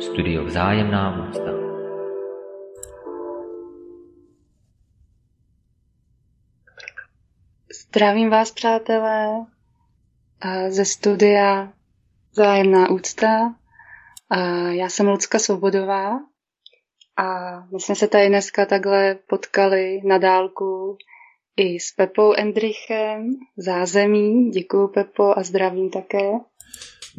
[0.00, 1.50] Studio Vzájemná úcta.
[7.86, 9.46] Zdravím vás, přátelé,
[10.68, 11.72] ze studia
[12.32, 13.54] Vzájemná úcta.
[14.70, 16.20] Já jsem Lucka Svobodová
[17.16, 20.96] a my jsme se tady dneska takhle potkali na dálku
[21.56, 24.50] i s Pepou Endrichem, zázemí.
[24.50, 26.30] Děkuji Pepo a zdravím také.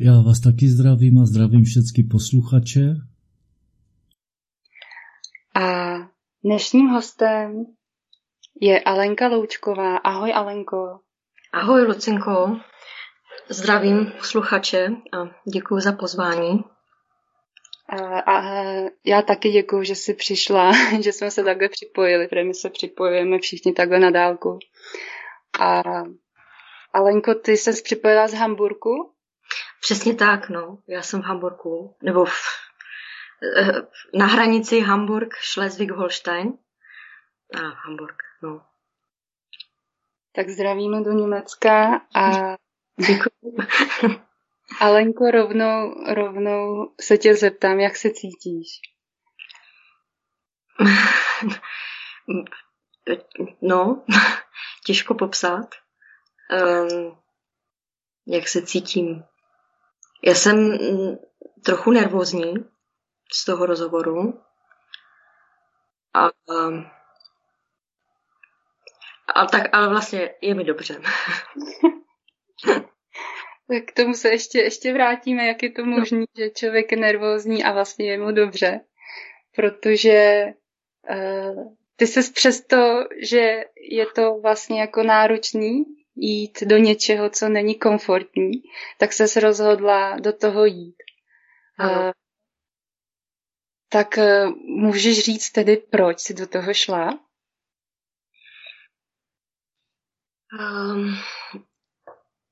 [0.03, 2.81] Já vás taky zdravím a zdravím všechny posluchače.
[5.55, 5.95] A
[6.43, 7.65] dnešním hostem
[8.61, 9.97] je Alenka Loučková.
[9.97, 10.99] Ahoj Alenko.
[11.53, 12.57] Ahoj Lucinko.
[13.49, 15.17] Zdravím posluchače a
[15.53, 16.63] děkuji za pozvání.
[17.89, 18.63] A, a
[19.05, 20.71] já taky děkuji, že jsi přišla,
[21.01, 24.59] že jsme se takhle připojili, protože my se připojujeme všichni takhle na dálku.
[25.59, 25.83] A
[26.93, 29.11] Alenko, ty jsi připojila z Hamburku?
[29.81, 30.77] Přesně tak, no.
[30.87, 32.35] Já jsem v Hamburku, nebo v,
[33.57, 33.81] eh,
[34.17, 36.57] na hranici Hamburg, Schleswig-Holstein.
[37.53, 38.65] A Hamburg, no.
[40.35, 42.55] Tak zdravíme do Německa a
[43.07, 43.57] Děkuji.
[44.79, 48.67] Alenko, rovnou, rovnou se tě zeptám, jak se cítíš?
[53.61, 54.05] No,
[54.85, 55.75] těžko popsat.
[56.51, 57.17] Um,
[58.27, 59.23] jak se cítím.
[60.23, 60.77] Já jsem
[61.65, 62.53] trochu nervózní
[63.33, 64.41] z toho rozhovoru.
[66.13, 66.29] A,
[69.35, 71.01] a tak, ale vlastně je mi dobře.
[73.67, 77.63] Tak k tomu se ještě, ještě vrátíme, jak je to možné, že člověk je nervózní
[77.63, 78.79] a vlastně je mu dobře.
[79.55, 80.45] Protože
[81.09, 85.85] uh, ty se přesto, že je to vlastně jako náročný
[86.21, 88.51] jít do něčeho, co není komfortní,
[88.97, 90.95] tak se rozhodla do toho jít.
[91.79, 92.11] Uh,
[93.89, 97.19] tak uh, můžeš říct tedy, proč jsi do toho šla?
[100.59, 101.15] Um,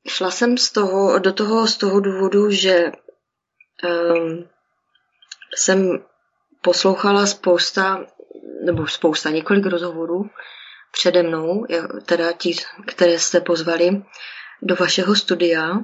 [0.08, 2.91] Šla jsem z toho, do toho z toho důvodu, že
[3.84, 4.50] um,
[5.56, 6.06] jsem
[6.62, 8.06] poslouchala spousta,
[8.66, 10.29] nebo spousta, několik rozhovorů
[10.91, 11.66] přede mnou,
[12.05, 12.55] teda ti,
[12.88, 14.03] které jste pozvali
[14.61, 15.79] do vašeho studia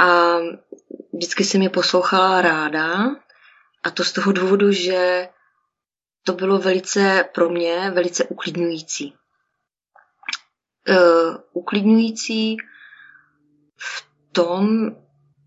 [0.00, 0.38] a
[1.12, 2.96] vždycky jsem je poslouchala ráda
[3.82, 5.28] a to z toho důvodu, že
[6.22, 9.14] to bylo velice pro mě velice uklidňující.
[10.88, 12.56] Uh, uklidňující
[13.76, 14.96] v tom,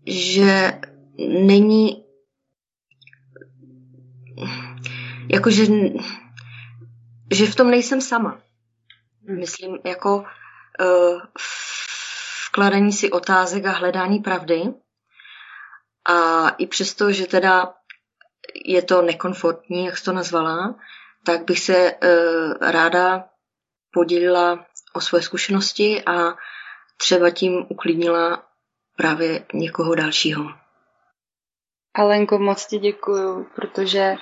[0.06, 0.80] že
[1.18, 2.04] není
[5.32, 5.66] jakože
[7.32, 8.41] že v tom nejsem sama.
[9.22, 11.20] Myslím, jako uh,
[12.46, 14.62] vkladání si otázek a hledání pravdy.
[16.08, 17.74] A i přesto, že teda
[18.64, 20.74] je to nekomfortní, jak jsi to nazvala,
[21.26, 23.28] tak bych se uh, ráda
[23.92, 26.34] podělila o své zkušenosti a
[26.96, 28.46] třeba tím uklidnila
[28.96, 30.44] právě někoho dalšího.
[31.94, 34.16] Alenko, moc ti děkuju, protože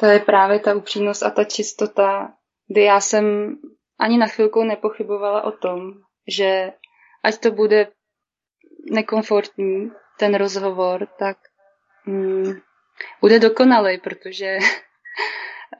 [0.00, 2.32] to je právě ta upřímnost a ta čistota,
[2.68, 3.56] kdy já jsem
[3.98, 5.92] ani na chvilku nepochybovala o tom,
[6.28, 6.72] že
[7.24, 7.88] ať to bude
[8.90, 11.36] nekomfortní, ten rozhovor, tak
[12.06, 12.52] mm,
[13.20, 14.58] bude dokonalý, protože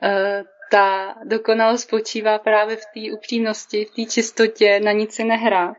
[0.03, 5.77] uh, ta dokonalost spočívá právě v té upřímnosti, v té čistotě, na nic si nehrát.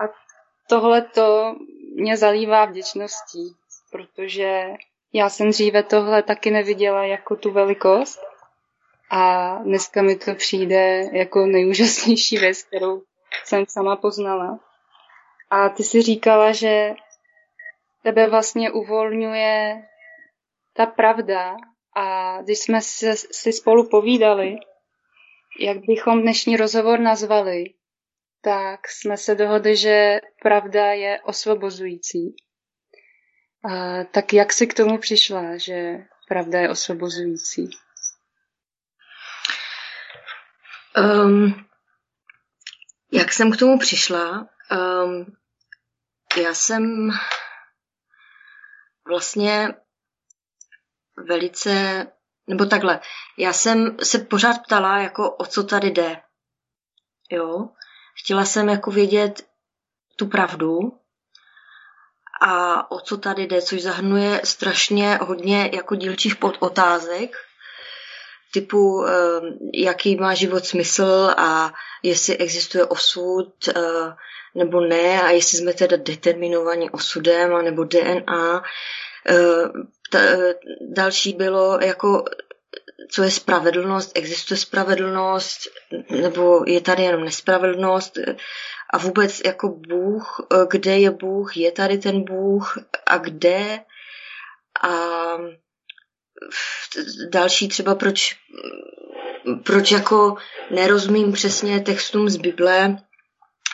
[0.00, 0.04] A
[0.68, 1.56] tohle to
[1.94, 3.56] mě zalívá vděčností,
[3.92, 4.64] protože
[5.12, 8.20] já jsem dříve tohle taky neviděla jako tu velikost
[9.10, 13.02] a dneska mi to přijde jako nejúžasnější věc, kterou
[13.44, 14.60] jsem sama poznala.
[15.50, 16.94] A ty si říkala, že
[18.02, 19.82] tebe vlastně uvolňuje
[20.72, 21.56] ta pravda
[21.96, 24.56] a když jsme se, si spolu povídali,
[25.60, 27.64] jak bychom dnešní rozhovor nazvali,
[28.40, 32.36] tak jsme se dohodli, že pravda je osvobozující.
[33.64, 35.98] A, tak jak jsi k tomu přišla, že
[36.28, 37.70] pravda je osvobozující?
[40.96, 41.66] Um,
[43.12, 44.48] jak jsem k tomu přišla?
[44.70, 45.36] Um,
[46.42, 47.10] já jsem
[49.08, 49.74] vlastně
[51.16, 52.06] velice,
[52.46, 53.00] nebo takhle,
[53.38, 56.22] já jsem se pořád ptala, jako o co tady jde.
[57.30, 57.68] Jo,
[58.14, 59.48] chtěla jsem jako vědět
[60.16, 61.00] tu pravdu
[62.40, 67.36] a o co tady jde, což zahrnuje strašně hodně jako dílčích podotázek,
[68.52, 69.40] typu, eh,
[69.74, 71.72] jaký má život smysl a
[72.02, 74.14] jestli existuje osud eh,
[74.54, 78.62] nebo ne a jestli jsme teda determinovaní osudem nebo DNA.
[79.28, 82.24] Eh, další bylo jako
[83.10, 85.60] co je spravedlnost, existuje spravedlnost,
[86.10, 88.18] nebo je tady jenom nespravedlnost
[88.90, 93.80] a vůbec jako Bůh, kde je Bůh, je tady ten Bůh a kde
[94.82, 94.90] a
[97.28, 98.36] další třeba proč,
[99.64, 100.36] proč jako
[100.70, 102.96] nerozumím přesně textům z Bible,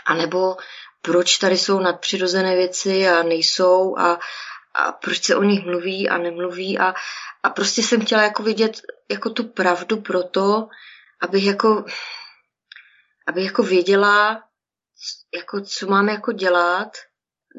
[0.06, 0.56] anebo
[1.02, 4.20] proč tady jsou nadpřirozené věci a nejsou a,
[4.74, 6.94] a proč se o nich mluví a nemluví a,
[7.42, 8.80] a prostě jsem chtěla jako vidět
[9.10, 10.68] jako tu pravdu proto,
[11.20, 11.84] abych jako,
[13.26, 14.42] abych jako věděla,
[15.36, 16.96] jako co mám jako dělat,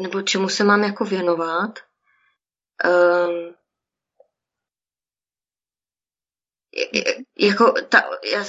[0.02, 1.80] nebo čemu se mám jako věnovat.
[2.86, 3.56] Um,
[7.40, 8.04] jako, ta,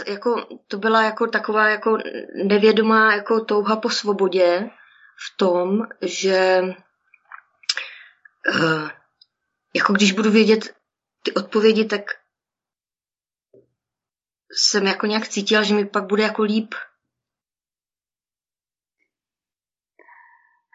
[0.07, 1.99] jako, to byla jako taková jako
[2.45, 4.71] nevědomá jako touha po svobodě
[5.17, 6.63] v tom, že
[8.55, 8.91] uh,
[9.75, 10.75] jako když budu vědět
[11.23, 12.01] ty odpovědi, tak
[14.53, 16.75] jsem jako nějak cítila, že mi pak bude jako líp.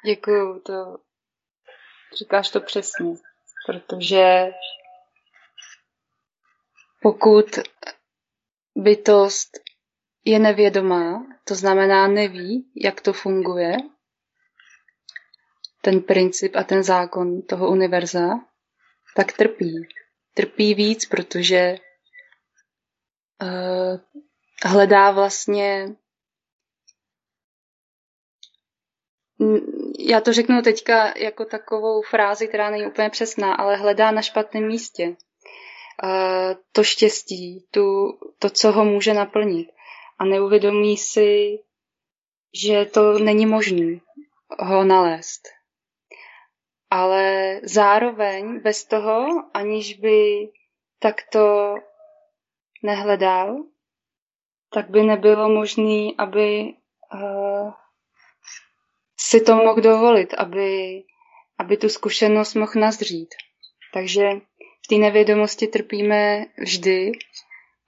[0.05, 0.97] Děkuju, to
[2.17, 3.13] říkáš to přesně,
[3.65, 4.51] protože
[7.01, 7.45] pokud
[8.75, 9.49] bytost
[10.25, 13.77] je nevědomá, to znamená neví, jak to funguje,
[15.81, 18.29] ten princip a ten zákon toho univerza,
[19.15, 19.87] tak trpí.
[20.33, 21.75] Trpí víc, protože
[23.41, 23.99] uh,
[24.65, 25.95] hledá vlastně
[29.99, 34.67] já to řeknu teďka jako takovou frázi, která není úplně přesná, ale hledá na špatném
[34.67, 35.15] místě
[36.71, 39.69] to štěstí, tu, to, co ho může naplnit.
[40.19, 41.59] A neuvědomí si,
[42.53, 43.99] že to není možné
[44.59, 45.47] ho nalézt.
[46.89, 50.49] Ale zároveň bez toho, aniž by
[50.99, 51.75] takto
[52.83, 53.63] nehledal,
[54.73, 56.73] tak by nebylo možné, aby
[57.13, 57.73] uh,
[59.19, 61.03] si to mohl dovolit, aby,
[61.57, 63.29] aby tu zkušenost mohl nazřít.
[63.93, 64.29] Takže
[64.89, 67.11] té nevědomosti trpíme vždy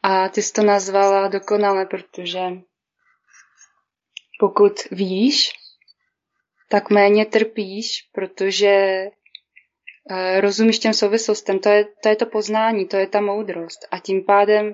[0.04, 2.40] a ty jsi to nazvala dokonale, protože
[4.40, 5.52] pokud víš,
[6.70, 9.06] tak méně trpíš, protože
[10.12, 11.60] uh, rozumíš těm souvislostem.
[11.60, 13.88] To je, to je to poznání, to je ta moudrost.
[13.92, 14.74] A tím pádem uh,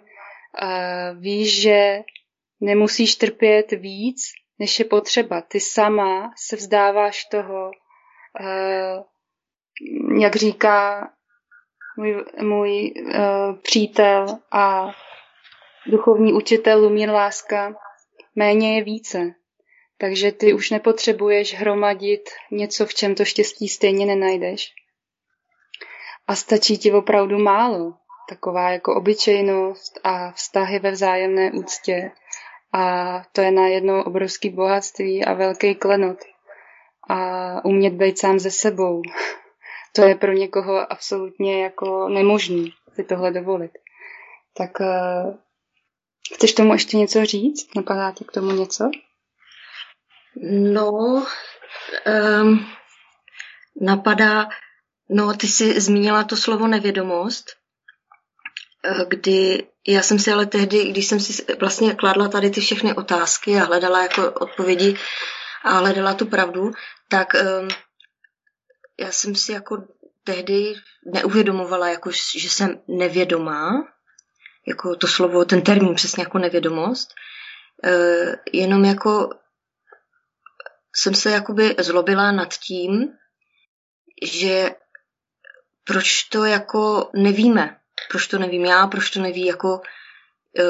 [1.19, 1.99] víš, že
[2.61, 4.21] nemusíš trpět víc,
[4.59, 5.41] než je potřeba.
[5.41, 7.71] Ty sama se vzdáváš toho,
[8.39, 9.03] uh,
[10.21, 11.09] jak říká
[11.97, 14.91] můj, můj uh, přítel a
[15.85, 17.75] duchovní učitel Lumír Láska,
[18.35, 19.33] méně je více.
[19.97, 24.73] Takže ty už nepotřebuješ hromadit něco, v čem to štěstí stejně nenajdeš.
[26.27, 27.93] A stačí ti opravdu málo.
[28.29, 32.11] Taková jako obyčejnost a vztahy ve vzájemné úctě.
[32.73, 36.17] A to je na jedno obrovský bohatství a velký klenot.
[37.09, 39.01] A umět být sám ze sebou
[39.95, 43.71] to je pro někoho absolutně jako nemožný si tohle dovolit.
[44.57, 45.35] Tak uh,
[46.35, 47.75] chceš tomu ještě něco říct?
[47.75, 48.89] Napadá ti k tomu něco?
[50.51, 50.91] No,
[52.41, 52.65] um,
[53.81, 54.49] napadá,
[55.09, 57.45] no ty jsi zmínila to slovo nevědomost,
[58.85, 62.93] eh, kdy já jsem si ale tehdy, když jsem si vlastně kladla tady ty všechny
[62.93, 64.97] otázky a hledala jako odpovědi
[65.63, 66.71] a hledala tu pravdu,
[67.09, 67.67] tak um,
[68.99, 69.87] já jsem si jako
[70.23, 70.73] tehdy
[71.05, 73.87] neuvědomovala, jako, že jsem nevědomá,
[74.67, 77.13] jako to slovo, ten termín přesně jako nevědomost,
[77.83, 77.91] e,
[78.53, 79.29] jenom jako
[80.95, 83.13] jsem se jakoby zlobila nad tím,
[84.23, 84.71] že
[85.83, 89.81] proč to jako nevíme, proč to nevím já, proč to neví jako
[90.59, 90.63] e,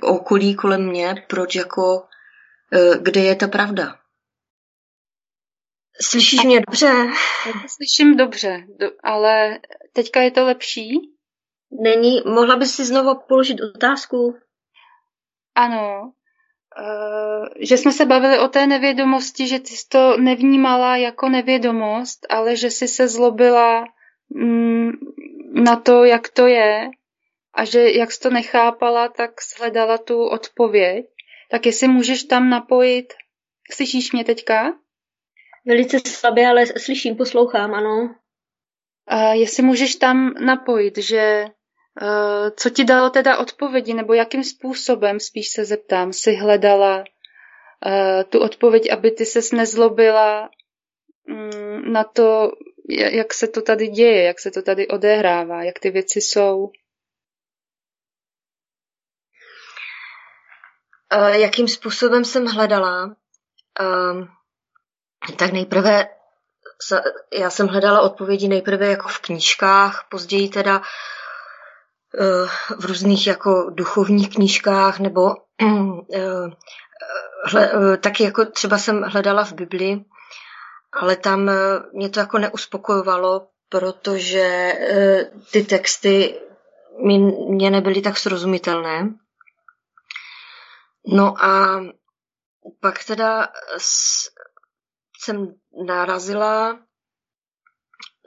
[0.00, 2.06] okolí kolem mě, proč jako,
[2.72, 3.98] e, kde je ta pravda.
[6.00, 6.86] Slyšíš mě dobře?
[7.46, 8.66] Já to slyším dobře,
[9.02, 9.60] ale
[9.92, 11.14] teďka je to lepší?
[11.82, 12.22] Není.
[12.26, 14.36] Mohla bys si znovu položit otázku?
[15.54, 16.12] Ano.
[16.78, 22.26] Uh, že jsme se bavili o té nevědomosti, že ty jsi to nevnímala jako nevědomost,
[22.30, 23.84] ale že jsi se zlobila
[24.30, 24.90] mm,
[25.52, 26.90] na to, jak to je
[27.54, 31.06] a že jak jsi to nechápala, tak shledala tu odpověď.
[31.50, 33.14] Tak jestli můžeš tam napojit,
[33.70, 34.83] slyšíš mě teďka?
[35.66, 38.14] Velice slabě, ale slyším, poslouchám, ano.
[39.06, 41.44] A jestli můžeš tam napojit, že
[42.02, 48.22] uh, co ti dalo teda odpovědi, nebo jakým způsobem, spíš se zeptám, si hledala uh,
[48.28, 50.50] tu odpověď, aby ty ses nezlobila
[51.28, 52.52] um, na to,
[52.88, 56.70] jak se to tady děje, jak se to tady odehrává, jak ty věci jsou.
[61.16, 63.16] Uh, jakým způsobem jsem hledala?
[63.80, 64.28] Uh,
[65.32, 66.08] tak nejprve
[67.32, 72.48] já jsem hledala odpovědi nejprve jako v knížkách, později teda uh,
[72.80, 75.22] v různých jako duchovních knížkách, nebo
[75.62, 76.00] uh,
[77.44, 80.04] hle, taky jako třeba jsem hledala v Bibli,
[80.92, 81.50] ale tam
[81.92, 84.72] mě to jako neuspokojovalo, protože
[85.52, 86.40] ty texty
[87.48, 89.08] mě nebyly tak srozumitelné.
[91.06, 91.80] No a
[92.80, 93.48] pak teda
[95.24, 95.54] jsem
[95.86, 96.78] narazila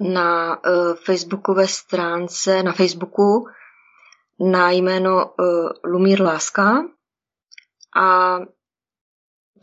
[0.01, 3.45] na uh, facebookové stránce, na Facebooku
[4.39, 6.83] na jméno uh, Lumír Láska
[7.97, 8.37] a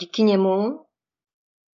[0.01, 0.87] díky němu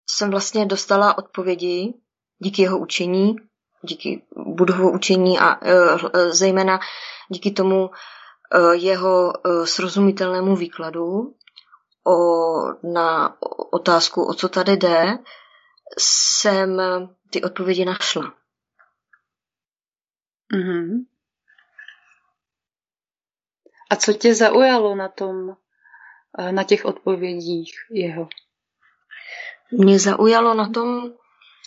[0.09, 1.93] jsem vlastně dostala odpovědi
[2.39, 3.35] díky jeho učení,
[3.81, 6.79] díky budovu učení a uh, zejména
[7.29, 11.35] díky tomu uh, jeho uh, srozumitelnému výkladu
[12.07, 12.15] o,
[12.93, 13.37] na
[13.71, 15.17] otázku, o co tady jde,
[15.97, 16.81] jsem
[17.29, 18.33] ty odpovědi našla.
[20.53, 21.05] Mm-hmm.
[23.89, 25.55] A co tě zaujalo na tom,
[26.39, 28.27] eh, na těch odpovědích jeho?
[29.71, 31.13] Mě zaujalo na tom...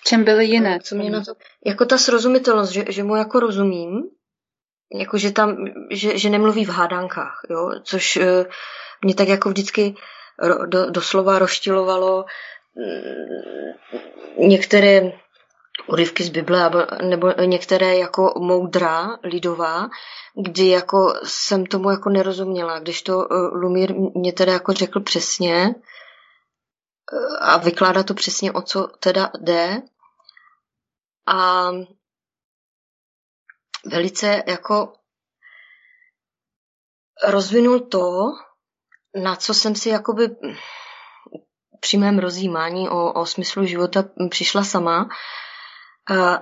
[0.05, 0.81] Čem byly jiné?
[0.81, 1.35] Co mě na to,
[1.67, 4.03] jako ta srozumitelnost, že, že mu jako rozumím,
[5.01, 5.57] jako že tam,
[5.91, 8.19] že, že nemluví v hádankách, jo, což
[9.05, 9.95] mě tak jako vždycky
[10.67, 12.25] do, doslova roštilovalo
[14.39, 15.13] některé
[15.87, 19.89] urivky z Bible nebo některé jako moudra lidová,
[20.43, 25.75] kdy jako jsem tomu jako nerozuměla, když to eh, Lumír mě teda jako řekl přesně
[25.75, 29.83] eh, a vykládá to přesně, o co teda jde.
[31.27, 31.71] A
[33.85, 34.93] velice jako
[37.29, 38.33] rozvinul to,
[39.23, 40.29] na co jsem si jakoby
[41.83, 45.09] při mém rozjímání o, o smyslu života přišla sama,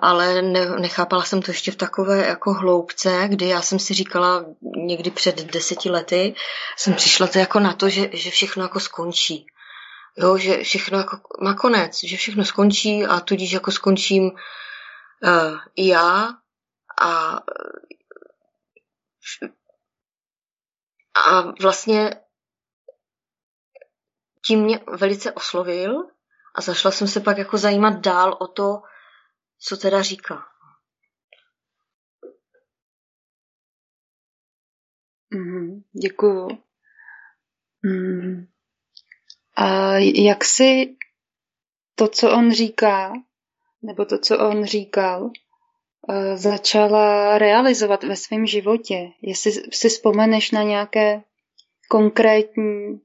[0.03, 4.45] ale ne, nechápala jsem to ještě v takové jako hloubce, kdy já jsem si říkala
[4.77, 6.35] někdy před deseti lety,
[6.77, 9.47] jsem přišla to jako na to, že, že všechno jako skončí.
[10.19, 16.29] Jo, že všechno jako má konec, že všechno skončí a tudíž jako skončím uh, já
[17.01, 17.41] a
[21.29, 22.11] a vlastně
[24.47, 26.05] tím mě velice oslovil
[26.55, 28.83] a zašla jsem se pak jako zajímat dál o to,
[29.59, 30.47] co teda říká.
[35.35, 36.49] Mm, děkuju.
[37.83, 38.47] Mm.
[39.57, 40.97] A jak si
[41.95, 43.13] to, co on říká,
[43.83, 45.31] nebo to, co on říkal,
[46.09, 49.13] eh, začala realizovat ve svém životě?
[49.23, 51.23] Jestli si vzpomeneš na nějaké
[51.89, 53.01] konkrétní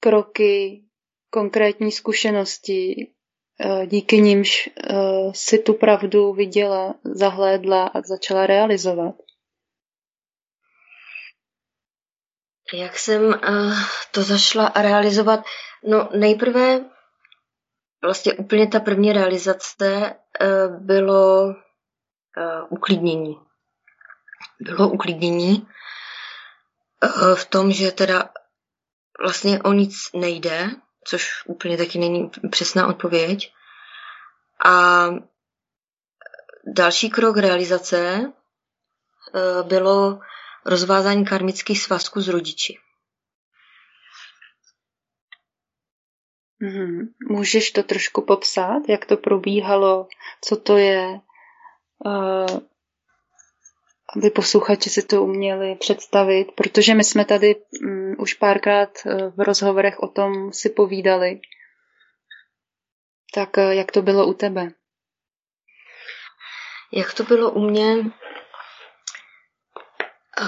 [0.00, 0.84] kroky,
[1.30, 3.12] konkrétní zkušenosti,
[3.60, 9.14] eh, díky nimž eh, si tu pravdu viděla, zahlédla a začala realizovat.
[12.74, 13.38] Jak jsem eh,
[14.10, 15.40] to zašla realizovat?
[15.84, 16.84] No nejprve
[18.02, 20.14] vlastně úplně ta první realizace
[20.78, 21.54] bylo
[22.70, 23.36] uklidnění.
[24.60, 25.68] Bylo uklidnění
[27.34, 28.30] v tom, že teda
[29.20, 30.70] vlastně o nic nejde,
[31.04, 33.52] což úplně taky není přesná odpověď.
[34.64, 35.06] A
[36.66, 38.32] další krok realizace
[39.34, 40.20] eh, bylo
[40.66, 42.78] rozvázání karmických svazků s rodiči.
[46.62, 47.08] Mm-hmm.
[47.30, 50.08] Můžeš to trošku popsat, jak to probíhalo,
[50.40, 51.20] co to je,
[52.04, 52.46] uh,
[54.16, 59.40] aby posluchači si to uměli představit, protože my jsme tady um, už párkrát uh, v
[59.40, 61.40] rozhovorech o tom si povídali.
[63.34, 64.68] Tak uh, jak to bylo u tebe?
[66.92, 67.96] Jak to bylo u mě?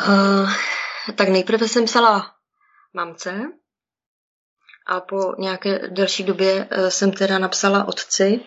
[0.08, 0.52] Uh,
[1.16, 2.34] tak nejprve jsem psala
[2.92, 3.52] mamce
[4.86, 8.40] a po nějaké delší době uh, jsem teda napsala otci.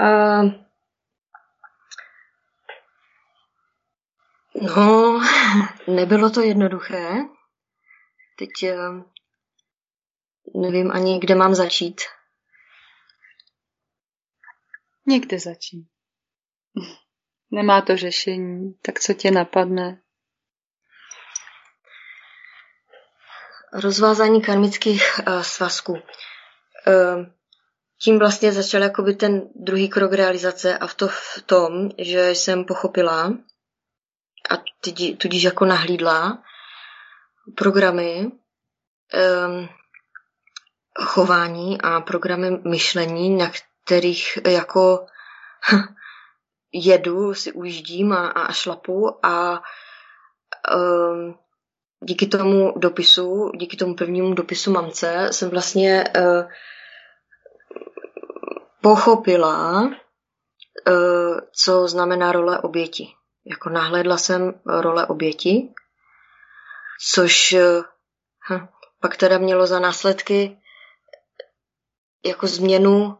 [0.00, 0.40] A
[4.60, 5.20] No,
[5.86, 7.14] nebylo to jednoduché.
[8.38, 8.76] Teď eh,
[10.54, 12.00] nevím ani, kde mám začít.
[15.06, 15.86] Někde začít.
[17.50, 20.02] Nemá to řešení, tak co tě napadne?
[23.72, 25.92] Rozvázání karmických uh, svazků.
[25.92, 27.26] Uh,
[28.02, 32.64] tím vlastně začal jakoby ten druhý krok realizace a v, to, v tom, že jsem
[32.64, 33.32] pochopila
[34.50, 34.56] a
[35.18, 36.42] tudíž jako nahlídla
[37.56, 38.32] programy
[39.14, 39.68] um,
[41.00, 43.50] chování a programy myšlení, na
[43.84, 45.06] kterých jako
[46.72, 49.62] jedu, si ujíždím a, a šlapu a
[50.74, 51.38] um,
[52.00, 56.50] díky tomu dopisu, díky tomu prvnímu dopisu mamce jsem vlastně uh,
[58.82, 63.19] pochopila, uh, co znamená role oběti.
[63.44, 65.74] Jako nahlédla jsem role oběti,
[67.14, 67.84] což uh,
[69.00, 70.60] pak teda mělo za následky
[72.24, 73.18] jako změnu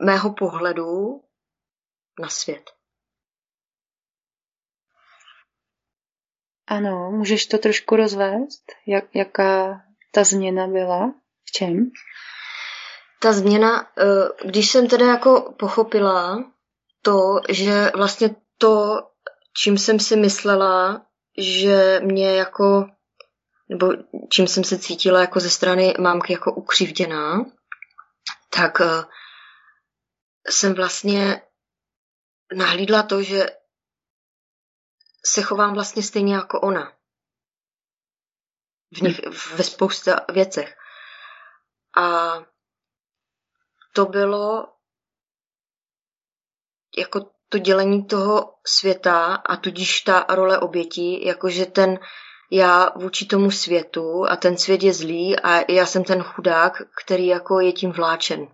[0.00, 1.24] mého pohledu
[2.20, 2.70] na svět.
[6.66, 8.62] Ano, můžeš to trošku rozvést?
[8.86, 9.82] Jak, jaká
[10.12, 11.14] ta změna byla?
[11.44, 11.90] V čem?
[13.20, 16.44] Ta změna, eh, když jsem teda jako pochopila
[17.08, 18.96] to, že vlastně to,
[19.62, 21.06] čím jsem si myslela,
[21.38, 22.86] že mě jako,
[23.68, 23.92] nebo
[24.30, 27.38] čím jsem se cítila jako ze strany mámky jako ukřivděná,
[28.50, 29.04] tak eh,
[30.48, 31.42] jsem vlastně
[32.56, 33.46] nahlídla to, že
[35.26, 36.92] se chovám vlastně stejně jako ona.
[38.92, 39.20] V nich,
[39.54, 40.76] ve spousta věcech.
[41.96, 42.34] A
[43.94, 44.77] to bylo
[46.98, 51.98] jako to dělení toho světa a tudíž ta role oběti, jakože ten
[52.50, 56.72] já vůči tomu světu a ten svět je zlý a já jsem ten chudák,
[57.04, 58.46] který jako je tím vláčen.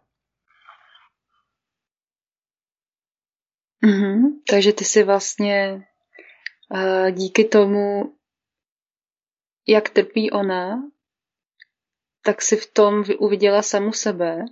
[3.85, 4.23] Mm-hmm.
[4.51, 5.87] Takže ty si vlastně
[6.71, 8.17] uh, díky tomu,
[9.69, 10.83] jak trpí ona,
[12.23, 14.45] tak si v tom uviděla samu sebe.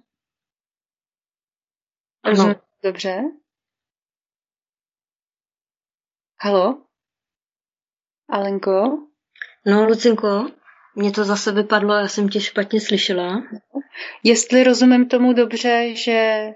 [2.25, 3.23] Rozumím dobře?
[6.45, 6.83] Halo?
[8.29, 8.99] Alenko?
[9.67, 10.47] No, Lucinko,
[10.95, 13.43] mě to zase vypadlo, já jsem tě špatně slyšela.
[14.23, 16.49] Jestli rozumím tomu dobře, že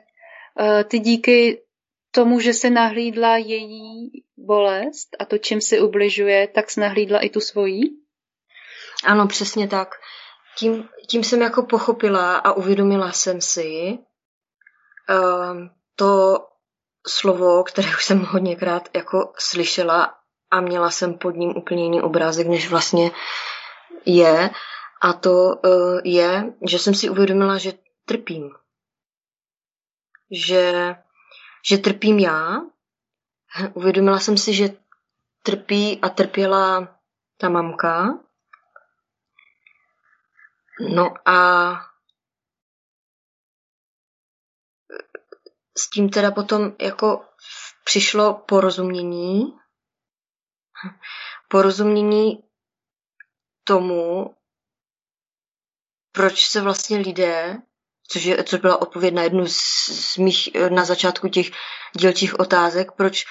[0.61, 1.63] uh, ty díky
[2.11, 7.29] tomu, že se nahlídla její bolest a to, čím si ubližuje, tak se nahlídla i
[7.29, 7.83] tu svojí?
[9.05, 9.89] Ano, přesně tak.
[10.59, 13.99] Tím, tím jsem jako pochopila a uvědomila jsem si
[15.09, 16.39] um, to
[17.09, 20.15] slovo, které už jsem hodněkrát jako slyšela
[20.51, 23.11] a měla jsem pod ním úplně jiný obrázek, než vlastně
[24.05, 24.51] je.
[25.03, 27.73] A to uh, je, že jsem si uvědomila, že
[28.05, 28.51] trpím.
[30.31, 30.95] Že
[31.69, 32.61] že trpím já.
[33.75, 34.69] Uvědomila jsem si, že
[35.43, 36.99] trpí a trpěla
[37.37, 38.19] ta mamka.
[40.95, 41.71] No a
[45.79, 47.25] s tím teda potom jako
[47.85, 49.59] přišlo porozumění.
[51.49, 52.43] Porozumění
[53.65, 54.35] tomu,
[56.13, 57.63] proč se vlastně lidé
[58.09, 59.57] což, je, což byla odpověď na jednu z,
[59.89, 61.47] z mých na začátku těch
[61.97, 63.25] dílčích otázek, proč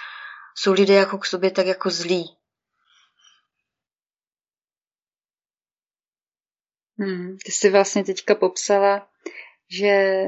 [0.55, 2.37] jsou lidé jako k sobě tak jako zlí.
[6.99, 9.09] Hmm, ty jsi vlastně teďka popsala,
[9.69, 10.23] že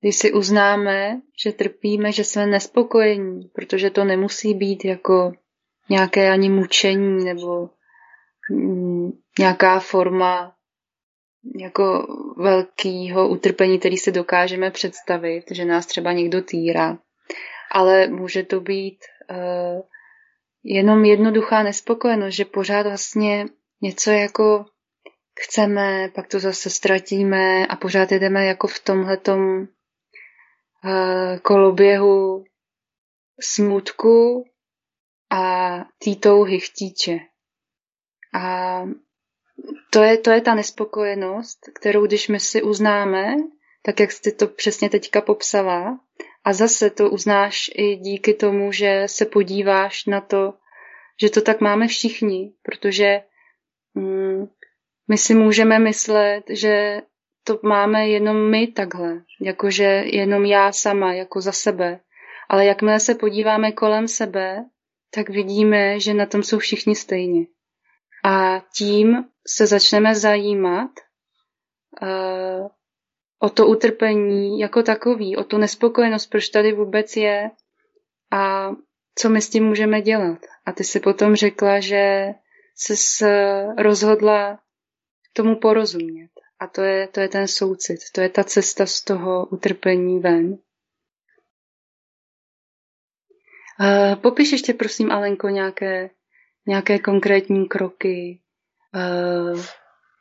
[0.00, 5.32] když si uznáme, že trpíme, že jsme nespokojení, protože to nemusí být jako
[5.90, 7.70] nějaké ani mučení nebo
[8.50, 10.54] mm, nějaká forma
[11.60, 12.06] jako
[12.36, 16.98] velkého utrpení, který si dokážeme představit, že nás třeba někdo týrá.
[17.72, 18.98] Ale může to být
[19.30, 19.82] uh,
[20.64, 23.46] jenom jednoduchá nespokojenost, že pořád vlastně
[23.82, 24.64] něco jako
[25.40, 29.68] chceme, pak to zase ztratíme a pořád jdeme jako v tomhletom
[31.42, 32.44] koloběhu
[33.40, 34.44] smutku
[35.30, 37.18] a tý touhy chtíče.
[38.34, 38.82] A
[39.90, 43.36] to je, to je ta nespokojenost, kterou když my si uznáme,
[43.82, 46.00] tak jak jsi to přesně teďka popsala,
[46.44, 50.54] a zase to uznáš i díky tomu, že se podíváš na to,
[51.20, 53.20] že to tak máme všichni, protože
[53.94, 54.46] mm,
[55.08, 57.02] my si můžeme myslet, že
[57.44, 62.00] to máme jenom my takhle, jakože jenom já sama, jako za sebe.
[62.48, 64.64] Ale jakmile se podíváme kolem sebe,
[65.14, 67.46] tak vidíme, že na tom jsou všichni stejně.
[68.24, 70.90] A tím se začneme zajímat
[72.02, 72.68] uh,
[73.38, 77.50] o to utrpení jako takový, o tu nespokojenost, proč tady vůbec je
[78.32, 78.70] a
[79.14, 80.38] co my s tím můžeme dělat.
[80.66, 82.26] A ty si potom řekla, že
[82.74, 84.58] se rozhodla
[85.32, 86.30] tomu porozumět.
[86.60, 90.58] A to je, to je ten soucit, to je ta cesta z toho utrpení ven.
[93.80, 96.10] Uh, popiš ještě prosím, Alenko, nějaké,
[96.66, 98.40] nějaké konkrétní kroky,
[98.94, 99.64] uh,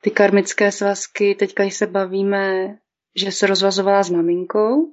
[0.01, 2.77] ty karmické svazky, teďka když se bavíme,
[3.15, 4.91] že se rozvazovala s maminkou,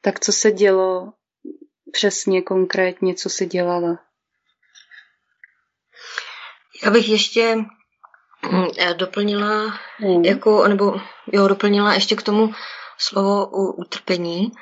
[0.00, 1.12] tak co se dělo
[1.92, 3.98] přesně konkrétně, co se dělala?
[6.84, 7.64] Já bych ještě eh,
[8.96, 10.24] doplnila, mm.
[10.24, 11.00] jako, nebo
[11.32, 12.54] jo, doplnila ještě k tomu
[12.98, 14.52] slovo utrpení,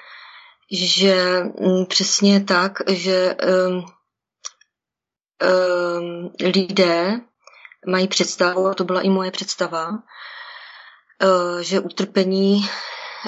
[0.72, 3.36] že mm, přesně tak, že
[3.68, 3.84] um,
[5.98, 7.20] um, lidé
[7.86, 12.54] mají představu, a to byla i moje představa, uh, že utrpení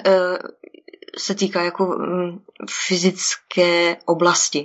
[0.07, 0.37] uh,
[1.19, 4.65] se týká jako um, fyzické oblasti.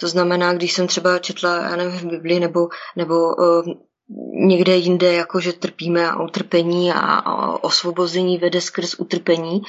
[0.00, 3.87] To znamená, když jsem třeba četla, já nevím, v Biblii nebo, nebo uh,
[4.32, 9.62] někde jinde, jako že trpíme a utrpení a, osvobození vede skrz utrpení,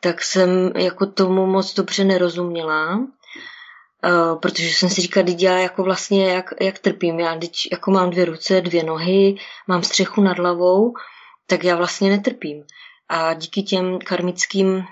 [0.00, 5.82] tak jsem jako tomu moc dobře nerozuměla, uh, protože jsem si říkala, teď já jako
[5.82, 9.36] vlastně jak, jak trpím, já teď jako mám dvě ruce, dvě nohy,
[9.68, 10.92] mám střechu nad hlavou,
[11.46, 12.64] tak já vlastně netrpím.
[13.08, 14.84] A díky těm karmickým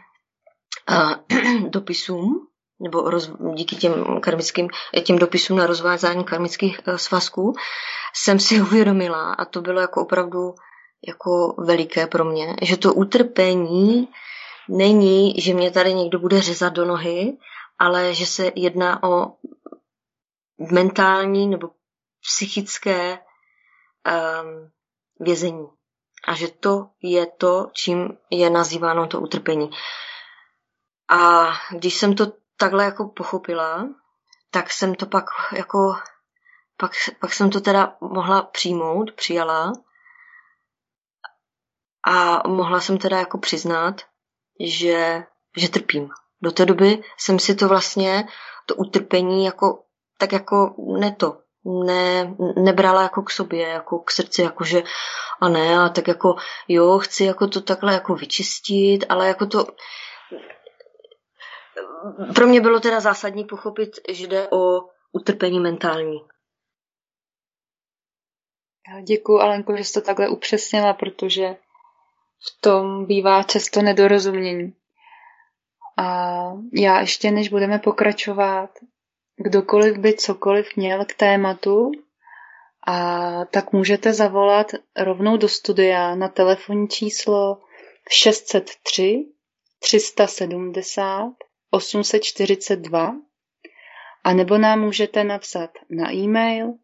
[0.90, 2.46] uh, dopisům,
[2.82, 4.68] nebo roz, díky těm karmickým,
[5.02, 7.54] těm dopisům na rozvázání karmických uh, svazků,
[8.14, 10.54] jsem si uvědomila, a to bylo jako opravdu
[11.06, 14.08] jako veliké pro mě, že to utrpení
[14.68, 17.38] není, že mě tady někdo bude řezat do nohy,
[17.78, 19.32] ale že se jedná o
[20.70, 21.70] mentální nebo
[22.20, 24.70] psychické um,
[25.20, 25.66] vězení.
[26.26, 29.70] A že to je to, čím je nazýváno to utrpení.
[31.08, 33.88] A když jsem to takhle jako pochopila,
[34.50, 35.24] tak jsem to pak
[35.56, 35.94] jako,
[36.76, 39.72] pak, pak jsem to teda mohla přijmout, přijala
[42.06, 44.00] a mohla jsem teda jako přiznat,
[44.60, 45.24] že,
[45.56, 46.10] že trpím.
[46.42, 48.28] Do té doby jsem si to vlastně,
[48.66, 49.84] to utrpení jako,
[50.18, 51.38] tak jako ne to,
[51.86, 54.82] ne, nebrala jako k sobě, jako k srdci, jako že
[55.40, 56.36] a ne, a tak jako
[56.68, 59.66] jo, chci jako to takhle jako vyčistit, ale jako to
[62.34, 64.80] pro mě bylo teda zásadní pochopit, že jde o
[65.12, 66.20] utrpení mentální.
[69.02, 71.56] Děkuji, Alenko, že jsi to takhle upřesnila, protože
[72.38, 74.74] v tom bývá často nedorozumění.
[75.98, 76.38] A
[76.74, 78.70] já ještě, než budeme pokračovat,
[79.36, 81.90] kdokoliv by cokoliv měl k tématu,
[82.86, 87.62] a tak můžete zavolat rovnou do studia na telefonní číslo
[88.10, 89.26] 603
[89.78, 91.32] 370
[91.74, 93.16] 842
[94.24, 96.74] a nebo nám můžete napsat na e-mail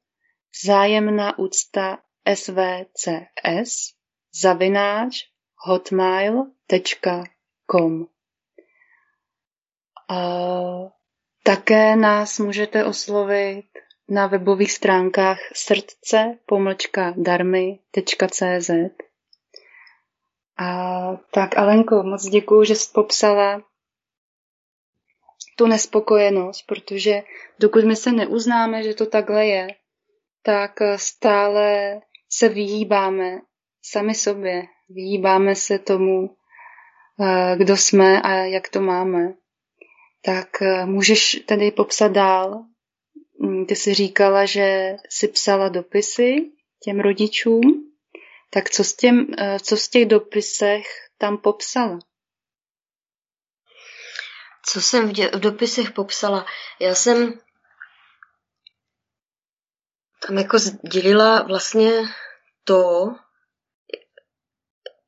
[0.65, 1.99] zájemná úcta
[2.35, 3.95] svcs
[4.43, 5.25] zavináč
[5.57, 6.99] hotmail.com.
[11.43, 13.67] Také nás můžete oslovit
[14.09, 18.71] na webových stránkách srdce pomlčka darmy.cz.
[20.59, 23.63] A tak Alenko, moc děkuju, že jsi popsala
[25.59, 27.23] tu nespokojenost, protože
[27.59, 29.69] dokud my se neuznáme, že to takhle je,
[30.43, 33.39] tak stále se vyhýbáme
[33.83, 36.31] sami sobě, vyhýbáme se tomu,
[37.21, 39.35] eh, kdo jsme a jak to máme.
[40.25, 42.65] Tak eh, můžeš tedy popsat dál.
[43.41, 46.51] Mm, ty jsi říkala, že jsi psala dopisy
[46.85, 47.85] těm rodičům.
[48.51, 50.87] Tak co, s těm, eh, co z těch dopisech
[51.19, 51.99] tam popsala?
[54.73, 56.47] Co jsem v, dě- v dopisech popsala?
[56.81, 57.41] Já jsem
[60.27, 61.91] tam jako sdělila vlastně
[62.65, 63.15] to,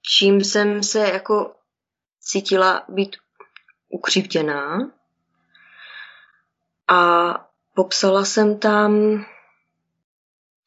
[0.02, 1.54] čím jsem se jako
[2.20, 3.16] cítila být
[3.88, 4.78] ukřivděná.
[6.88, 7.32] A
[7.74, 9.24] popsala jsem tam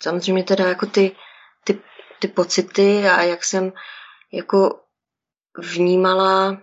[0.01, 1.15] samozřejmě teda jako ty,
[1.63, 1.82] ty,
[2.19, 3.73] ty pocity a jak jsem
[4.32, 4.84] jako
[5.58, 6.62] vnímala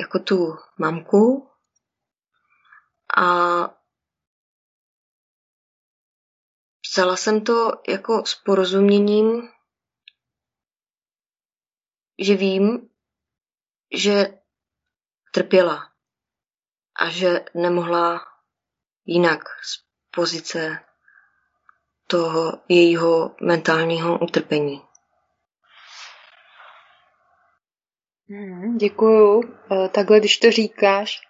[0.00, 1.50] jako tu mamku
[3.16, 3.24] a
[6.80, 9.54] psala jsem to jako s porozuměním
[12.18, 12.90] že vím,
[13.94, 14.38] že
[15.32, 15.90] trpěla.
[17.00, 18.20] a že nemohla
[19.04, 20.84] jinak z pozice
[22.06, 24.82] toho jejího mentálního utrpení.
[28.28, 29.42] Hmm, děkuju.
[29.72, 31.20] Eh, takhle, když to říkáš,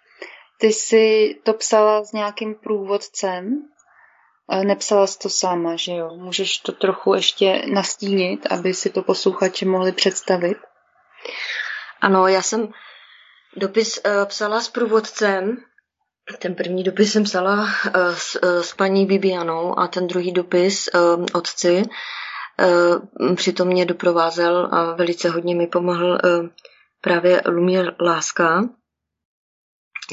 [0.59, 3.61] ty jsi to psala s nějakým průvodcem,
[4.63, 6.09] nepsala jsi to sama, že jo?
[6.15, 10.57] Můžeš to trochu ještě nastínit, aby si to posluchači mohli představit?
[12.01, 12.69] Ano, já jsem
[13.57, 15.57] dopis uh, psala s průvodcem.
[16.39, 17.67] Ten první dopis jsem psala
[18.13, 20.89] s, s paní Bibianou a ten druhý dopis
[21.33, 21.83] otci.
[23.35, 26.19] Přitom mě doprovázel a velice hodně mi pomohl
[27.05, 28.69] právě Lumír Láska,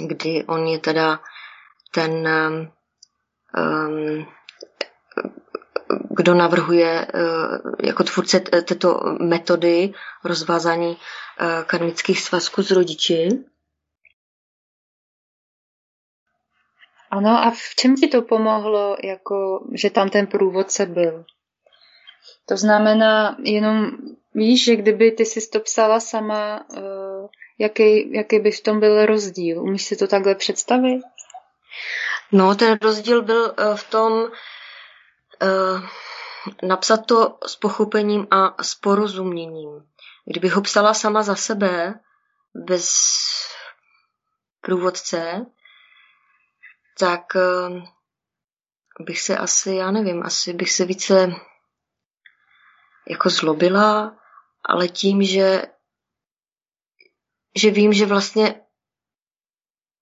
[0.07, 1.20] kdy on je teda
[1.94, 2.28] ten
[3.59, 4.26] um,
[6.11, 10.96] kdo navrhuje uh, jako tvůrce této metody rozvázání uh,
[11.66, 13.28] karmických svazků s rodiči.
[17.11, 21.24] Ano, a v čem ti to pomohlo, jako, že tam ten průvodce byl?
[22.46, 23.90] To znamená, jenom
[24.35, 27.27] víš, že kdyby ty si to psala sama, uh,
[27.59, 29.62] jaký, jaký by v tom byl rozdíl?
[29.62, 31.03] Umíš si to takhle představit?
[32.33, 34.29] No, ten rozdíl byl uh, v tom uh,
[36.62, 39.87] napsat to s pochopením a s porozuměním.
[40.25, 41.95] Kdybych ho psala sama za sebe,
[42.55, 42.95] bez
[44.61, 45.47] průvodce,
[46.99, 47.23] tak
[49.01, 51.33] bych se asi, já nevím, asi bych se více
[53.09, 54.16] jako zlobila,
[54.64, 55.62] ale tím, že
[57.57, 58.64] že vím, že vlastně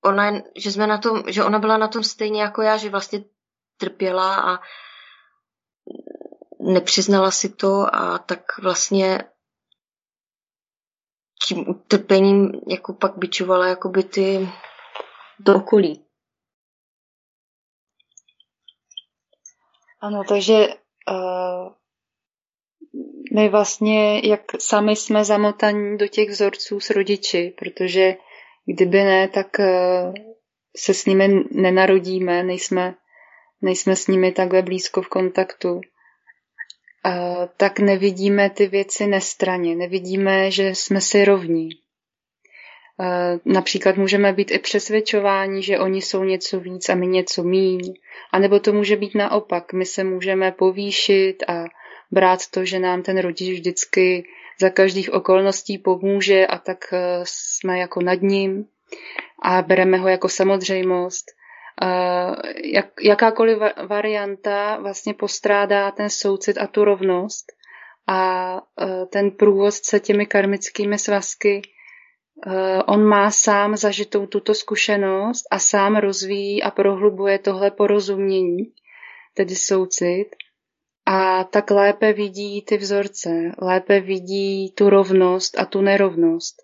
[0.04, 3.24] ona, že jsme na tom, že ona byla na tom stejně jako já, že vlastně
[3.76, 4.58] trpěla a
[6.60, 9.24] nepřiznala si to a tak vlastně
[11.46, 14.48] tím utrpením jako pak byčovala jakoby ty
[15.38, 16.04] do okolí.
[20.00, 20.68] Ano, takže
[21.10, 21.74] uh,
[23.34, 28.16] my vlastně, jak sami jsme zamotaní do těch vzorců s rodiči, protože
[28.66, 30.12] kdyby ne, tak eh,
[30.76, 32.94] se s nimi nenarodíme, nejsme,
[33.62, 35.80] nejsme s nimi takhle blízko v kontaktu.
[37.56, 41.68] Tak nevidíme ty věci nestraně, nevidíme, že jsme si rovní.
[43.44, 47.94] Například můžeme být i přesvědčováni, že oni jsou něco víc a my něco míň.
[48.32, 49.72] A nebo to může být naopak.
[49.72, 51.64] My se můžeme povýšit a
[52.10, 54.24] brát to, že nám ten rodič vždycky
[54.60, 58.66] za každých okolností pomůže a tak eh, jsme jako nad ním
[59.42, 61.26] a bereme ho jako samozřejmost.
[61.82, 67.52] Eh, jak, jakákoliv varianta vlastně postrádá ten soucit a tu rovnost
[68.06, 71.62] a eh, ten průvodce těmi karmickými svazky
[72.86, 78.72] on má sám zažitou tuto zkušenost a sám rozvíjí a prohlubuje tohle porozumění,
[79.34, 80.26] tedy soucit
[81.12, 86.62] a tak lépe vidí ty vzorce, lépe vidí tu rovnost a tu nerovnost.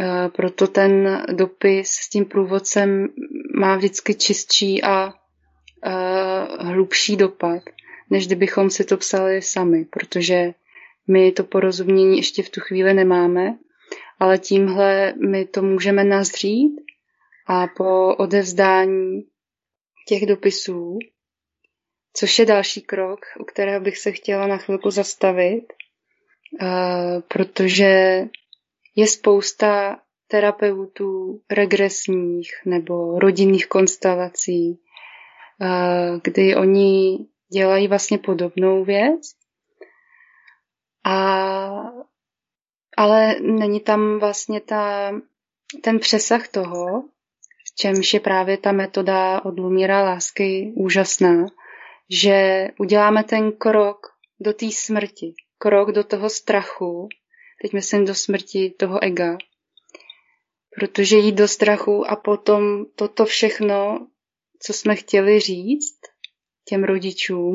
[0.00, 3.08] E, proto ten dopis s tím průvodcem
[3.58, 5.12] má vždycky čistší a e,
[6.64, 7.62] hlubší dopad,
[8.10, 10.54] než kdybychom si to psali sami, protože
[11.08, 13.58] my to porozumění ještě v tu chvíli nemáme,
[14.18, 16.72] ale tímhle my to můžeme nazřít
[17.46, 19.22] a po odevzdání
[20.08, 20.98] těch dopisů
[22.16, 25.64] což je další krok, u kterého bych se chtěla na chvilku zastavit,
[26.62, 28.24] eh, protože
[28.96, 34.80] je spousta terapeutů regresních nebo rodinných konstelací,
[35.62, 37.18] eh, kdy oni
[37.52, 39.20] dělají vlastně podobnou věc,
[41.04, 41.68] a,
[42.96, 45.12] ale není tam vlastně ta,
[45.82, 47.02] ten přesah toho,
[47.66, 51.46] v čemž je právě ta metoda od Lumíra lásky úžasná,
[52.10, 54.06] že uděláme ten krok
[54.40, 57.08] do té smrti, krok do toho strachu,
[57.62, 59.38] teď myslím do smrti toho ega,
[60.76, 64.06] protože jít do strachu a potom toto všechno,
[64.58, 66.00] co jsme chtěli říct
[66.64, 67.54] těm rodičům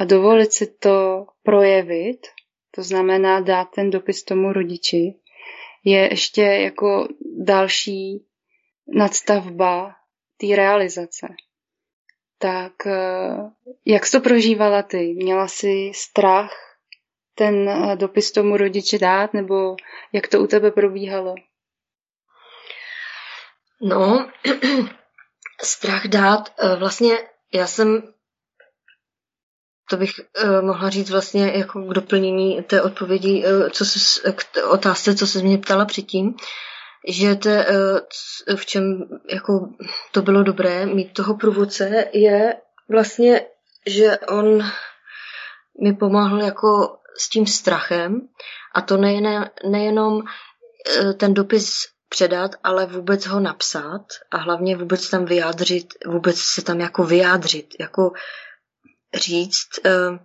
[0.00, 2.26] a dovolit si to projevit,
[2.70, 5.14] to znamená dát ten dopis tomu rodiči,
[5.84, 7.08] je ještě jako
[7.44, 8.26] další
[8.86, 9.96] nadstavba
[10.36, 11.26] té realizace
[12.38, 13.36] tak eh,
[13.84, 15.14] jak jsi to prožívala ty?
[15.16, 16.50] Měla jsi strach
[17.34, 19.76] ten eh, dopis tomu rodiči dát, nebo
[20.12, 21.34] jak to u tebe probíhalo?
[23.82, 24.30] No,
[25.62, 27.18] strach dát, eh, vlastně
[27.54, 28.14] já jsem,
[29.90, 30.10] to bych
[30.60, 35.58] mohla říct vlastně jako k doplnění té odpovědi, co se, k otázce, co se mě
[35.58, 36.34] ptala předtím.
[37.08, 39.68] Že te, eh, v čem jako
[40.12, 42.56] to bylo dobré mít toho průvodce, je
[42.88, 43.46] vlastně,
[43.86, 44.62] že on
[45.82, 48.28] mi pomáhal jako s tím strachem
[48.74, 55.10] a to nejen, nejenom eh, ten dopis předat, ale vůbec ho napsat a hlavně vůbec
[55.10, 58.12] tam vyjádřit, vůbec se tam jako vyjádřit, jako
[59.14, 60.18] říct, eh,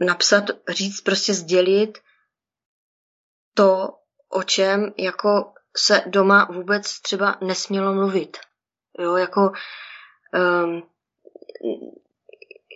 [0.00, 1.98] napsat, říct, prostě sdělit
[3.54, 3.88] to,
[4.28, 8.36] o čem jako se doma vůbec třeba nesmělo mluvit.
[8.98, 9.52] Jo, jako,
[10.64, 10.82] um,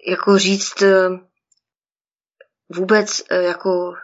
[0.08, 1.28] jako říct um,
[2.68, 3.94] vůbec uh, jako,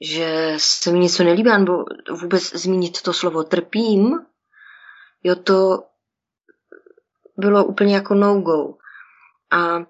[0.00, 4.26] že se mi něco nelíbí, nebo vůbec zmínit to slovo trpím,
[5.22, 5.84] jo, to
[7.36, 8.74] bylo úplně jako no-go.
[9.50, 9.86] A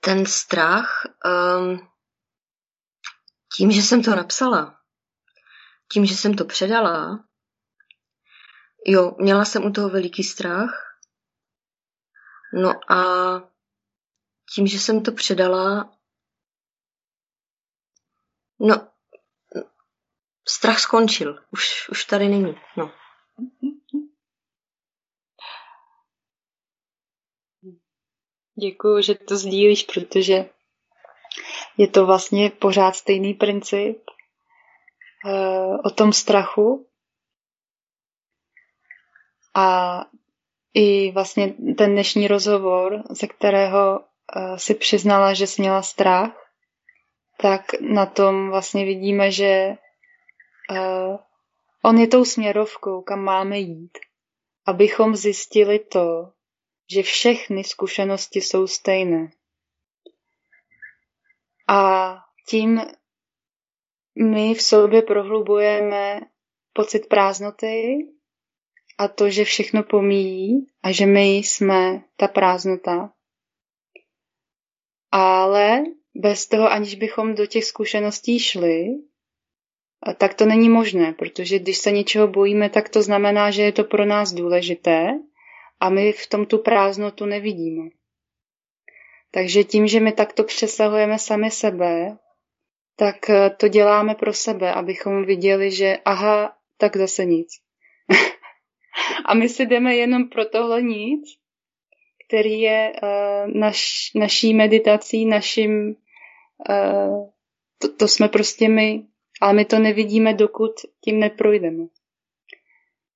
[0.00, 1.06] ten strach,
[1.58, 1.88] um,
[3.56, 4.81] tím, že jsem to napsala,
[5.92, 7.24] tím, že jsem to předala,
[8.86, 10.98] jo, měla jsem u toho veliký strach.
[12.54, 13.02] No a
[14.54, 15.96] tím, že jsem to předala,
[18.60, 18.88] no,
[20.48, 21.44] strach skončil.
[21.50, 22.92] Už, už tady není, no.
[28.60, 30.50] Děkuju, že to sdílíš, protože
[31.76, 34.02] je to vlastně pořád stejný princip
[35.84, 36.86] o tom strachu
[39.54, 40.00] a
[40.74, 46.48] i vlastně ten dnešní rozhovor, ze kterého eh, si přiznala, že jsi měla strach,
[47.40, 49.44] tak na tom vlastně vidíme, že
[50.70, 51.18] eh,
[51.84, 53.98] on je tou směrovkou, kam máme jít,
[54.66, 56.32] abychom zjistili to,
[56.92, 59.30] že všechny zkušenosti jsou stejné.
[61.68, 62.14] A
[62.48, 62.80] tím
[64.14, 66.20] my v sobě prohlubujeme
[66.72, 67.98] pocit prázdnoty
[68.98, 73.12] a to, že všechno pomíjí a že my jsme ta prázdnota.
[75.10, 78.86] Ale bez toho, aniž bychom do těch zkušeností šli,
[80.18, 83.84] tak to není možné, protože když se něčeho bojíme, tak to znamená, že je to
[83.84, 85.08] pro nás důležité
[85.80, 87.90] a my v tom tu prázdnotu nevidíme.
[89.30, 92.18] Takže tím, že my takto přesahujeme sami sebe,
[92.96, 97.48] tak eh, to děláme pro sebe, abychom viděli, že aha, tak zase nic.
[99.26, 101.42] a my si jdeme jenom pro tohle nic,
[102.28, 105.96] který je uh, naš, naší meditací, naším,
[106.68, 107.30] uh,
[107.78, 109.06] to, to jsme prostě my,
[109.40, 110.72] ale my to nevidíme, dokud
[111.04, 111.84] tím neprojdeme.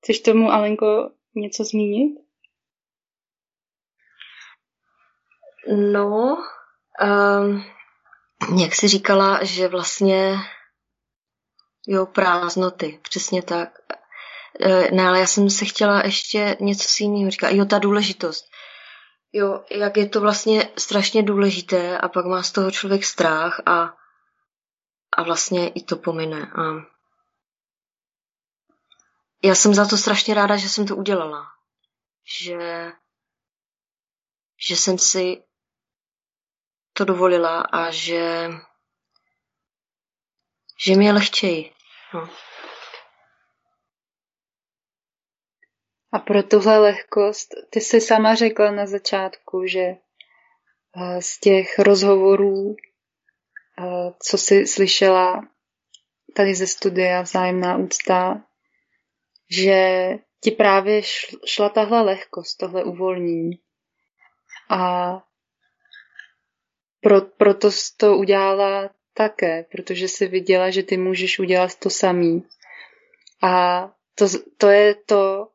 [0.03, 2.19] Chceš tomu, Alenko, něco zmínit?
[5.93, 6.37] No,
[7.03, 7.76] um,
[8.63, 10.39] jak jsi říkala, že vlastně
[11.87, 13.79] jo, prázdnoty, přesně tak.
[14.61, 17.51] E, ne, ale já jsem se chtěla ještě něco s jiným říkat.
[17.51, 18.45] Jo, ta důležitost.
[19.33, 23.95] Jo, jak je to vlastně strašně důležité a pak má z toho člověk strach a,
[25.17, 26.43] a vlastně i to pomine.
[26.43, 26.63] A
[29.45, 31.47] já jsem za to strašně ráda, že jsem to udělala.
[32.41, 32.93] Že,
[34.69, 35.43] že jsem si
[36.97, 38.51] to dovolila a že,
[40.81, 41.59] že mi je lehčej.
[42.15, 42.29] No.
[46.13, 52.77] A pro tuhle lehkost, ty jsi sama řekla na začátku, že eh, z těch rozhovorů,
[53.79, 55.49] eh, co jsi slyšela
[56.37, 58.45] tady ze studia Vzájemná úcta,
[59.51, 61.03] že ti právě
[61.47, 63.51] šla tahle lehkost, tohle uvolnění.
[64.71, 65.13] A
[67.07, 72.45] pro, proto jsi to udělala také, protože jsi viděla, že ty můžeš udělat to samý.
[73.43, 75.49] A to, to je to,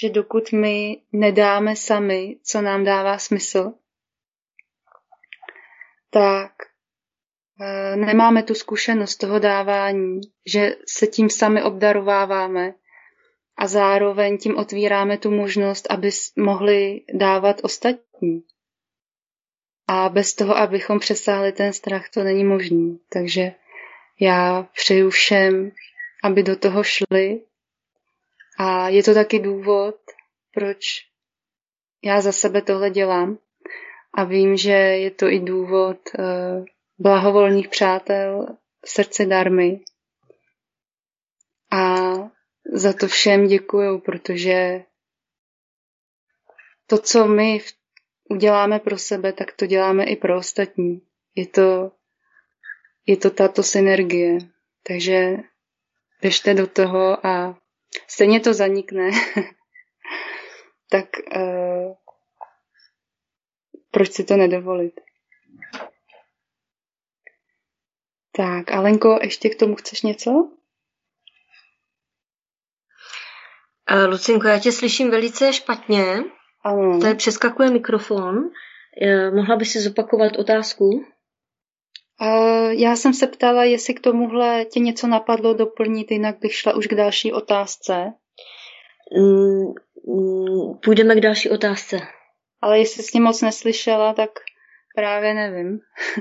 [0.00, 3.72] že dokud my nedáme sami, co nám dává smysl,
[6.10, 6.52] tak
[7.60, 12.74] e, nemáme tu zkušenost toho dávání, že se tím sami obdarováváme
[13.56, 18.42] a zároveň tím otvíráme tu možnost, aby mohli dávat ostatní.
[19.90, 22.96] A bez toho, abychom přesáhli ten strach, to není možné.
[23.08, 23.52] Takže
[24.20, 25.72] já přeju všem,
[26.24, 27.40] aby do toho šli.
[28.58, 29.96] A je to taky důvod,
[30.54, 30.78] proč
[32.04, 33.38] já za sebe tohle dělám.
[34.14, 36.64] A vím, že je to i důvod uh,
[36.98, 38.46] blahovolných přátel
[38.84, 39.80] srdce darmy.
[41.70, 42.04] A
[42.72, 44.84] za to všem děkuju, protože
[46.86, 47.77] to, co my v
[48.28, 51.02] uděláme pro sebe, tak to děláme i pro ostatní.
[51.34, 51.92] Je to,
[53.06, 54.38] je to tato synergie.
[54.82, 55.36] Takže
[56.20, 57.58] běžte do toho a
[58.08, 59.10] stejně to zanikne.
[60.90, 61.94] tak uh,
[63.90, 65.00] proč si to nedovolit?
[68.32, 70.30] Tak, Alenko, ještě k tomu chceš něco?
[70.30, 70.50] Uh,
[74.06, 76.24] Lucinko, já tě slyším velice špatně.
[76.64, 77.00] Ano.
[77.00, 78.50] Tady přeskakuje mikrofon.
[79.34, 81.04] Mohla by si zopakovat otázku?
[82.70, 86.86] Já jsem se ptala, jestli k tomuhle tě něco napadlo doplnit, jinak bych šla už
[86.86, 88.12] k další otázce.
[89.16, 89.66] Mm,
[90.14, 92.00] mm, půjdeme k další otázce.
[92.60, 94.30] Ale jestli jsi moc neslyšela, tak
[94.94, 95.80] právě nevím.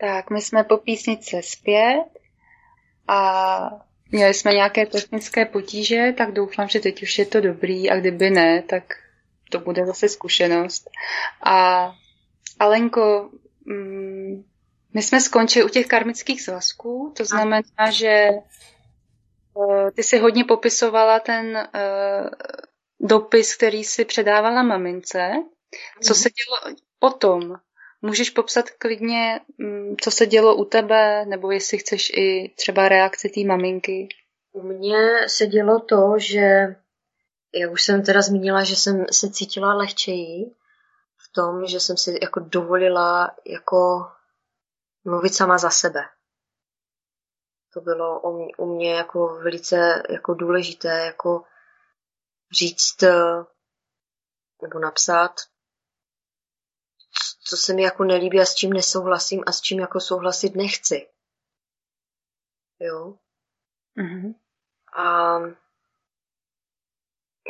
[0.00, 2.04] tak, my jsme po písnice zpět
[3.08, 7.96] a měli jsme nějaké technické potíže, tak doufám, že teď už je to dobrý a
[8.00, 8.84] kdyby ne, tak
[9.50, 10.90] to bude zase zkušenost.
[11.44, 11.88] A
[12.58, 13.30] Alenko,
[13.64, 14.44] mm,
[14.94, 21.20] my jsme skončili u těch karmických svazků, to znamená, že eh, ty si hodně popisovala
[21.20, 22.28] ten uh,
[23.00, 25.30] dopis, který si předávala mamince.
[26.02, 27.54] Co se dělo potom?
[28.02, 33.28] Můžeš popsat klidně, mm, co se dělo u tebe, nebo jestli chceš i třeba reakci
[33.28, 34.08] té maminky?
[34.52, 36.76] U mě se dělo to, že
[37.54, 40.54] já už jsem teda zmínila, že jsem se cítila lehčeji
[41.16, 44.10] v tom, že jsem si jako dovolila jako
[45.04, 46.00] mluvit sama za sebe.
[47.74, 51.44] To bylo u mě, u mě jako velice jako důležité, jako
[52.58, 53.44] říct eh,
[54.62, 55.34] nebo napsat,
[57.52, 61.08] co se mi jako nelíbí a s čím nesouhlasím a s čím jako souhlasit nechci.
[62.80, 63.14] Jo.
[63.96, 64.34] Mm-hmm.
[64.96, 65.38] A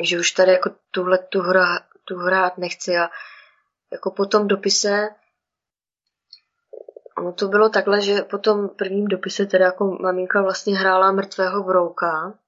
[0.01, 3.09] že už tady jako tuhle tu, hra, tu hrát nechci a
[3.91, 5.09] jako po tom dopise
[7.17, 11.63] ono to bylo takhle, že po tom prvním dopise teda jako maminka vlastně hrála mrtvého
[11.63, 12.39] brouka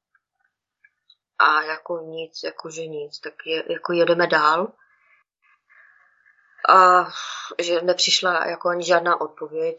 [1.39, 4.73] a jako nic, jakože nic, tak je, jako jedeme dál
[6.69, 7.07] a
[7.61, 9.77] že nepřišla jako ani žádná odpověď,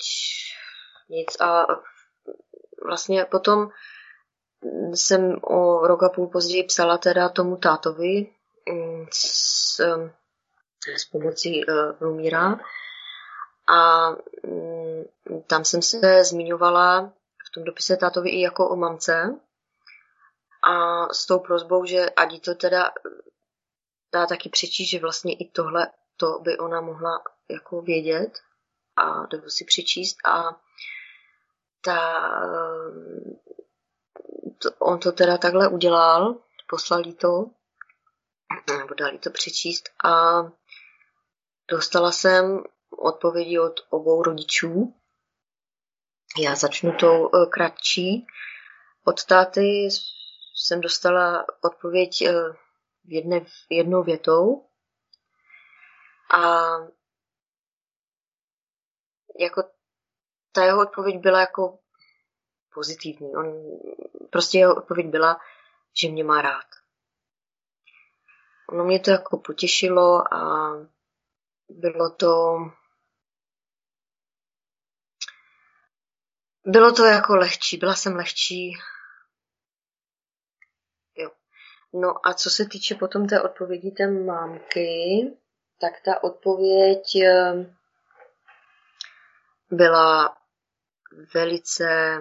[1.08, 1.40] nic.
[1.40, 1.66] A
[2.84, 3.68] vlastně potom
[4.94, 8.34] jsem o rok a půl později psala teda tomu tátovi
[8.72, 9.80] mm, s,
[10.96, 12.58] s pomocí uh, Lumíra.
[13.68, 14.10] A
[14.42, 15.04] um,
[15.46, 17.12] tam jsem se zmiňovala
[17.48, 19.40] v tom dopise tátovi i jako o mamce.
[20.68, 22.92] A s tou prozbou, že ať to teda
[24.12, 28.32] dá taky přečíst, že vlastně i tohle to by ona mohla jako vědět
[28.96, 30.60] a nebo si přečíst a
[31.80, 32.00] ta
[34.58, 36.38] to, on to teda takhle udělal,
[36.68, 37.50] poslal jí to,
[38.78, 40.42] nebo dal jí to přečíst a
[41.70, 42.64] dostala jsem
[42.98, 44.94] odpovědi od obou rodičů.
[46.38, 48.26] Já začnu tou uh, kratší.
[49.04, 49.88] Od táty
[50.54, 52.56] jsem dostala odpověď uh,
[53.04, 54.66] jedne, jednou větou
[56.34, 56.40] a
[59.40, 59.62] jako
[60.52, 61.78] ta jeho odpověď byla jako
[62.74, 63.36] pozitivní.
[63.36, 63.46] On,
[64.30, 65.40] prostě jeho odpověď byla,
[66.00, 66.66] že mě má rád.
[68.68, 70.72] Ono mě to jako potěšilo a
[71.68, 72.56] bylo to
[76.66, 78.72] bylo to jako lehčí, byla jsem lehčí.
[81.16, 81.30] Jo.
[81.92, 85.20] No a co se týče potom té odpovědi té mámky,
[85.80, 87.74] tak ta odpověď eh,
[89.70, 90.36] byla
[91.34, 92.20] velice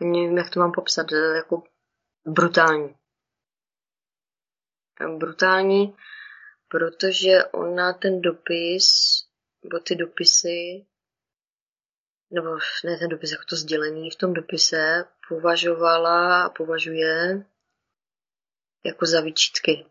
[0.00, 1.62] nevím, jak to mám popsat, eh, jako
[2.26, 2.94] brutální.
[5.18, 5.96] Brutální,
[6.68, 8.86] protože ona ten dopis,
[9.62, 10.86] nebo ty dopisy,
[12.30, 17.44] nebo ne ten dopis, jako to sdělení v tom dopise, považovala a považuje
[18.84, 19.86] jako za výčitky.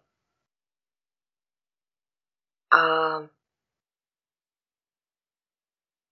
[2.72, 2.80] A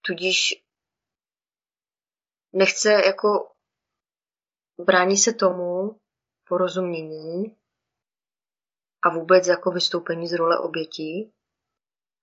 [0.01, 0.63] tudíž
[2.53, 3.55] nechce jako
[4.85, 5.99] brání se tomu
[6.47, 7.57] porozumění
[9.01, 11.33] a vůbec jako vystoupení z role obětí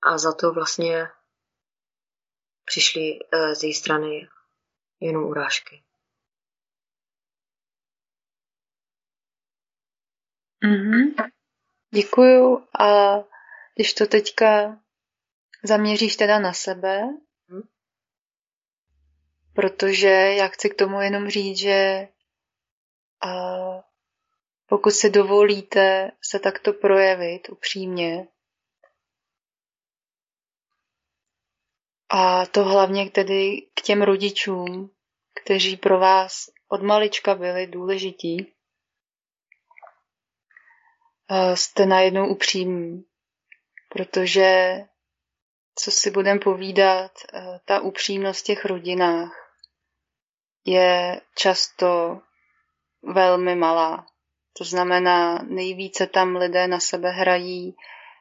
[0.03, 1.09] a za to vlastně
[2.64, 4.28] přišly eh, z její strany
[5.01, 5.85] jenom urážky.
[10.64, 11.30] Mm-hmm.
[11.95, 13.16] Děkuju a
[13.75, 14.81] když to teďka
[15.64, 17.03] zaměříš teda na sebe,
[19.53, 22.09] protože já chci k tomu jenom říct, že
[23.27, 23.33] a
[24.66, 28.27] pokud si dovolíte se takto projevit upřímně,
[32.14, 34.91] A to hlavně tedy k těm rodičům,
[35.35, 38.53] kteří pro vás od malička byli důležití.
[41.55, 43.05] Jste najednou upřímní,
[43.93, 44.78] protože
[45.74, 47.12] co si budem povídat,
[47.64, 49.55] ta upřímnost v těch rodinách
[50.64, 52.20] je často
[53.03, 54.07] velmi malá.
[54.59, 57.76] To znamená, nejvíce tam lidé na sebe hrají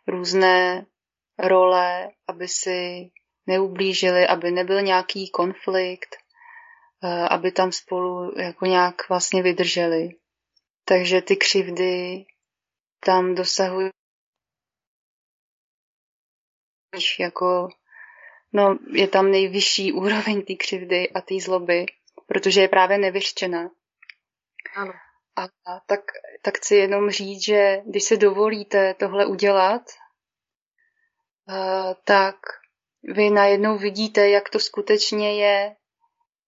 [0.07, 0.85] různé
[1.39, 3.11] role, aby si
[3.47, 6.15] neublížili, aby nebyl nějaký konflikt,
[7.03, 10.09] eh, aby tam spolu jako nějak vlastně vydrželi.
[10.85, 12.25] Takže ty křivdy
[12.99, 13.89] tam dosahují
[17.19, 17.69] jako,
[18.53, 21.85] no, je tam nejvyšší úroveň té křivdy a té zloby,
[22.27, 23.69] protože je právě nevyřčená.
[24.75, 24.93] Ano.
[25.35, 25.99] A, a tak,
[26.41, 29.81] tak chci jenom říct, že když se dovolíte tohle udělat,
[31.47, 32.35] uh, tak
[33.03, 35.75] vy najednou vidíte, jak to skutečně je,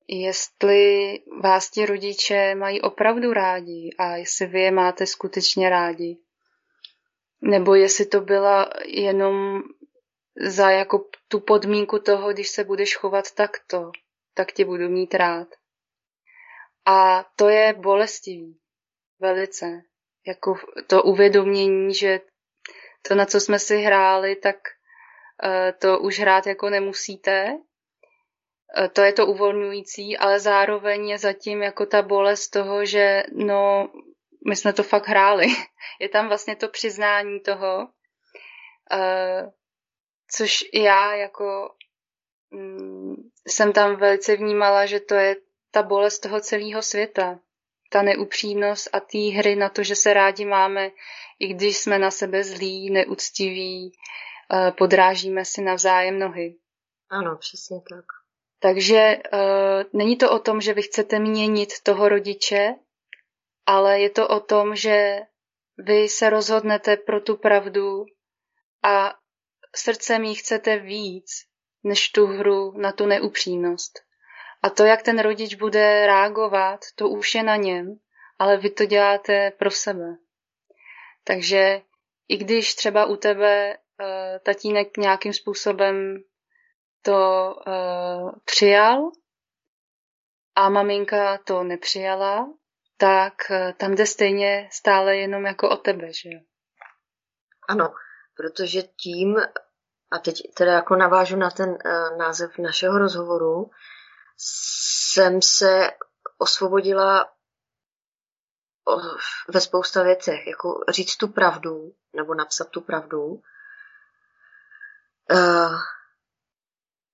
[0.07, 6.17] jestli vás ti rodiče mají opravdu rádi a jestli vy je máte skutečně rádi.
[7.41, 9.63] Nebo jestli to byla jenom
[10.36, 13.91] za jako tu podmínku toho, když se budeš chovat takto,
[14.34, 15.47] tak tě budu mít rád.
[16.86, 18.59] A to je bolestivý.
[19.19, 19.81] Velice.
[20.27, 20.55] Jako
[20.88, 22.19] to uvědomění, že
[23.07, 24.55] to, na co jsme si hráli, tak
[25.43, 27.57] eh, to už hrát jako nemusíte.
[28.77, 33.89] Eh, to je to uvolňující, ale zároveň je zatím jako ta bolest toho, že no,
[34.47, 35.47] my jsme to fakt hráli.
[35.99, 37.88] Je tam vlastně to přiznání toho,
[38.91, 39.51] eh,
[40.36, 41.75] což já jako
[42.51, 43.15] mm,
[43.47, 45.36] jsem tam velice vnímala, že to je
[45.71, 47.39] ta bolest toho celého světa.
[47.89, 50.91] Ta neupřímnost a té hry na to, že se rádi máme,
[51.39, 53.91] i když jsme na sebe zlí, neúctiví,
[54.53, 56.55] eh, podrážíme si navzájem nohy.
[57.09, 58.05] Ano, přesně tak.
[58.59, 62.75] Takže uh, není to o tom, že vy chcete měnit toho rodiče,
[63.65, 65.19] ale je to o tom, že
[65.77, 68.05] vy se rozhodnete pro tu pravdu
[68.84, 69.15] a
[69.76, 71.45] srdcem jí chcete víc,
[71.84, 73.99] než tu hru na tu neupřímnost.
[74.63, 77.99] A to, jak ten rodič bude reagovat, to už je na něm,
[78.39, 80.15] ale vy to děláte pro sebe.
[81.24, 81.82] Takže
[82.28, 84.07] i když třeba u tebe uh,
[84.45, 86.24] tatínek nějakým způsobem
[87.01, 89.11] to uh, přijal
[90.55, 92.53] a maminka to nepřijala,
[92.97, 96.39] tak uh, tam jde stejně stále jenom jako o tebe, že jo?
[97.69, 97.93] Ano,
[98.36, 99.38] protože tím,
[100.11, 103.71] a teď teda jako navážu na ten uh, název našeho rozhovoru,
[104.38, 105.91] jsem se
[106.38, 107.34] osvobodila
[109.47, 113.41] ve spousta věcech, jako říct tu pravdu, nebo napsat tu pravdu,
[115.31, 115.69] eh,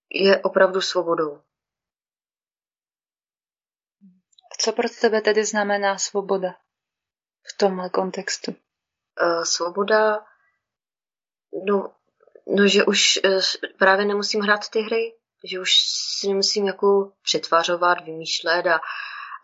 [0.09, 1.41] je opravdu svobodou.
[4.59, 6.49] Co pro tebe tedy znamená svoboda
[7.43, 8.55] v tomhle kontextu?
[9.21, 10.25] Eh, svoboda,
[11.65, 11.91] no,
[12.47, 13.39] no že už eh,
[13.77, 15.71] právě nemusím hrát ty hry, že už
[16.19, 18.79] si nemusím jako přetvářovat, vymýšlet a,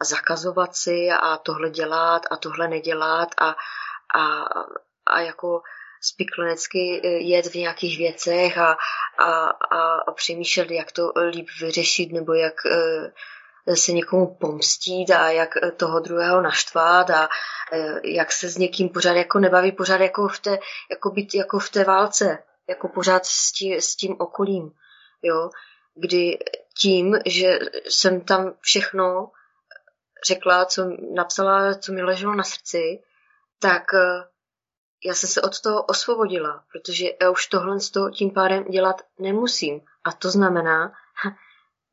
[0.02, 3.56] a zakazovat si a tohle dělat a tohle nedělat a,
[4.16, 4.44] a,
[5.08, 5.62] a jako
[6.02, 8.78] spiklenecky e, jet v nějakých věcech a,
[9.20, 13.12] a, a, a přemýšlet, jak to líp vyřešit nebo jak e,
[13.74, 17.30] se někomu pomstít a jak toho druhého naštvat a
[17.72, 20.60] e, jak se s někým pořád jako nebaví, pořád jako v té,
[20.92, 22.38] jako být jako v té válce,
[22.70, 24.72] jako pořád s tím, s tím okolím,
[25.22, 25.50] jo
[25.96, 26.40] kdy
[26.78, 27.60] tím, že
[27.90, 29.32] jsem tam všechno
[30.28, 33.04] řekla, co napsala, co mi leželo na srdci,
[33.60, 34.24] tak eh,
[35.06, 39.02] já jsem se od toho osvobodila, protože já už tohle s toho tím pádem dělat
[39.20, 39.82] nemusím.
[40.04, 40.94] A to znamená,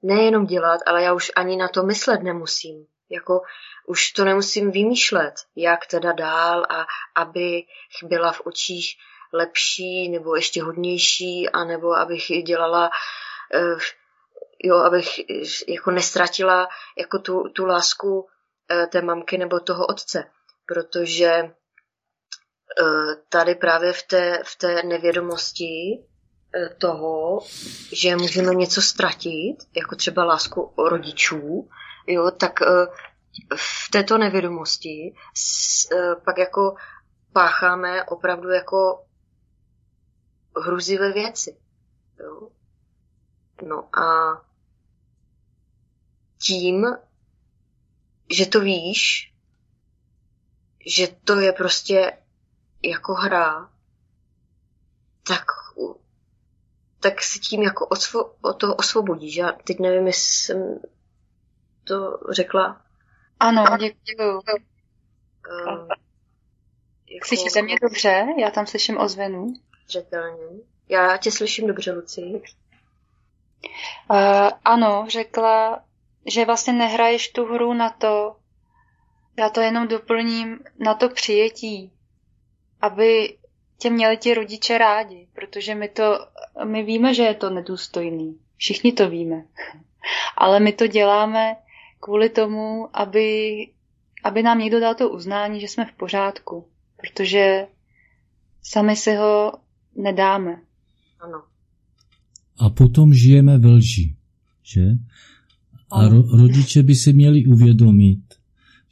[0.03, 2.87] nejenom dělat, ale já už ani na to myslet nemusím.
[3.11, 3.41] Jako
[3.87, 7.63] už to nemusím vymýšlet, jak teda dál a aby
[8.03, 8.97] byla v očích
[9.33, 12.91] lepší nebo ještě hodnější, anebo abych dělala
[13.55, 13.77] Eh,
[14.65, 15.09] jo, abych
[15.69, 18.29] jako nestratila jako tu, tu lásku
[18.71, 20.25] eh, té mamky nebo toho otce,
[20.67, 21.53] protože eh,
[23.29, 26.05] tady právě v té, v té nevědomosti
[26.79, 27.41] toho,
[27.93, 31.69] že můžeme něco ztratit, jako třeba lásku rodičů,
[32.07, 32.61] jo, tak
[33.57, 35.15] v této nevědomosti
[36.25, 36.75] pak jako
[37.33, 39.05] pácháme opravdu jako
[40.65, 41.57] hruzivé věci.
[42.21, 42.49] Jo.
[43.67, 44.37] No a
[46.39, 46.87] tím,
[48.31, 49.35] že to víš,
[50.87, 52.19] že to je prostě
[52.83, 53.71] jako hra,
[55.27, 55.45] tak
[57.03, 59.37] tak si tím jako osvo, o to osvobodíš.
[59.37, 60.81] Já teď nevím, jestli jsem
[61.85, 62.81] to řekla.
[63.41, 64.35] Ano, děkuji.
[64.35, 64.41] Uh,
[67.11, 67.27] jako...
[67.27, 68.27] Slyšíte mě dobře?
[68.39, 69.55] Já tam slyším ozvenu.
[69.89, 70.45] Zřetelně.
[70.89, 72.23] Já tě slyším dobře, Luci.
[72.23, 72.41] Uh,
[74.65, 75.85] ano, řekla,
[76.27, 78.37] že vlastně nehraješ tu hru na to,
[79.39, 81.93] já to jenom doplním, na to přijetí,
[82.81, 83.39] aby
[83.83, 86.26] tě měli ti rodiče rádi, protože my to,
[86.64, 88.37] my víme, že je to nedůstojný.
[88.57, 89.45] Všichni to víme.
[90.37, 91.57] Ale my to děláme
[92.01, 93.68] kvůli tomu, aby,
[94.24, 96.66] aby nám někdo dal to uznání, že jsme v pořádku.
[96.97, 97.66] Protože
[98.62, 99.53] sami si ho
[99.97, 100.61] nedáme.
[101.20, 101.43] Ano.
[102.59, 104.14] A potom žijeme ve lži,
[104.62, 104.80] že?
[105.91, 108.22] A ro- rodiče by se měli uvědomit,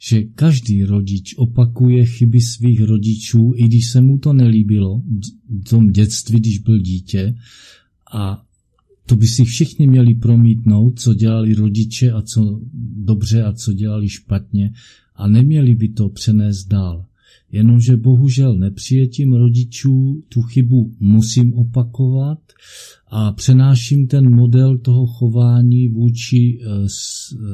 [0.03, 5.01] že každý rodič opakuje chyby svých rodičů, i když se mu to nelíbilo
[5.49, 7.35] v tom dětství, když byl dítě.
[8.13, 8.43] A
[9.05, 12.61] to by si všichni měli promítnout, co dělali rodiče a co
[12.95, 14.73] dobře a co dělali špatně
[15.15, 17.05] a neměli by to přenést dál.
[17.51, 22.39] Jenomže bohužel nepřijetím rodičů tu chybu musím opakovat
[23.07, 26.89] a přenáším ten model toho chování vůči eh,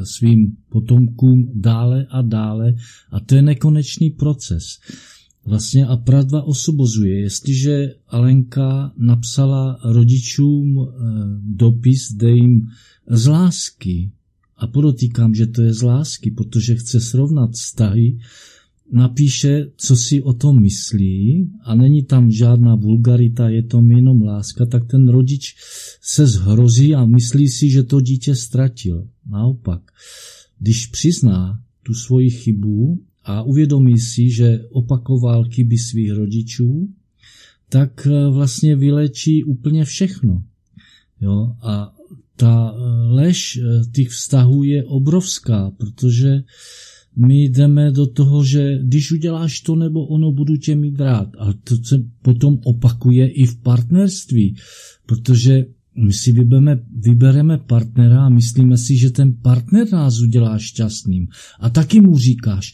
[0.03, 2.73] svým potomkům dále a dále
[3.11, 4.63] a to je nekonečný proces.
[5.45, 10.93] Vlastně a pravda osobozuje, jestliže Alenka napsala rodičům eh,
[11.41, 12.67] dopis, kde jim
[13.07, 14.11] z lásky,
[14.57, 18.17] a podotýkám, že to je z lásky, protože chce srovnat vztahy,
[18.91, 24.65] napíše, co si o tom myslí a není tam žádná vulgarita, je to jenom láska,
[24.65, 25.55] tak ten rodič
[26.01, 29.07] se zhrozí a myslí si, že to dítě ztratil.
[29.29, 29.81] Naopak,
[30.59, 36.89] když přizná tu svoji chybu a uvědomí si, že opakoval chyby svých rodičů,
[37.69, 40.43] tak eh, vlastně vylečí úplně všechno.
[41.21, 41.55] Jo?
[41.61, 41.93] A
[42.35, 42.79] ta eh,
[43.13, 46.43] lež eh, těch vztahů je obrovská, protože
[47.17, 51.29] my jdeme do toho, že když uděláš to nebo ono, budu tě mít rád.
[51.39, 54.55] A to se potom opakuje i v partnerství,
[55.05, 55.65] protože
[55.97, 61.27] my si vybereme, vybereme partnera a myslíme si, že ten partner nás udělá šťastným.
[61.59, 62.73] A taky mu říkáš,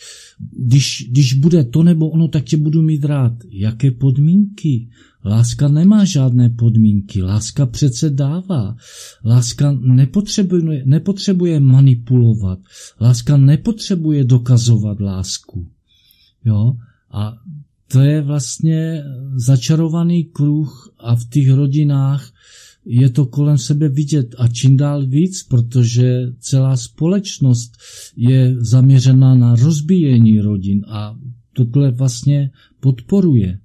[0.60, 3.34] když, když bude to nebo ono, tak tě budu mít rád.
[3.50, 4.89] Jaké podmínky?
[5.26, 8.76] Láska nemá žádné podmínky, láska přece dává.
[9.26, 12.59] Láska nepotřebuje, nepotřebuje manipulovat,
[13.01, 15.67] láska nepotřebuje dokazovat lásku.
[16.45, 16.78] Jo?
[17.11, 17.36] A
[17.88, 19.03] to je vlastně
[19.36, 22.32] začarovaný kruh a v těch rodinách
[22.86, 27.71] je to kolem sebe vidět a čím dál víc, protože celá společnost
[28.15, 31.17] je zaměřená na rozbíjení rodin a
[31.53, 33.59] tohle vlastně podporuje.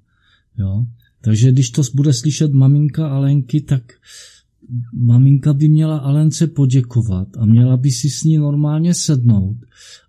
[0.58, 0.86] Jo?
[1.28, 3.82] Takže když to bude slyšet maminka Alenky, tak
[4.92, 9.56] maminka by měla Alence poděkovat a měla by si s ní normálně sednout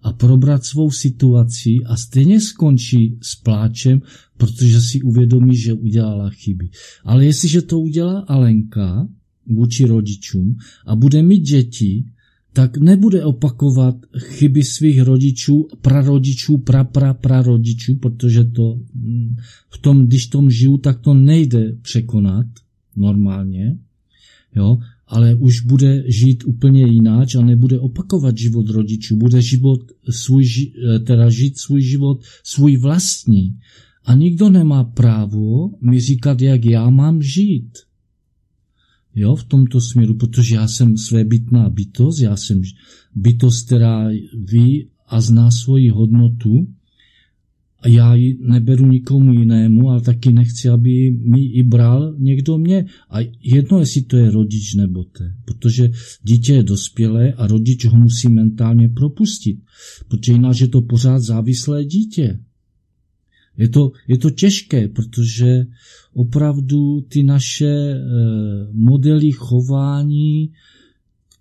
[0.02, 4.02] a probrat svou situaci a stejně skončí s pláčem,
[4.38, 6.70] protože si uvědomí, že udělala chyby.
[7.04, 9.08] Ale jestliže to udělá Alenka
[9.46, 12.06] vůči rodičům a bude mít děti,
[12.54, 19.36] tak nebude opakovat chyby svých rodičů, prarodičů, pra, pra, prarodičů, protože to mm,
[19.70, 22.46] v tom, když tom žiju, tak to nejde překonat
[22.96, 23.78] normálně,
[24.56, 24.78] jo,
[25.08, 31.00] ale už bude žít úplně jináč a nebude opakovat život rodičů, bude život svůj, eh,
[31.00, 33.60] teda žít svůj život svůj vlastní.
[34.06, 37.78] A nikdo nemá právo mi říkat, jak já mám žít
[39.20, 42.62] jo, v tomto směru, protože já jsem svébytná bytost, já jsem
[43.16, 46.68] bytost, která ví a zná svoji hodnotu
[47.82, 52.86] a já ji neberu nikomu jinému, ale taky nechci, aby mi i bral někdo mě.
[53.10, 55.92] A jedno, jestli to je rodič nebo te, protože
[56.24, 59.60] dítě je dospělé a rodič ho musí mentálně propustit,
[60.08, 62.40] protože jinak je to pořád závislé dítě.
[63.58, 65.66] Je to, je to těžké, protože
[66.14, 68.00] opravdu ty naše eh,
[68.72, 70.52] modely chování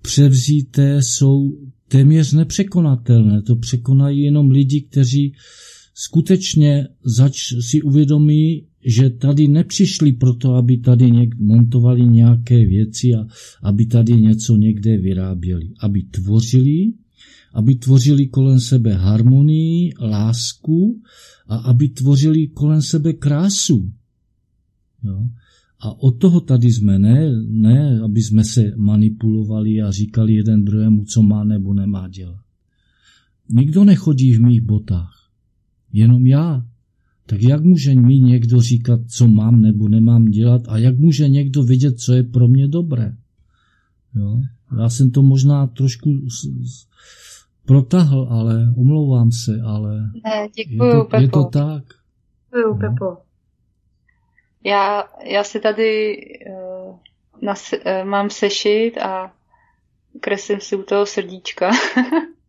[0.02, 1.58] převzíté jsou
[1.88, 3.42] téměř nepřekonatelné.
[3.42, 5.32] To překonají jenom lidi, kteří
[5.94, 13.26] skutečně zač si uvědomí, že tady nepřišli proto, aby tady něk- montovali nějaké věci a
[13.62, 15.70] aby tady něco někde vyráběli.
[15.80, 16.92] Aby tvořili,
[17.54, 21.02] aby tvořili kolem sebe harmonii, lásku
[21.48, 23.90] a aby tvořili kolem sebe krásu.
[25.04, 25.26] Jo?
[25.80, 31.04] A od toho tady jsme, ne, ne, aby jsme se manipulovali a říkali jeden druhému,
[31.04, 32.40] co má nebo nemá dělat.
[33.50, 35.30] Nikdo nechodí v mých botách,
[35.92, 36.66] jenom já.
[37.26, 41.62] Tak jak může mi někdo říkat, co mám nebo nemám dělat a jak může někdo
[41.62, 43.16] vidět, co je pro mě dobré?
[44.14, 44.40] Jo?
[44.78, 46.10] Já jsem to možná trošku
[47.66, 51.22] protahl, ale omlouvám se, ale ne, děkuju, je, to, Pepo.
[51.22, 51.84] je to tak.
[52.44, 52.78] Děkuju, no.
[52.78, 53.27] Pepo.
[54.64, 56.16] Já, já si tady
[56.50, 56.98] uh,
[57.40, 59.32] nas, uh, mám sešit a
[60.20, 61.70] kreslím si u toho srdíčka.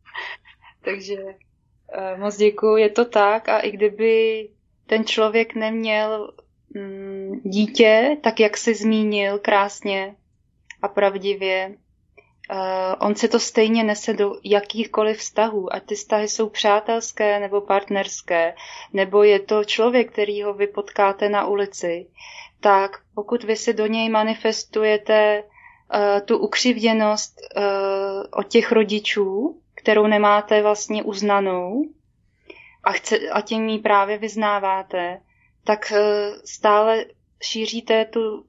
[0.82, 4.50] Takže uh, moc děkuju, je to tak a i kdyby
[4.86, 6.34] ten člověk neměl
[6.76, 10.16] mm, dítě, tak jak jsi zmínil krásně
[10.82, 11.76] a pravdivě,
[13.00, 18.56] on se to stejně nese do jakýchkoliv vztahů, ať ty vztahy jsou přátelské nebo partnerské,
[18.94, 22.08] nebo je to člověk, který ho vy potkáte na ulici,
[22.60, 27.64] tak pokud vy si do něj manifestujete uh, tu ukřivděnost uh,
[28.32, 31.84] od těch rodičů, kterou nemáte vlastně uznanou
[32.84, 35.22] a, chce, a tím ji právě vyznáváte,
[35.64, 35.98] tak uh,
[36.46, 37.06] stále
[37.44, 38.46] šíříte tu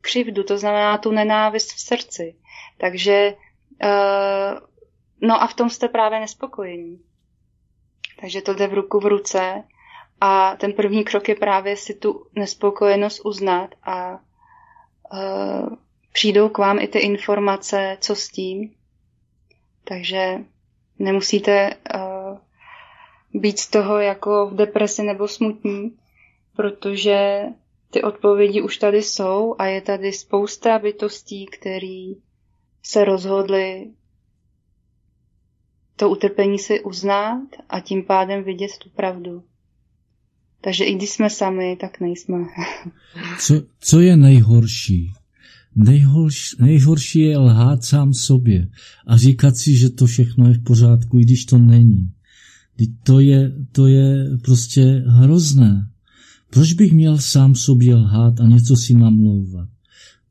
[0.00, 2.34] křivdu, to znamená tu nenávist v srdci.
[2.78, 3.34] Takže
[5.20, 7.00] no a v tom jste právě nespokojení.
[8.20, 9.64] Takže to jde v ruku v ruce
[10.20, 14.18] a ten první krok je právě si tu nespokojenost uznat a
[15.12, 15.68] uh,
[16.12, 18.74] přijdou k vám i ty informace, co s tím.
[19.84, 20.38] Takže
[20.98, 22.38] nemusíte uh,
[23.40, 25.98] být z toho jako v depresi nebo smutní,
[26.56, 27.42] protože
[27.90, 32.16] ty odpovědi už tady jsou a je tady spousta bytostí, který
[32.86, 33.90] se rozhodli
[35.96, 39.42] to utrpení si uznat a tím pádem vidět tu pravdu.
[40.60, 42.38] Takže i když jsme sami, tak nejsme.
[43.38, 45.12] Co, co je nejhorší?
[45.76, 48.68] Nejhorší, nejhorší je lhát sám sobě
[49.06, 52.10] a říkat si, že to všechno je v pořádku, i když to není.
[53.02, 55.90] To je, to je prostě hrozné.
[56.50, 59.68] Proč bych měl sám sobě lhát a něco si namlouvat?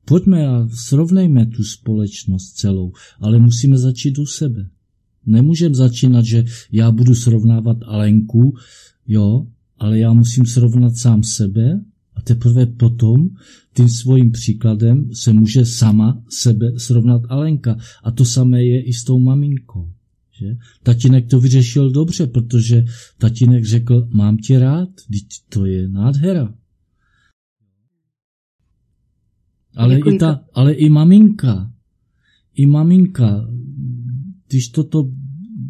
[0.05, 4.69] Pojďme a srovnejme tu společnost celou, ale musíme začít u sebe.
[5.25, 8.55] Nemůžeme začínat, že já budu srovnávat Alenku,
[9.07, 9.47] jo,
[9.77, 11.81] ale já musím srovnat sám sebe
[12.15, 13.29] a teprve potom
[13.75, 17.77] tím svým příkladem se může sama sebe srovnat Alenka.
[18.03, 19.89] A to samé je i s tou maminkou.
[20.39, 20.57] Že?
[20.83, 22.85] Tatínek to vyřešil dobře, protože
[23.17, 24.89] tatínek řekl, mám tě rád,
[25.49, 26.53] to je nádhera.
[29.75, 31.71] Ale i, ta, ale i maminka,
[32.55, 33.49] i maminka,
[34.47, 35.09] když toto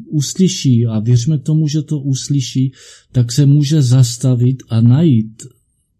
[0.05, 2.71] uslyší a věřme tomu, že to uslyší,
[3.11, 5.43] tak se může zastavit a najít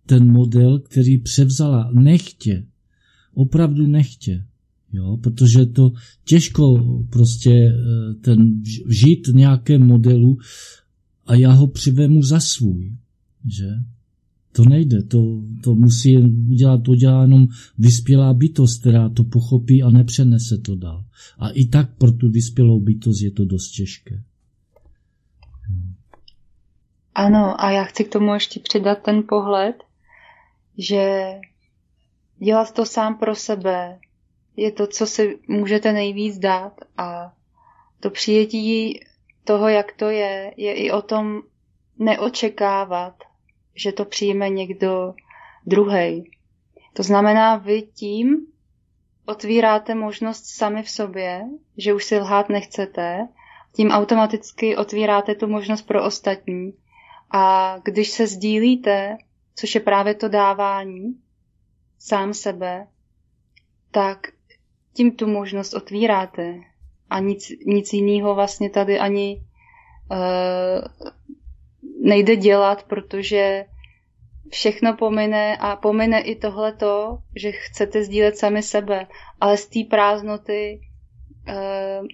[0.05, 2.65] ten model, který převzala nechtě,
[3.33, 4.45] opravdu nechtě.
[4.93, 5.91] Jo, protože to
[6.25, 7.71] těžko prostě
[8.21, 10.37] ten žít v nějakém modelu
[11.25, 12.97] a já ho přivemu za svůj,
[13.57, 13.69] že?
[14.55, 16.17] To nejde, to, to musí
[16.49, 17.47] udělat, to dělá jenom
[17.77, 21.05] vyspělá bytost, která to pochopí a nepřenese to dál.
[21.39, 24.23] A i tak pro tu vyspělou bytost je to dost těžké.
[27.15, 29.75] Ano, a já chci k tomu ještě přidat ten pohled,
[30.77, 31.33] že
[32.39, 33.99] dělat to sám pro sebe
[34.57, 37.33] je to, co si můžete nejvíc dát a
[37.99, 38.99] to přijetí
[39.43, 41.41] toho, jak to je, je i o tom
[41.99, 43.13] neočekávat,
[43.75, 45.13] že to přijme někdo
[45.65, 46.31] druhý.
[46.93, 48.47] To znamená, vy tím
[49.25, 51.43] otvíráte možnost sami v sobě,
[51.77, 53.27] že už si lhát nechcete,
[53.75, 56.73] tím automaticky otvíráte tu možnost pro ostatní.
[57.31, 59.17] A když se sdílíte,
[59.55, 61.15] což je právě to dávání,
[61.99, 62.87] sám sebe,
[63.91, 64.27] tak
[64.93, 66.59] tím tu možnost otvíráte.
[67.09, 69.43] A nic, nic jiného vlastně tady ani
[70.11, 71.09] uh,
[72.03, 73.65] nejde dělat, protože
[74.49, 79.07] všechno pomine a pomine i tohleto, že chcete sdílet sami sebe,
[79.41, 80.81] ale z té prázdnoty
[81.49, 82.07] uh,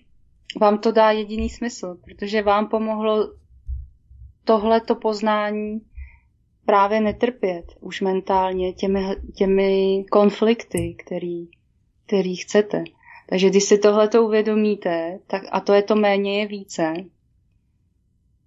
[0.62, 3.34] vám to dá jediný smysl, protože vám pomohlo
[4.44, 5.82] tohleto poznání
[6.66, 11.48] právě netrpět už mentálně těmi, těmi konflikty, který,
[12.06, 12.84] který chcete.
[13.30, 16.94] Takže když si tohleto uvědomíte, tak, a to je to méně je více,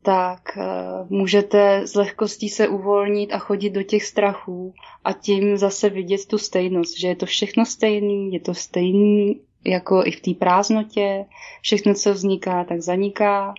[0.03, 4.75] tak uh, můžete s lehkostí se uvolnit a chodit do těch strachů
[5.05, 10.03] a tím zase vidět tu stejnost, že je to všechno stejný, je to stejný jako
[10.05, 11.25] i v té prázdnotě,
[11.61, 13.55] všechno, co vzniká, tak zaniká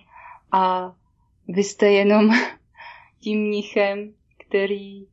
[0.52, 0.92] a
[1.48, 2.30] vy jste jenom
[3.20, 4.12] tím mnichem,
[4.46, 5.06] který,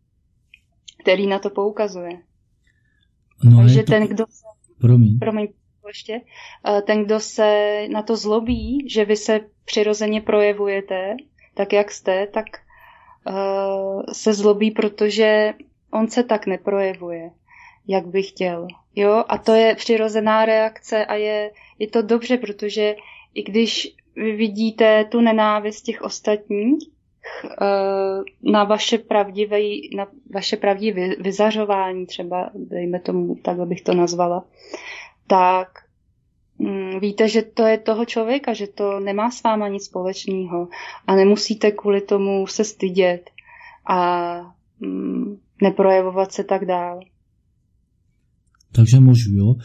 [0.99, 2.21] který na to poukazuje.
[3.43, 3.91] No Takže to...
[3.91, 4.45] ten, kdo se...
[4.81, 5.19] Promiň.
[5.19, 5.47] Promiň
[5.91, 6.21] ještě.
[6.85, 11.15] Ten, kdo se na to zlobí, že vy se přirozeně projevujete,
[11.53, 12.45] tak jak jste, tak
[13.27, 15.53] uh, se zlobí, protože
[15.91, 17.31] on se tak neprojevuje,
[17.87, 18.67] jak by chtěl.
[18.95, 22.95] Jo, a to je přirozená reakce a je, je to dobře, protože
[23.33, 26.87] i když vy vidíte tu nenávist těch ostatních
[27.43, 29.59] uh, na vaše pravdivé,
[29.95, 34.45] na vaše pravdivé vyzařování, třeba, dejme tomu, takhle bych to nazvala,
[35.31, 35.67] tak
[36.61, 40.67] Mm, víte, že to je toho člověka, že to nemá s váma nic společného
[41.07, 43.21] a nemusíte kvůli tomu se stydět
[43.89, 44.31] a
[44.79, 46.99] mm, neprojevovat se tak dál.
[48.71, 49.55] Takže můžu, jo?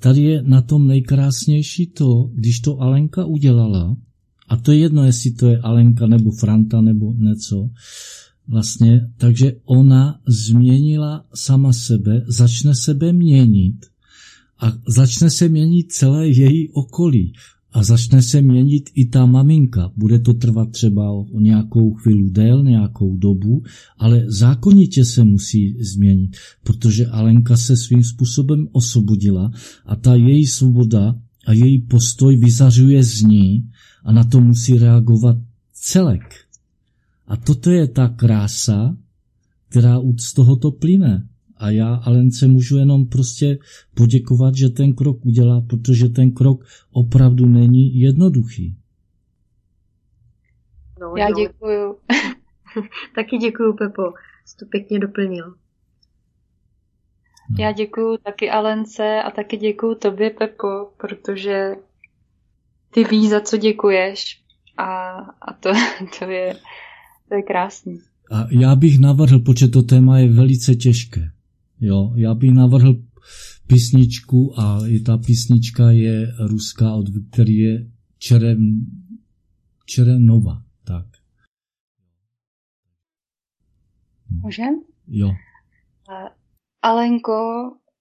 [0.00, 3.96] Tady je na tom nejkrásnější to, když to Alenka udělala,
[4.48, 7.68] a to je jedno, jestli to je Alenka nebo Franta nebo něco,
[8.48, 13.91] vlastně, takže ona změnila sama sebe, začne sebe měnit
[14.62, 17.32] a začne se měnit celé její okolí
[17.72, 19.92] a začne se měnit i ta maminka.
[19.96, 23.62] Bude to trvat třeba o nějakou chvíli dél, nějakou dobu,
[23.98, 29.50] ale zákonitě se musí změnit, protože Alenka se svým způsobem osvobodila
[29.86, 31.14] a ta její svoboda
[31.46, 33.70] a její postoj vyzařuje z ní
[34.04, 35.36] a na to musí reagovat
[35.72, 36.34] celek.
[37.26, 38.96] A toto je ta krása,
[39.68, 41.28] která z tohoto plyne.
[41.62, 43.58] A já Alence můžu jenom prostě
[43.94, 48.76] poděkovat, že ten krok udělá, protože ten krok opravdu není jednoduchý.
[51.00, 51.34] No, já jo.
[51.36, 51.98] děkuju.
[53.14, 54.02] taky děkuju, Pepo.
[54.44, 55.48] Jsi to pěkně doplnil.
[57.50, 57.56] No.
[57.58, 61.74] Já děkuju taky Alence a taky děkuju tobě, Pepo, protože
[62.90, 64.42] ty víš, za co děkuješ
[64.76, 65.10] a,
[65.42, 65.70] a to,
[66.18, 66.56] to, je,
[67.28, 68.00] to je krásný.
[68.32, 71.30] A já bych navrhl, protože to téma je velice těžké.
[71.84, 72.94] Jo, já bych navrhl
[73.66, 78.58] písničku a i ta písnička je ruská od Viktorie Čeren,
[79.86, 80.62] Čerenova.
[80.86, 81.06] Tak.
[84.42, 84.80] Můžem?
[85.08, 85.30] Jo.
[86.82, 87.32] Alenko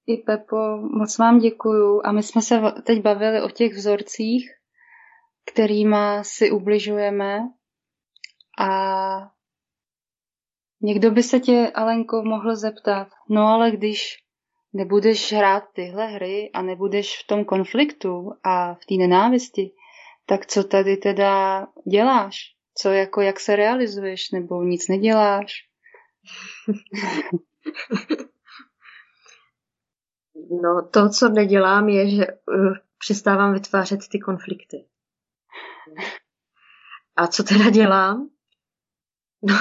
[0.07, 2.01] i Pepo, moc vám děkuju.
[2.05, 4.49] A my jsme se teď bavili o těch vzorcích,
[5.53, 7.37] kterýma si ubližujeme.
[8.59, 8.69] A
[10.83, 14.17] Někdo by se tě, Alenko, mohl zeptat, no ale když
[14.73, 19.71] nebudeš hrát tyhle hry a nebudeš v tom konfliktu a v té nenávisti,
[20.25, 22.37] tak co tady teda děláš?
[22.77, 25.53] Co jako, jak se realizuješ, nebo nic neděláš?
[30.63, 34.77] No, to, co nedělám, je, že uh, přestávám vytvářet ty konflikty.
[37.15, 38.29] A co teda dělám?
[39.41, 39.55] No,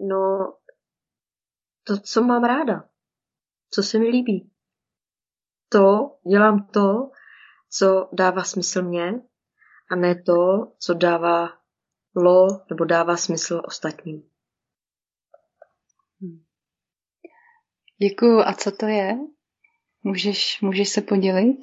[0.00, 0.54] No,
[1.84, 2.88] to, co mám ráda,
[3.70, 4.50] co se mi líbí.
[5.68, 7.10] To, dělám to,
[7.70, 9.12] co dává smysl mně
[9.90, 11.48] a ne to, co dává
[12.16, 14.30] lo nebo dává smysl ostatním.
[17.98, 18.40] Děkuju.
[18.40, 19.14] A co to je?
[20.02, 21.56] Můžeš, můžeš se podělit?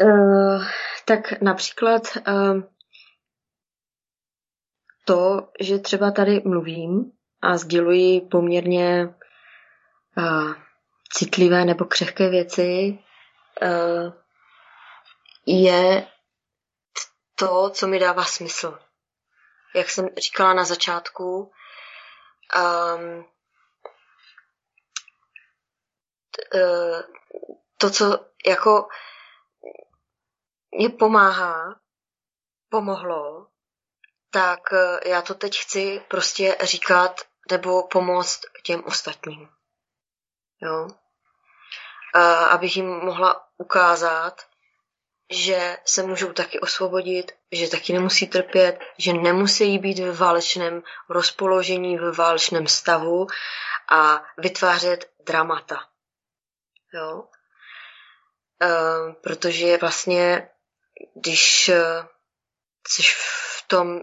[0.00, 0.64] Uh,
[1.06, 2.62] tak například uh,
[5.08, 9.14] to, že třeba tady mluvím a sděluji poměrně
[10.16, 10.54] uh,
[11.12, 12.98] citlivé nebo křehké věci,
[13.62, 14.12] uh,
[15.46, 16.06] je
[17.34, 18.78] to, co mi dává smysl.
[19.74, 21.52] Jak jsem říkala na začátku,
[22.56, 23.24] um,
[27.76, 28.88] to, co jako
[30.70, 31.80] mě pomáhá,
[32.68, 33.46] pomohlo,
[34.30, 37.20] tak eh, já to teď chci prostě říkat
[37.50, 39.48] nebo pomoct těm ostatním.
[40.62, 40.88] Jo?
[42.14, 44.42] A abych jim mohla ukázat,
[45.30, 51.98] že se můžou taky osvobodit, že taky nemusí trpět, že nemusí být ve válečném rozpoložení,
[51.98, 53.26] ve válečném stavu
[53.90, 55.88] a vytvářet dramata.
[56.94, 57.24] Jo?
[58.62, 58.68] E,
[59.12, 60.48] protože vlastně,
[61.14, 62.08] když eh,
[62.88, 64.00] jsi v tom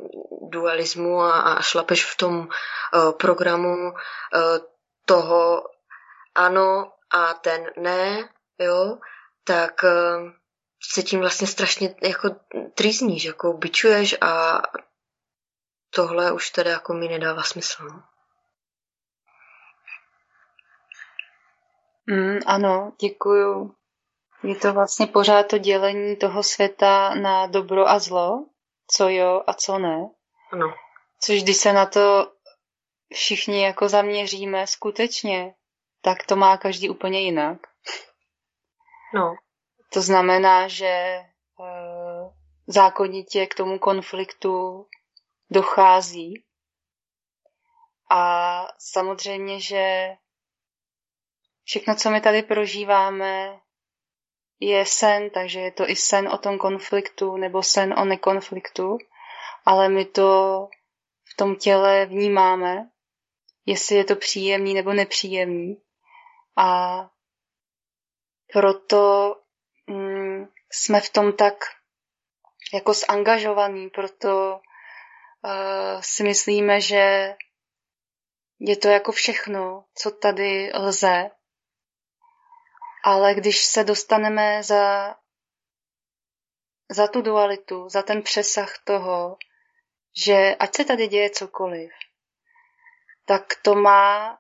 [0.50, 3.94] dualismu a, a šlapeš v tom uh, programu uh,
[5.06, 5.64] toho
[6.36, 8.98] ano a ten ne, jo,
[9.44, 10.32] tak uh,
[10.94, 12.30] se tím vlastně strašně jako
[12.74, 14.62] trýzníš, jako bičuješ a
[15.90, 17.84] tohle už teda jako mi nedává smysl.
[17.84, 18.04] No.
[22.08, 23.76] Mm, ano, děkuju.
[24.44, 28.46] Je to vlastně pořád to dělení toho světa na dobro a zlo,
[28.88, 30.10] co jo a co ne.
[30.52, 30.74] Ano.
[31.22, 32.32] Což když se na to
[33.14, 35.56] všichni jako zaměříme skutečně,
[36.02, 37.58] tak to má každý úplně jinak.
[39.14, 39.36] No.
[39.94, 41.20] To znamená, že
[41.58, 42.34] uh,
[42.68, 44.86] zákonitě k tomu konfliktu
[45.50, 46.44] dochází.
[48.10, 50.10] A samozřejmě, že
[51.64, 53.60] všechno, co my tady prožíváme,
[54.60, 58.98] je sen, takže je to i sen o tom konfliktu nebo sen o nekonfliktu,
[59.66, 60.60] ale my to
[61.34, 62.90] v tom těle vnímáme,
[63.66, 65.82] jestli je to příjemný nebo nepříjemný.
[66.58, 67.00] A
[68.54, 69.36] proto
[69.88, 71.54] mm, jsme v tom tak
[72.74, 74.60] jako zangažovaný, proto
[75.44, 77.36] uh, si myslíme, že
[78.60, 81.30] je to jako všechno, co tady lze.
[83.08, 85.16] Ale když se dostaneme za,
[86.92, 89.38] za tu dualitu, za ten přesah toho,
[90.26, 91.92] že ať se tady děje cokoliv,
[93.26, 94.38] tak to má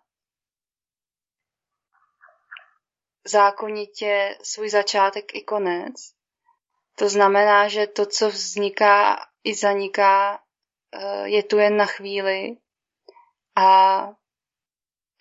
[3.26, 5.94] zákonitě svůj začátek i konec.
[6.96, 10.44] To znamená, že to, co vzniká i zaniká,
[10.92, 12.58] eh, je tu jen na chvíli
[13.56, 14.02] a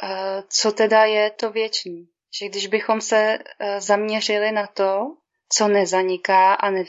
[0.03, 2.14] eh, co teda je to věčný.
[2.39, 5.16] Že když bychom se eh, zaměřili na to,
[5.49, 6.85] co nezaniká a ne,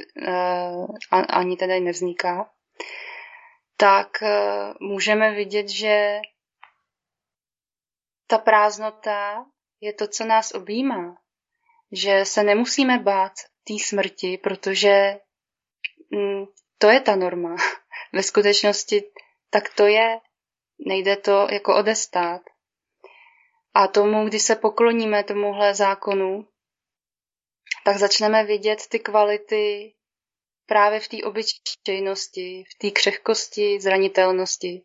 [1.30, 2.50] ani teda nevzniká,
[3.78, 4.08] tak
[4.80, 6.20] můžeme vidět, že
[8.28, 9.46] ta prázdnota
[9.82, 11.18] je to, co nás objímá.
[11.92, 13.32] Že se nemusíme bát
[13.64, 15.20] té smrti, protože
[16.12, 16.46] mm,
[16.78, 17.56] to je ta norma.
[18.14, 19.04] Ve skutečnosti
[19.50, 20.20] tak to je.
[20.88, 22.42] Nejde to jako odestát.
[23.76, 26.48] A tomu, když se pokloníme tomuhle zákonu,
[27.86, 29.94] tak začneme vidět ty kvality
[30.66, 34.82] právě v té obyčejnosti, v té křehkosti, zranitelnosti.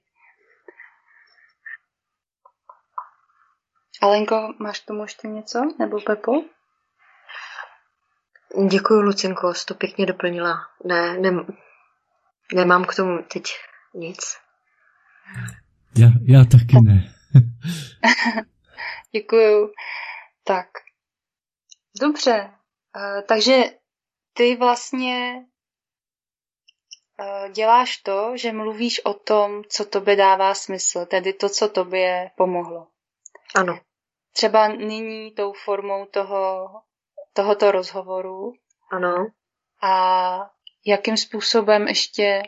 [4.02, 5.58] Alenko, máš tomu ještě něco?
[5.78, 6.32] Nebo Pepo?
[8.70, 10.56] Děkuji, Lucinko, jsi to pěkně doplnila.
[10.84, 11.30] Ne, ne,
[12.54, 13.42] nemám k tomu teď
[13.94, 14.18] nic.
[15.98, 17.14] Já, já taky ne.
[19.12, 19.72] Děkuju.
[20.44, 20.68] Tak.
[22.00, 22.50] Dobře.
[22.96, 23.64] Uh, takže
[24.32, 25.44] ty vlastně
[27.20, 32.30] uh, děláš to, že mluvíš o tom, co tobě dává smysl, tedy to, co tobě
[32.36, 32.86] pomohlo.
[33.54, 33.80] Ano
[34.32, 36.70] třeba nyní tou formou toho,
[37.32, 38.52] tohoto rozhovoru.
[38.92, 39.26] Ano.
[39.82, 40.50] A
[40.86, 42.42] jakým způsobem ještě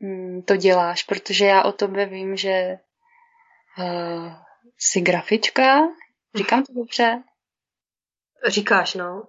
[0.00, 2.78] mm, to děláš, protože já o tobě vím, že
[3.78, 4.32] uh,
[4.78, 5.78] jsi grafička,
[6.34, 7.22] říkám to dobře?
[8.46, 9.28] Říkáš, no.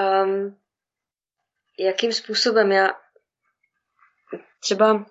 [0.00, 0.58] Um,
[1.78, 2.88] jakým způsobem já
[4.60, 5.04] třeba um,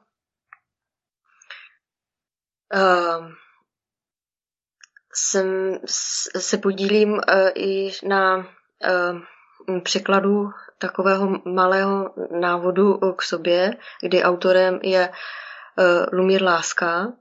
[5.18, 5.80] jsem,
[6.38, 15.10] se podílím e, i na e, překladu takového malého návodu k sobě, kdy autorem je
[15.10, 15.12] e,
[16.16, 17.14] Lumír Láska.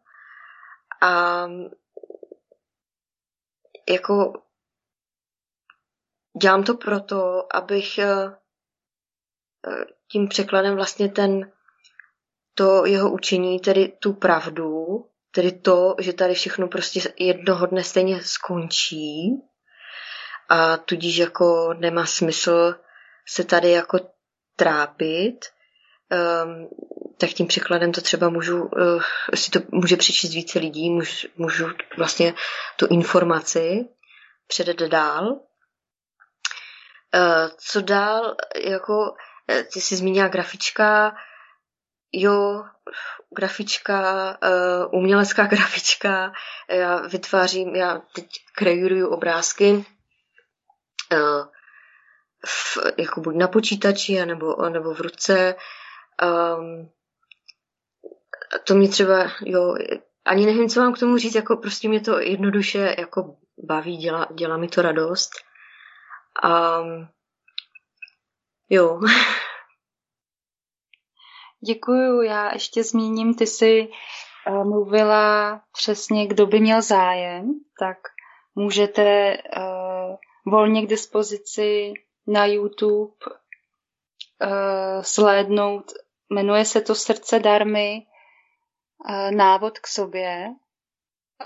[1.03, 1.47] A
[3.88, 4.42] jako
[6.42, 8.01] dělám to proto, abych
[10.12, 11.53] tím překladem vlastně ten
[12.55, 15.05] to jeho učení, tedy tu pravdu,
[15.36, 19.42] Tedy to, že tady všechno prostě jednoho dne stejně skončí
[20.49, 22.74] a tudíž jako nemá smysl
[23.28, 23.99] se tady jako
[24.57, 25.38] trápit,
[26.44, 26.68] um,
[27.18, 29.02] tak tím překladem to třeba můžu, uh,
[29.34, 32.34] si to může přečíst více lidí, můžu, můžu vlastně
[32.76, 33.88] tu informaci
[34.46, 35.28] předat dál.
[37.14, 39.14] Uh, co dál, jako
[39.50, 41.16] eh, ty jsi zmínila grafička,
[42.12, 42.64] jo,
[43.36, 46.32] grafička, uh, umělecká grafička,
[46.68, 49.72] já vytvářím, já teď krejuju obrázky
[51.12, 51.46] uh,
[52.46, 55.54] v, jako buď na počítači, nebo, nebo v ruce.
[56.22, 56.90] Um,
[58.64, 59.74] to mi třeba, jo,
[60.24, 64.28] ani nevím, co mám k tomu říct, jako prostě mě to jednoduše jako baví, dělá,
[64.34, 65.30] dělá mi to radost.
[66.44, 67.09] Um,
[68.70, 69.00] jo.
[71.66, 73.88] Děkuju, já ještě zmíním, ty jsi
[74.48, 77.98] uh, mluvila přesně, kdo by měl zájem, tak
[78.54, 81.92] můžete uh, volně k dispozici
[82.26, 85.92] na YouTube uh, slédnout,
[86.30, 88.07] jmenuje se to Srdce darmy,
[89.30, 90.46] návod k sobě.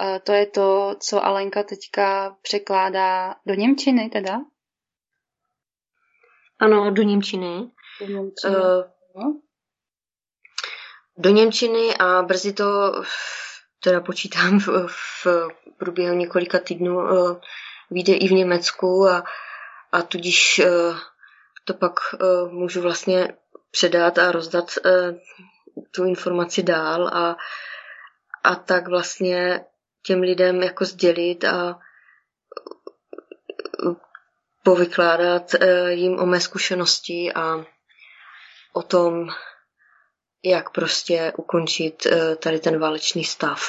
[0.01, 4.39] Uh, to je to, co Alenka teďka překládá do Němčiny teda?
[6.59, 7.71] Ano, do Němčiny.
[8.01, 8.57] Do Němčiny.
[8.57, 9.33] Uh,
[11.17, 12.93] do Němčiny a brzy to
[13.83, 15.27] teda počítám v, v
[15.79, 17.37] průběhu několika týdnů uh,
[17.91, 19.25] vyjde i v Německu a,
[19.93, 20.99] a tudíž uh,
[21.65, 23.35] to pak uh, můžu vlastně
[23.71, 25.17] předat a rozdat uh,
[25.91, 27.37] tu informaci dál a,
[28.45, 29.65] a tak vlastně
[30.03, 31.79] těm lidem jako sdělit a
[34.63, 37.65] povykládat eh, jim o mé zkušenosti a
[38.73, 39.29] o tom,
[40.45, 43.61] jak prostě ukončit eh, tady ten válečný stav.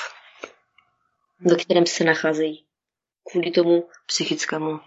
[1.39, 2.65] Ve kterém se nacházejí.
[3.31, 4.79] Kvůli tomu psychickému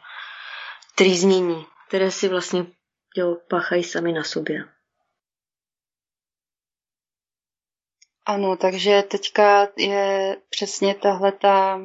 [0.94, 2.66] trýznění, které si vlastně
[3.16, 4.73] jo, páchají sami na sobě.
[8.26, 11.80] Ano, takže teďka je přesně tahle ta,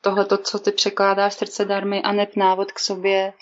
[0.00, 3.32] tohleto, co ty překládáš srdce darmy a neb návod k sobě,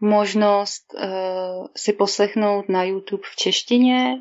[0.00, 4.16] možnost uh, si poslechnout na YouTube v češtině.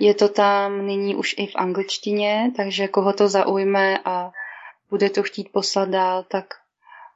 [0.00, 4.30] Je to tam nyní už i v angličtině, takže koho to zaujme a
[4.90, 6.44] bude to chtít poslat dál, tak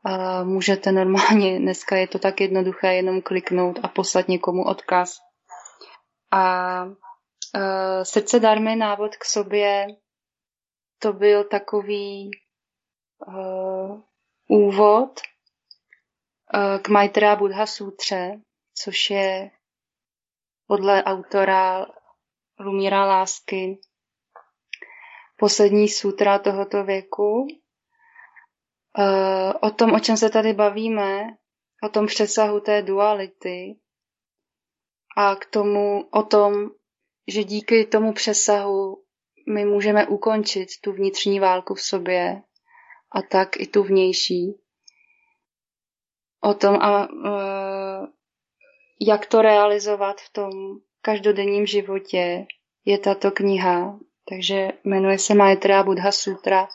[0.08, 5.18] uh, můžete normálně, dneska je to tak jednoduché, jenom kliknout a poslat někomu odkaz.
[6.32, 6.86] A
[7.56, 9.86] uh, srdce darmy návod k sobě,
[10.98, 12.30] to byl takový
[13.26, 14.00] uh,
[14.48, 15.20] úvod
[16.54, 18.40] uh, k Maitreya Buddha Sutře,
[18.74, 19.50] což je
[20.66, 21.86] podle autora
[22.58, 23.78] Lumíra Lásky
[25.36, 27.46] poslední sutra tohoto věku.
[28.98, 31.26] Uh, o tom, o čem se tady bavíme,
[31.82, 33.78] o tom přesahu té duality
[35.16, 36.70] a k tomu, o tom,
[37.28, 39.02] že díky tomu přesahu
[39.48, 42.42] my můžeme ukončit tu vnitřní válku v sobě
[43.12, 44.54] a tak i tu vnější.
[46.40, 48.06] O tom, a, uh,
[49.00, 50.50] jak to realizovat v tom
[51.00, 52.46] každodenním životě,
[52.84, 53.98] je tato kniha.
[54.28, 56.68] Takže jmenuje se Maitreya Buddha Sutra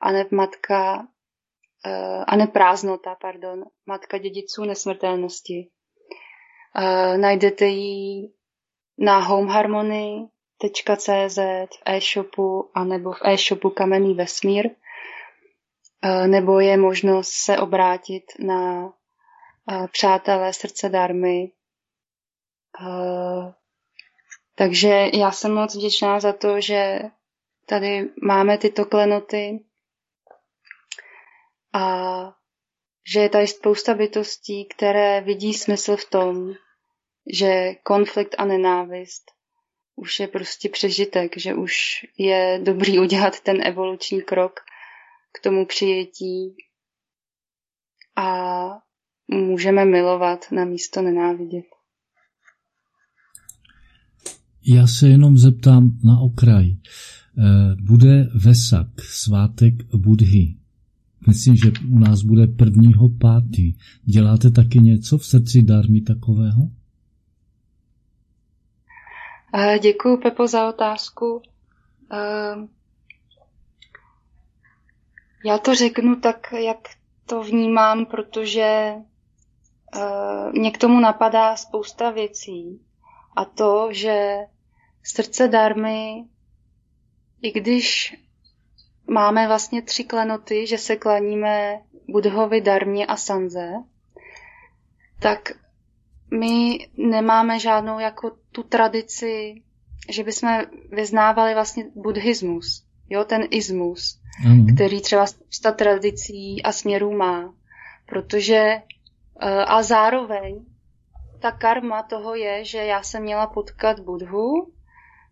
[0.00, 5.70] a ne matka, uh, a ne prázdnota, pardon, matka dědiců nesmrtelnosti.
[6.78, 8.37] Uh, najdete ji
[8.98, 14.70] na homeharmony.cz v e-shopu anebo v e-shopu Kamenný vesmír
[16.26, 18.92] nebo je možnost se obrátit na
[19.92, 21.52] přátelé srdce darmy.
[24.54, 27.00] Takže já jsem moc vděčná za to, že
[27.66, 29.64] tady máme tyto klenoty
[31.72, 31.84] a
[33.12, 36.54] že je tady spousta bytostí, které vidí smysl v tom,
[37.32, 39.22] že konflikt a nenávist
[39.96, 41.72] už je prostě přežitek, že už
[42.18, 44.52] je dobrý udělat ten evoluční krok
[45.38, 46.56] k tomu přijetí
[48.16, 48.68] a
[49.28, 51.64] můžeme milovat na místo nenávidět.
[54.66, 56.66] Já se jenom zeptám na okraj.
[56.70, 60.54] Eh, bude Vesak, svátek Budhy.
[61.26, 63.74] Myslím, že u nás bude prvního pátý.
[64.04, 66.77] Děláte taky něco v srdci darmy takového?
[69.54, 71.42] Eh, Děkuji, Pepo, za otázku.
[72.12, 72.68] Eh,
[75.44, 76.78] já to řeknu tak, jak
[77.26, 78.94] to vnímám, protože
[79.96, 82.80] uh, mě k tomu napadá spousta věcí.
[83.36, 84.36] A to, že
[85.02, 86.24] srdce darmy,
[87.42, 88.16] i když
[89.10, 93.72] máme vlastně tři klenoty, že se klaníme Budhovi, Darmě a Sanze,
[95.20, 95.52] tak
[96.30, 99.62] my nemáme žádnou jako tu tradici,
[100.10, 100.58] že bychom
[100.90, 104.64] vyznávali vlastně buddhismus, jo, ten ismus ano.
[104.74, 107.54] který třeba spousta tradicí a směrů má.
[108.06, 108.82] Protože
[109.40, 110.64] eh, a zároveň
[111.40, 114.72] ta karma toho je, že já jsem měla potkat Budhu,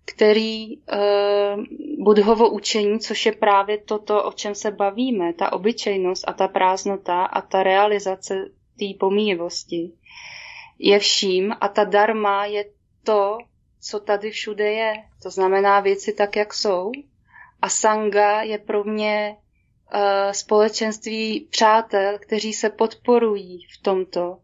[0.04, 1.64] který uh,
[1.98, 7.24] Budhovo učení, což je právě toto, o čem se bavíme, ta obyčejnost a ta prázdnota
[7.24, 8.34] a ta realizace
[8.78, 9.92] té pomíjivosti,
[10.78, 12.64] je vším a ta dharma je
[13.04, 13.38] to,
[13.80, 14.94] co tady všude je.
[15.22, 16.92] To znamená věci tak, jak jsou
[17.62, 24.38] a sanga je pro mě uh, společenství přátel, kteří se podporují v tomto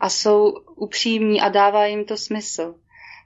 [0.00, 2.74] a jsou upřímní a dává jim to smysl.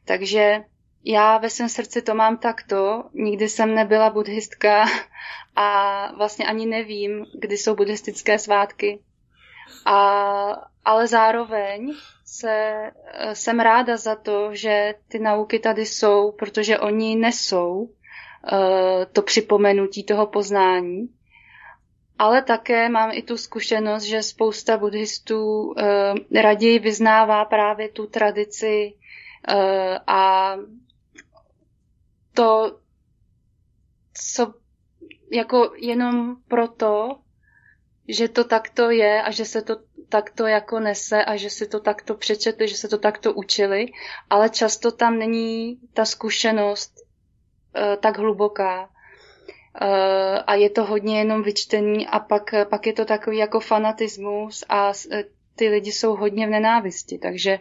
[0.05, 0.65] Takže
[1.05, 4.85] já ve svém srdci to mám takto, nikdy jsem nebyla buddhistka
[5.57, 9.01] a vlastně ani nevím, kdy jsou buddhistické svátky.
[9.85, 9.99] A,
[10.85, 11.95] ale zároveň
[12.25, 12.91] se,
[13.33, 17.89] jsem ráda za to, že ty nauky tady jsou, protože oni nesou
[18.47, 21.09] Eh, to připomenutí toho poznání.
[22.19, 28.95] Ale také mám i tu zkušenost, že spousta buddhistů eh, raději vyznává právě tu tradici
[29.49, 30.55] eh, a
[32.35, 32.79] to,
[34.15, 34.55] co
[35.33, 37.19] jako jenom proto,
[38.09, 39.77] že to takto je a že se to
[40.09, 43.87] takto jako nese a že si to takto přečetli, že se to takto učili,
[44.31, 46.93] ale často tam není ta zkušenost
[48.01, 48.89] tak hluboká.
[50.47, 54.93] A je to hodně jenom vyčtený a pak, pak je to takový jako fanatismus a
[55.57, 57.59] ty lidi jsou hodně v nenávisti, takže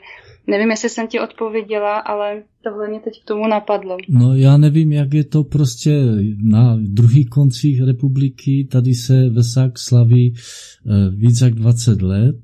[0.47, 3.97] nevím, jestli jsem ti odpověděla, ale tohle mě teď k tomu napadlo.
[4.09, 6.01] No já nevím, jak je to prostě
[6.43, 12.41] na druhých koncích republiky, tady se Vesák slaví eh, víc jak 20 let,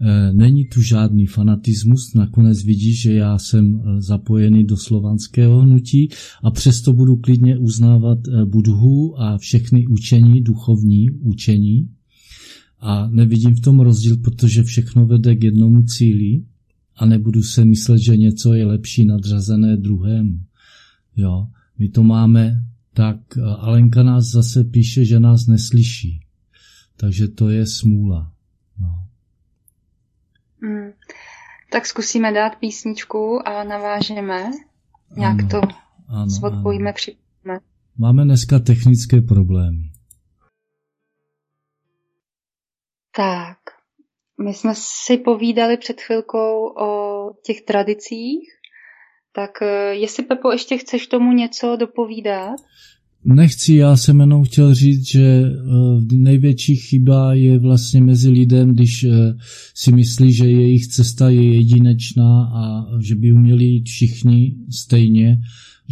[0.00, 6.08] eh, Není tu žádný fanatismus, nakonec vidíš, že já jsem eh, zapojený do slovanského hnutí
[6.42, 11.88] a přesto budu klidně uznávat Budhu a všechny učení, duchovní učení.
[12.82, 16.44] A nevidím v tom rozdíl, protože všechno vede k jednomu cíli
[16.96, 20.40] a nebudu se myslet, že něco je lepší nadřazené druhému.
[21.16, 21.46] Jo,
[21.78, 22.62] my to máme
[22.94, 23.16] tak,
[23.58, 26.20] Alenka nás zase píše, že nás neslyší.
[26.96, 28.32] Takže to je smůla.
[28.80, 29.06] No.
[30.62, 30.90] Hmm.
[31.72, 34.50] Tak zkusíme dát písničku a navážeme.
[35.16, 35.60] Nějak ano, to
[36.08, 37.60] ano, odpojíme, připravíme.
[37.98, 39.91] Máme dneska technické problémy.
[43.16, 43.58] Tak,
[44.44, 46.90] my jsme si povídali před chvilkou o
[47.46, 48.48] těch tradicích,
[49.34, 52.56] tak eh, jestli Pepo ještě chceš tomu něco dopovídat?
[53.24, 55.50] Nechci, já jsem jenom chtěl říct, že eh,
[56.12, 59.34] největší chyba je vlastně mezi lidem, když eh,
[59.74, 65.38] si myslí, že jejich cesta je jedinečná a že by uměli jít všichni stejně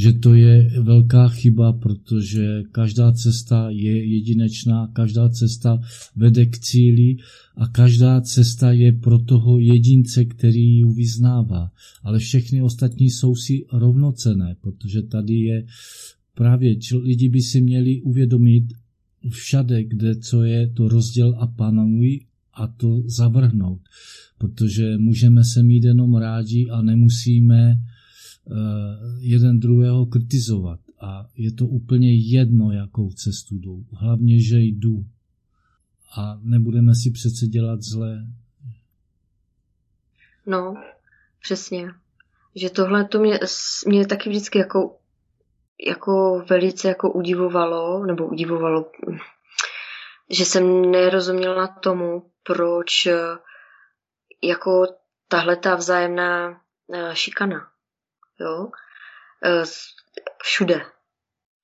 [0.00, 5.80] že to je velká chyba, protože každá cesta je jedinečná, každá cesta
[6.16, 7.16] vede k cíli
[7.56, 11.70] a každá cesta je pro toho jedince, který ji vyznává.
[12.02, 15.66] Ale všechny ostatní jsou si rovnocené, protože tady je
[16.34, 18.64] právě, lidi by si měli uvědomit
[19.28, 22.20] všade, kde co je, to rozděl a panuj
[22.54, 23.80] a to zavrhnout,
[24.38, 27.76] protože můžeme se mít jenom rádi a nemusíme
[29.18, 30.80] jeden druhého kritizovat.
[31.00, 33.84] A je to úplně jedno, jakou cestu jdou.
[33.92, 35.04] Hlavně, že jdu.
[36.16, 38.26] A nebudeme si přece dělat zlé.
[40.46, 40.74] No,
[41.42, 41.88] přesně.
[42.54, 43.38] Že tohle to mě,
[43.86, 44.96] mě taky vždycky jako,
[45.88, 48.90] jako velice jako udivovalo, nebo udivovalo,
[50.30, 53.14] že jsem nerozuměla tomu, proč eh,
[54.42, 54.86] jako
[55.28, 56.60] tahle ta vzájemná
[56.92, 57.69] eh, šikana
[58.40, 58.70] jo,
[59.44, 59.62] e,
[60.42, 60.80] všude,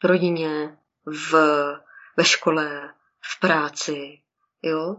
[0.02, 0.76] v rodině,
[1.06, 1.32] v,
[2.16, 4.18] ve škole, v práci,
[4.62, 4.96] jo.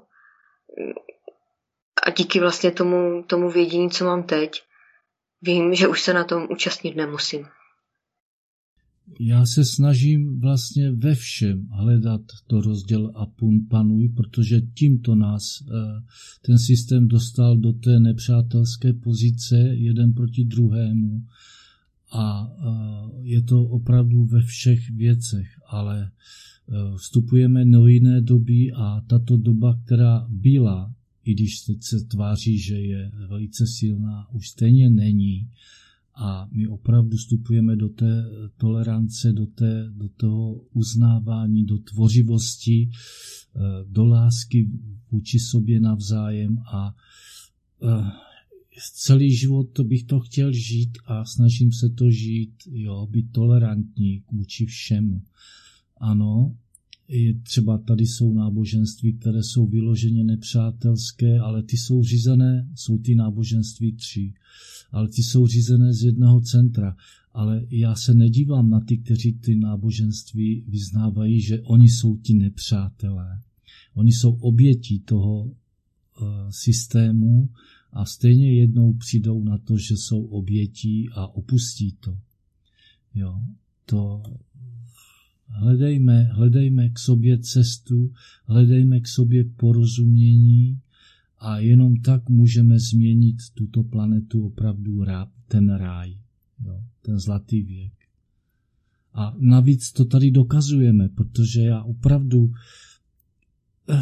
[2.04, 4.64] A díky vlastně tomu, tomu vědění, co mám teď,
[5.42, 7.48] vím, že už se na tom účastnit nemusím.
[9.20, 15.44] Já se snažím vlastně ve všem hledat to rozděl a pun panuj, protože tímto nás
[15.62, 15.66] e,
[16.42, 21.22] ten systém dostal do té nepřátelské pozice jeden proti druhému
[22.12, 22.52] a
[23.22, 26.10] je to opravdu ve všech věcech, ale e,
[26.98, 30.94] vstupujeme do jiné doby a tato doba, která byla,
[31.24, 35.50] i když teď se tváří, že je velice silná, už stejně není.
[36.16, 38.26] A my opravdu vstupujeme do té
[38.58, 42.90] tolerance, do, té, do toho uznávání, do tvořivosti, e,
[43.90, 44.70] do lásky
[45.12, 46.96] vůči sobě navzájem a
[47.84, 48.27] e,
[48.94, 54.24] celý život to bych to chtěl žít a snažím se to žít, jo, být tolerantní
[54.32, 55.22] vůči všemu.
[55.98, 56.56] Ano,
[57.08, 63.16] je třeba tady jsou náboženství, které jsou vyloženě nepřátelské, ale ty jsou řízené, jsou ty
[63.16, 64.34] náboženství tři,
[64.92, 66.96] ale ty jsou řízené z jednoho centra.
[67.34, 73.42] Ale já se nedívám na ty, kteří ty náboženství vyznávají, že oni jsou ti nepřátelé.
[73.94, 75.54] Oni jsou obětí toho uh,
[76.50, 77.50] systému,
[77.94, 82.18] a stejně jednou přijdou na to, že jsou obětí a opustí to.
[83.16, 83.42] Jo,
[83.86, 84.24] to
[85.48, 88.14] hledejme, hledejme k sobě cestu,
[88.46, 90.82] hledejme k sobě porozumění
[91.40, 96.18] a jenom tak můžeme změnit tuto planetu opravdu rá, ten ráj,
[96.66, 97.94] jo, ten zlatý věk.
[99.14, 102.52] A navíc to tady dokazujeme, protože já opravdu
[103.90, 104.02] eh,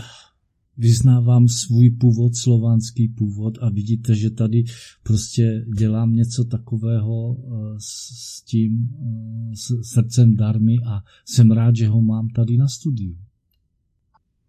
[0.78, 4.64] vyznávám svůj původ, slovanský původ a vidíte, že tady
[5.04, 11.88] prostě dělám něco takového eh, s tím eh, s srdcem darmy a jsem rád, že
[11.88, 13.16] ho mám tady na studiu.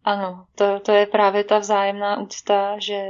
[0.05, 3.03] Ano, to, to je právě ta vzájemná úcta, že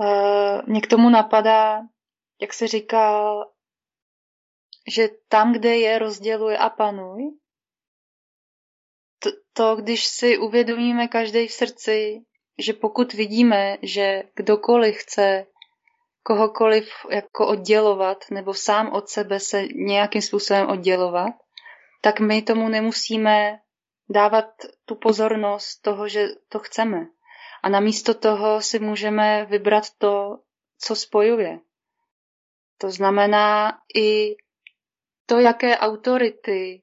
[0.00, 1.80] uh, mě k tomu napadá,
[2.40, 3.44] jak se říkal,
[4.94, 7.22] že tam, kde je, rozděluj a panuj,
[9.52, 12.20] to, když si uvědomíme každý v srdci,
[12.58, 15.46] že pokud vidíme, že kdokoliv chce
[16.22, 21.34] kohokoliv jako oddělovat nebo sám od sebe se nějakým způsobem oddělovat,
[22.00, 23.60] tak my tomu nemusíme
[24.08, 24.44] dávat
[24.84, 27.06] tu pozornost toho, že to chceme.
[27.62, 30.38] A namísto toho si můžeme vybrat to,
[30.78, 31.58] co spojuje.
[32.78, 34.36] To znamená i
[35.26, 36.82] to, jaké autority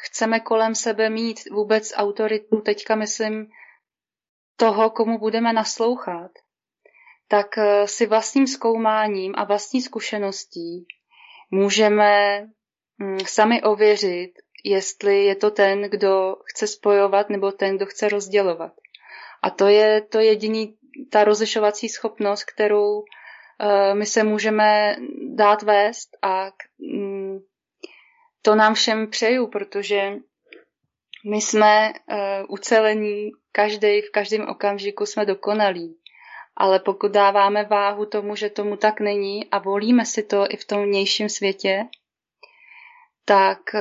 [0.00, 3.46] chceme kolem sebe mít, vůbec autoritu, teďka myslím
[4.56, 6.30] toho, komu budeme naslouchat,
[7.28, 10.86] tak eh, si vlastním zkoumáním a vlastní zkušeností
[11.50, 12.40] můžeme
[12.98, 14.32] mm, sami ověřit,
[14.64, 18.72] jestli je to ten, kdo chce spojovat, nebo ten, kdo chce rozdělovat.
[19.42, 20.76] A to je to jediný,
[21.10, 23.04] ta rozlišovací schopnost, kterou uh,
[23.94, 24.96] my se můžeme
[25.34, 27.09] dát vést a um,
[28.42, 30.12] to nám všem přeju, protože
[31.30, 32.18] my jsme uh,
[32.48, 35.96] ucelení, každý v každém okamžiku jsme dokonalí.
[36.56, 40.64] Ale pokud dáváme váhu tomu, že tomu tak není a volíme si to i v
[40.64, 41.84] tom vnějším světě,
[43.24, 43.80] tak uh,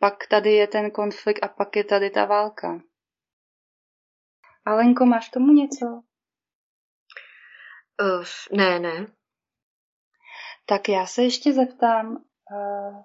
[0.00, 2.80] pak tady je ten konflikt a pak je tady ta válka.
[4.64, 5.86] Alenko, máš tomu něco?
[8.02, 9.06] Uh, ne, ne.
[10.66, 12.24] Tak já se ještě zeptám.
[12.52, 13.02] Uh,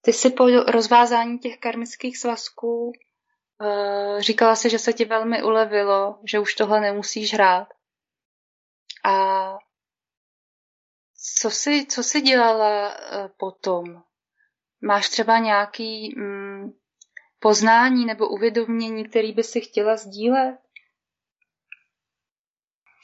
[0.00, 2.92] ty jsi po rozvázání těch karmických svazků
[3.60, 7.68] uh, říkala si, že se ti velmi ulevilo, že už tohle nemusíš hrát.
[9.04, 9.58] A
[11.40, 14.02] co jsi, co jsi dělala uh, potom?
[14.80, 16.72] Máš třeba nějaký mm,
[17.38, 20.58] poznání nebo uvědomění, který by si chtěla sdílet?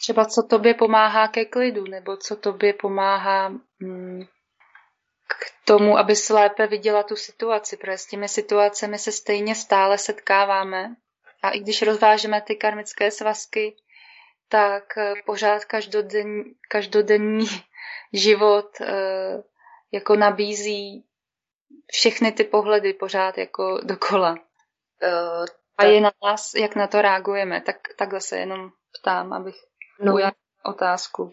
[0.00, 3.48] Třeba co tobě pomáhá ke klidu, nebo co tobě pomáhá
[3.80, 4.22] mm,
[5.28, 9.98] k tomu, aby si lépe viděla tu situaci, protože s těmi situacemi se stejně stále
[9.98, 10.96] setkáváme.
[11.42, 13.76] A i když rozvážeme ty karmické svazky,
[14.48, 17.46] tak eh, pořád každodenní, každodenní
[18.12, 19.42] život eh,
[19.92, 21.04] jako nabízí
[21.92, 24.30] všechny ty pohledy pořád jako dokola.
[25.02, 25.46] Uh,
[25.78, 27.60] a je na nás, jak na to reagujeme.
[27.60, 28.70] Tak takhle se jenom
[29.00, 29.56] ptám, abych
[30.00, 30.14] no.
[30.14, 30.32] ujala
[30.64, 31.30] otázku.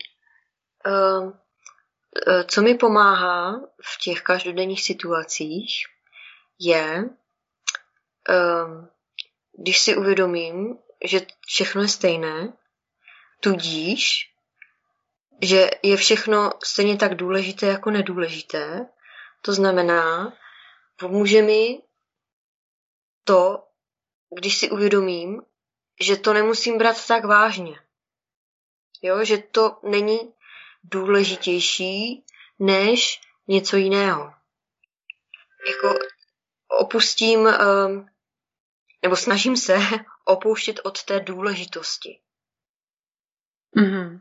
[0.86, 1.34] Uh,
[2.48, 5.86] co mi pomáhá v těch každodenních situacích,
[6.60, 7.04] je,
[8.30, 8.86] uh,
[9.58, 12.54] když si uvědomím, že všechno je stejné,
[13.40, 14.32] tudíž,
[15.42, 18.88] že je všechno stejně tak důležité jako nedůležité.
[19.42, 20.34] To znamená,
[21.00, 21.82] pomůže mi
[23.24, 23.64] to,
[24.40, 25.42] když si uvědomím,
[26.02, 27.80] že to nemusím brát tak vážně.
[29.02, 30.34] Jo, že to není
[30.84, 32.26] důležitější
[32.60, 34.34] než něco jiného.
[35.68, 36.00] Jako
[36.80, 38.10] opustím, um,
[39.02, 39.78] nebo snažím se
[40.26, 42.20] opouštět od té důležitosti.
[43.78, 44.20] Mm-hmm.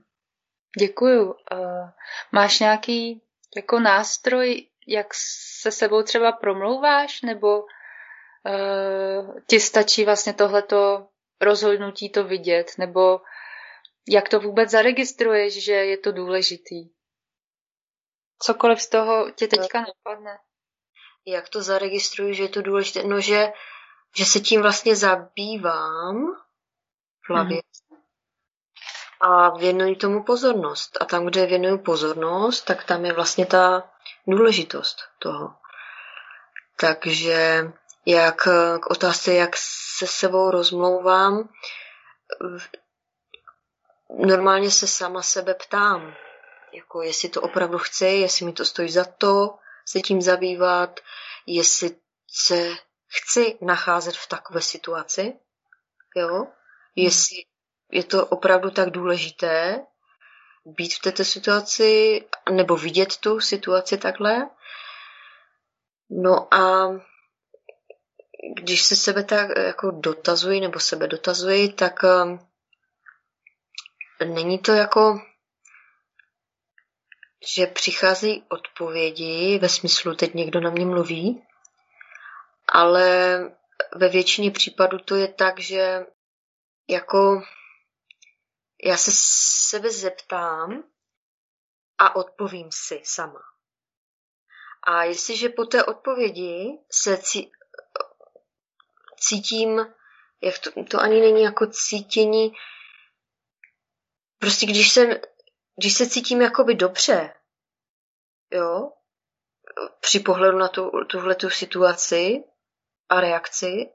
[0.79, 1.25] Děkuju.
[1.27, 1.89] Uh,
[2.33, 3.23] máš nějaký
[3.57, 5.07] jako nástroj, jak
[5.61, 11.09] se sebou třeba promlouváš, nebo uh, ti stačí vlastně tohleto
[11.41, 13.21] rozhodnutí to vidět, nebo
[14.11, 16.89] jak to vůbec zaregistruješ, že je to důležitý?
[18.39, 20.39] Cokoliv z toho tě teďka napadne.
[21.27, 23.03] Jak to zaregistruji, že je to důležité?
[23.05, 23.53] No, že,
[24.17, 26.37] že se tím vlastně zabývám
[27.27, 27.63] v hlavě.
[27.91, 28.01] Hmm.
[29.21, 30.97] A věnuji tomu pozornost.
[31.01, 33.91] A tam, kde věnuju pozornost, tak tam je vlastně ta
[34.27, 35.55] důležitost toho.
[36.81, 37.73] Takže
[38.07, 38.37] jak
[38.81, 41.49] k otázce, jak se sebou rozmlouvám,
[44.19, 46.15] normálně se sama sebe ptám,
[46.73, 51.01] jako jestli to opravdu chci, jestli mi to stojí za to se tím zabývat,
[51.47, 51.97] jestli
[52.27, 52.75] se
[53.09, 55.39] chci nacházet v takové situaci,
[56.17, 56.47] jo,
[56.97, 57.37] jestli
[57.93, 59.87] je to opravdu tak důležité
[60.65, 64.51] být v této situaci, nebo vidět tu situaci takhle.
[66.11, 66.89] No a
[68.63, 72.50] když se sebe tak jako dotazuji, nebo sebe dotazuji, tak um,
[74.25, 75.21] není to jako,
[77.55, 81.47] že přicházejí odpovědi ve smyslu, teď někdo na mě mluví,
[82.73, 83.39] ale
[83.95, 86.07] ve většině případů to je tak, že
[86.89, 87.43] jako
[88.85, 90.85] já se sebe zeptám
[91.99, 93.41] a odpovím si sama.
[94.83, 97.19] A jestliže po té odpovědi se
[99.17, 99.87] cítím,
[100.43, 102.53] jak to, to ani není jako cítění,
[104.41, 105.11] prostě když jsem,
[105.77, 107.35] když se cítím jakoby dobře,
[108.53, 108.91] jo,
[110.01, 112.45] při pohledu na tu, tuhle tu situaci
[113.09, 113.91] a reakci,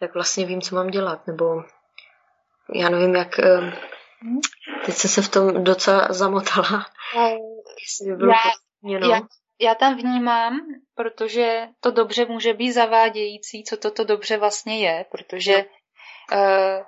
[0.00, 1.62] tak vlastně vím, co mám dělat, nebo
[2.74, 3.36] já nevím, jak,
[4.86, 6.86] teď jsem se v tom docela zamotala.
[7.80, 9.20] Jestli by bylo já, já
[9.60, 10.60] já tam vnímám,
[10.94, 15.64] protože to dobře může být zavádějící, co toto dobře vlastně je, protože
[16.32, 16.84] uh,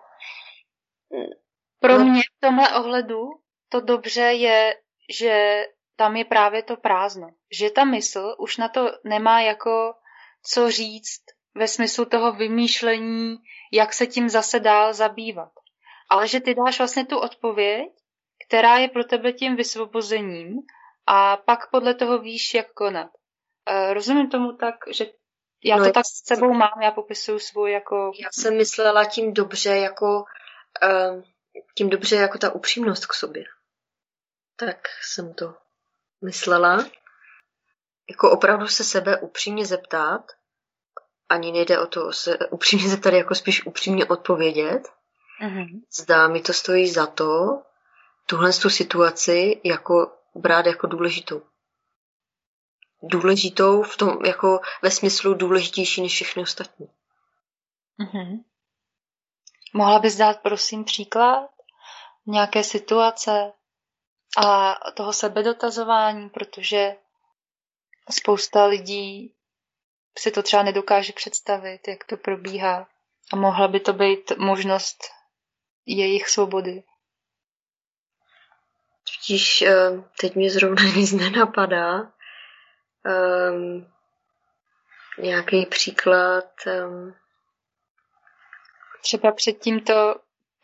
[1.81, 2.05] pro no.
[2.05, 3.29] mě v tomhle ohledu
[3.69, 4.77] to dobře je,
[5.11, 5.65] že
[5.97, 7.29] tam je právě to prázdno.
[7.59, 9.95] Že ta mysl už na to nemá jako
[10.43, 11.23] co říct
[11.55, 13.37] ve smyslu toho vymýšlení,
[13.73, 15.53] jak se tím zase dál zabývat.
[16.09, 17.89] Ale že ty dáš vlastně tu odpověď,
[18.47, 20.59] která je pro tebe tím vysvobozením
[21.07, 23.11] a pak podle toho víš, jak konat.
[23.71, 25.07] Uh, rozumím tomu tak, že
[25.65, 28.13] já no, to tak s sebou mám, já popisuju svůj jako...
[28.23, 30.25] Já jsem myslela tím dobře jako
[30.83, 31.23] uh,
[31.75, 33.45] tím dobře jako ta upřímnost k sobě.
[34.57, 35.55] Tak jsem to
[36.25, 36.87] myslela.
[38.11, 40.33] Jako opravdu se sebe upřímně zeptat,
[41.29, 44.89] ani nejde o to se upřímně zeptat, jako spíš upřímně odpovědět.
[45.43, 45.83] Mm-hmm.
[45.93, 47.63] Zdá mi to stojí za to,
[48.27, 51.43] tuhle tu situaci jako brát jako důležitou.
[53.03, 56.87] Důležitou v tom, jako ve smyslu důležitější než všechny ostatní.
[58.01, 58.45] Mm-hmm.
[59.77, 61.51] Mohla bys dát prosím příklad
[62.27, 63.53] nějaké situace
[64.39, 66.97] a toho sebedotazování, protože
[68.11, 69.35] spousta lidí
[70.19, 72.89] si to třeba nedokáže představit, jak to probíhá.
[73.33, 75.05] A mohla by to být možnost
[75.87, 76.83] jejich svobody.
[79.17, 79.91] Totiž eh,
[80.21, 82.13] teď mě zrovna nic nenapadá.
[83.05, 83.93] Um,
[85.19, 86.51] nějaký příklad.
[86.67, 87.15] Um...
[89.07, 90.15] Třeba před tímto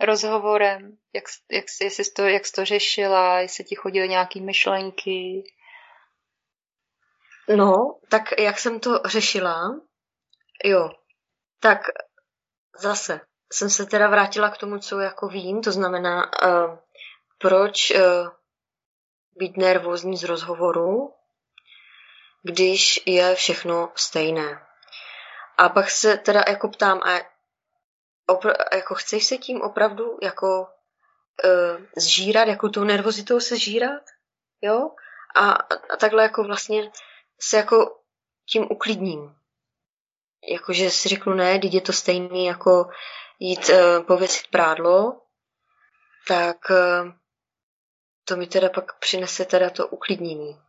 [0.01, 5.44] rozhovorem, jak, jak, jestli jsi to, jak jsi to řešila, jestli ti chodily nějaké myšlenky.
[7.56, 9.81] No, tak jak jsem to řešila,
[10.64, 10.90] jo,
[11.60, 11.81] tak
[12.78, 13.20] zase
[13.52, 16.78] jsem se teda vrátila k tomu, co jako vím, to znamená, uh,
[17.39, 18.01] proč uh,
[19.36, 21.14] být nervózní z rozhovoru,
[22.43, 24.66] když je všechno stejné.
[25.59, 27.31] A pak se teda jako ptám, a
[28.34, 30.68] opr- jako chceš se tím opravdu jako
[31.44, 34.02] uh, zžírat, jako tou nervozitou se zžírat,
[34.60, 34.90] jo?
[35.34, 35.52] A,
[35.92, 36.90] a takhle jako vlastně
[37.40, 38.00] se jako
[38.46, 39.36] tím uklidním.
[40.50, 42.90] Jakože si řeknu, ne, teď je to stejný jako
[43.38, 45.20] jít uh, pověsit prádlo,
[46.28, 47.12] tak uh,
[48.24, 50.60] to mi teda pak přinese teda to uklidnění.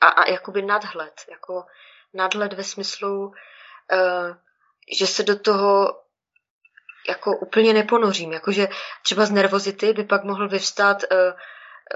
[0.00, 1.66] A, a jakoby nadhled, jako
[2.14, 4.36] nadhled ve smyslu, uh,
[4.90, 6.02] že se do toho
[7.08, 8.32] jako úplně neponořím.
[8.32, 8.68] Jakože
[9.02, 11.18] třeba z nervozity by pak mohl vyvstát uh,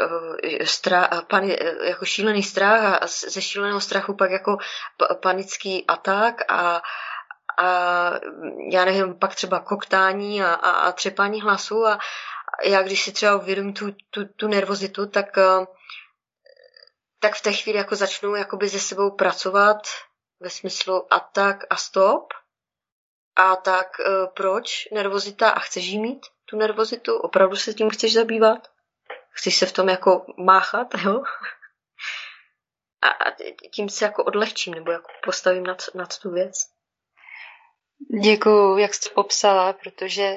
[0.06, 1.50] uh, strach, pan, uh,
[1.82, 4.58] jako šílený strach a ze šíleného strachu pak jako
[5.22, 6.82] panický atak a,
[7.58, 8.10] a
[8.72, 11.98] já nevím, pak třeba koktání a, a, a třepání hlasu a
[12.64, 15.26] já když si třeba uvědomím tu, tu, tu nervozitu, tak,
[17.20, 19.78] tak v té chvíli jako začnu jakoby se sebou pracovat
[20.40, 22.34] ve smyslu atak a stop
[23.36, 27.18] a tak e, proč nervozita a chceš jí mít, tu nervozitu?
[27.18, 28.68] Opravdu se tím chceš zabývat?
[29.30, 31.22] Chceš se v tom jako máchat, jo?
[33.02, 33.36] A, a
[33.72, 36.54] tím se jako odlehčím, nebo jako postavím nad, nad tu věc.
[38.22, 40.36] Děkuju, jak jsi to popsala, protože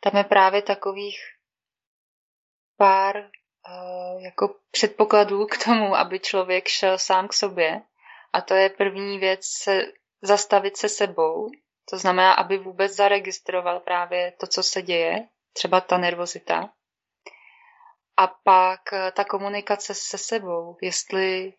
[0.00, 1.18] tam je právě takových
[2.76, 7.82] pár uh, jako předpokladů k tomu, aby člověk šel sám k sobě.
[8.32, 9.82] A to je první věc se
[10.22, 11.50] zastavit se sebou,
[11.90, 16.70] to znamená, aby vůbec zaregistroval právě to, co se děje, třeba ta nervozita.
[18.16, 21.54] A pak eh, ta komunikace se sebou, jestli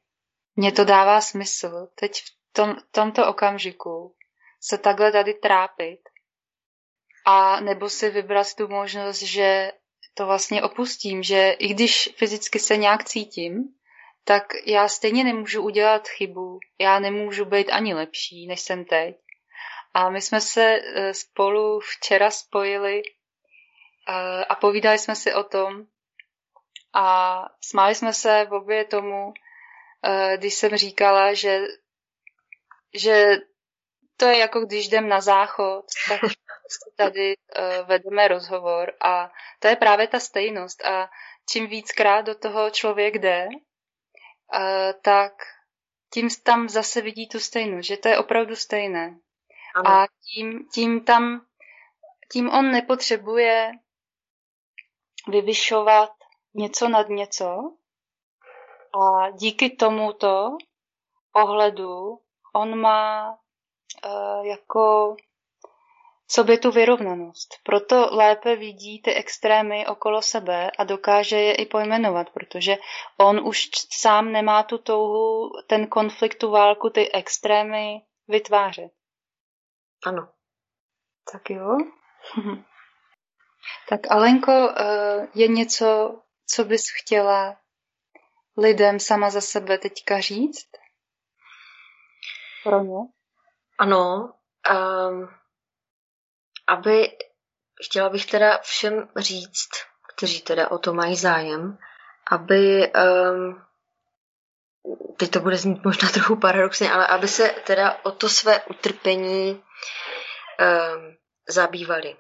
[0.55, 4.15] mě to dává smysl teď v tom, tomto okamžiku
[4.61, 5.99] se takhle tady trápit
[7.25, 9.71] a nebo si vybrat tu možnost, že
[10.13, 13.63] to vlastně opustím, že i když fyzicky se nějak cítím,
[14.23, 19.15] tak já stejně nemůžu udělat chybu, já nemůžu být ani lepší, než jsem teď.
[19.93, 25.85] A my jsme se e, spolu včera spojili e, a povídali jsme si o tom.
[26.93, 29.33] A smáli jsme se v obě tomu,
[30.03, 31.59] e, když jsem říkala, že,
[32.93, 33.37] že
[34.17, 36.21] to je jako když jdem na záchod, tak
[36.95, 37.35] tady
[37.83, 38.93] vedeme rozhovor.
[39.01, 40.85] A to je právě ta stejnost.
[40.85, 41.09] A
[41.49, 43.47] čím víckrát do toho člověk jde,
[45.01, 45.33] tak
[46.13, 49.19] tím tam zase vidí tu stejnost, že to je opravdu stejné.
[49.85, 51.45] A tím, tím tam,
[52.31, 53.71] tím on nepotřebuje
[55.27, 56.09] vyvyšovat
[56.53, 57.73] něco nad něco
[58.93, 60.57] a díky tomuto
[61.35, 62.19] ohledu
[62.55, 63.31] on má
[64.05, 65.15] uh, jako
[66.27, 67.55] sobě tu vyrovnanost.
[67.63, 72.77] Proto lépe vidí ty extrémy okolo sebe a dokáže je i pojmenovat, protože
[73.17, 78.96] on už sám nemá tu touhu, ten konflikt, tu válku, ty extrémy vytvářet.
[80.05, 80.33] Ano.
[81.31, 81.77] Tak jo.
[83.89, 87.57] tak Alenko, eh, je něco, co bys chtěla
[88.57, 90.69] lidem sama za sebe teďka říct?
[92.63, 92.97] Pro ně?
[93.79, 94.33] Ano.
[94.71, 95.29] Um,
[96.67, 97.17] aby,
[97.85, 99.69] chtěla bych teda všem říct,
[100.15, 101.77] kteří teda o to mají zájem,
[102.31, 103.65] aby, um,
[105.17, 109.51] teď to bude znít možná trochu paradoxně, ale aby se teda o to své utrpení
[109.51, 111.17] um,
[111.49, 112.15] zabývali.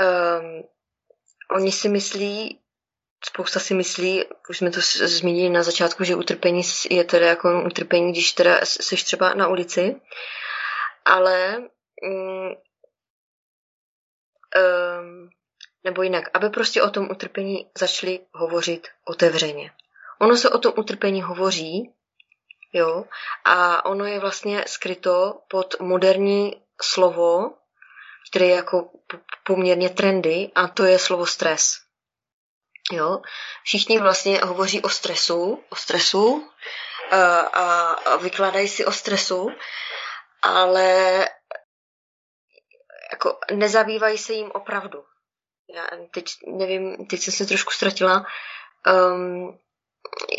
[0.00, 0.62] Um,
[1.56, 2.60] oni si myslí,
[3.24, 8.12] spousta si myslí, už jsme to zmínili na začátku, že utrpení je teda jako utrpení,
[8.12, 10.00] když teda jsi třeba na ulici,
[11.04, 11.62] ale
[12.02, 12.54] um,
[15.84, 19.72] nebo jinak, aby prostě o tom utrpení začali hovořit otevřeně.
[20.20, 21.94] Ono se o tom utrpení hovoří,
[22.72, 23.04] jo,
[23.44, 27.54] a ono je vlastně skryto pod moderní slovo,
[28.30, 28.90] které je jako
[29.44, 31.74] poměrně trendy, a to je slovo stres.
[32.92, 33.22] Jo,
[33.62, 36.50] všichni vlastně hovoří o stresu, o stresu
[37.10, 37.40] a,
[37.90, 39.50] a vykládají si o stresu,
[40.42, 41.18] ale
[43.12, 45.04] jako nezabývají se jim opravdu.
[45.74, 48.26] Já teď nevím, teď jsem se trošku ztratila,
[48.86, 49.58] um,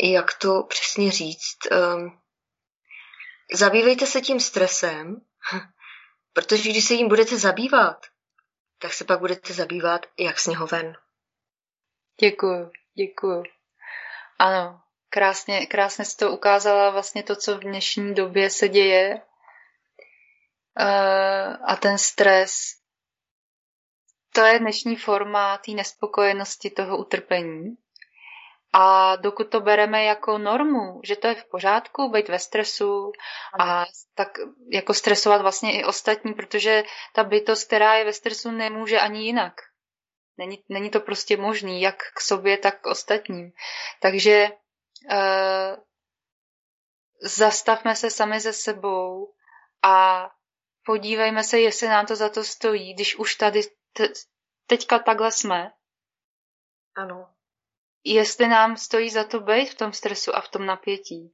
[0.00, 1.58] jak to přesně říct.
[1.70, 2.20] Um,
[3.52, 5.16] zabývejte se tím stresem,
[6.32, 8.06] protože když se jim budete zabývat,
[8.78, 10.96] tak se pak budete zabývat, jak z něho ven.
[12.20, 13.42] Děkuju, děkuju.
[14.38, 19.22] Ano, krásně, krásně jsi to ukázala vlastně to, co v dnešní době se děje
[20.78, 22.52] Eh, a ten stres,
[24.34, 27.76] to je dnešní forma té nespokojenosti, toho utrpení.
[28.72, 33.12] A dokud to bereme jako normu, že to je v pořádku, být ve stresu
[33.60, 34.28] a tak
[34.72, 36.84] jako stresovat vlastně i ostatní, protože
[37.14, 39.54] ta bytost, která je ve stresu, nemůže ani jinak.
[40.36, 43.52] Není, není to prostě možný, jak k sobě, tak k ostatním.
[44.00, 44.48] Takže
[45.10, 45.76] uh,
[47.20, 49.34] zastavme se sami ze sebou
[49.82, 50.28] a
[50.86, 53.60] podívejme se, jestli nám to za to stojí, když už tady
[53.92, 54.12] te-
[54.66, 55.72] teďka takhle jsme.
[56.96, 57.34] Ano.
[58.04, 61.32] Jestli nám stojí za to být v tom stresu a v tom napětí.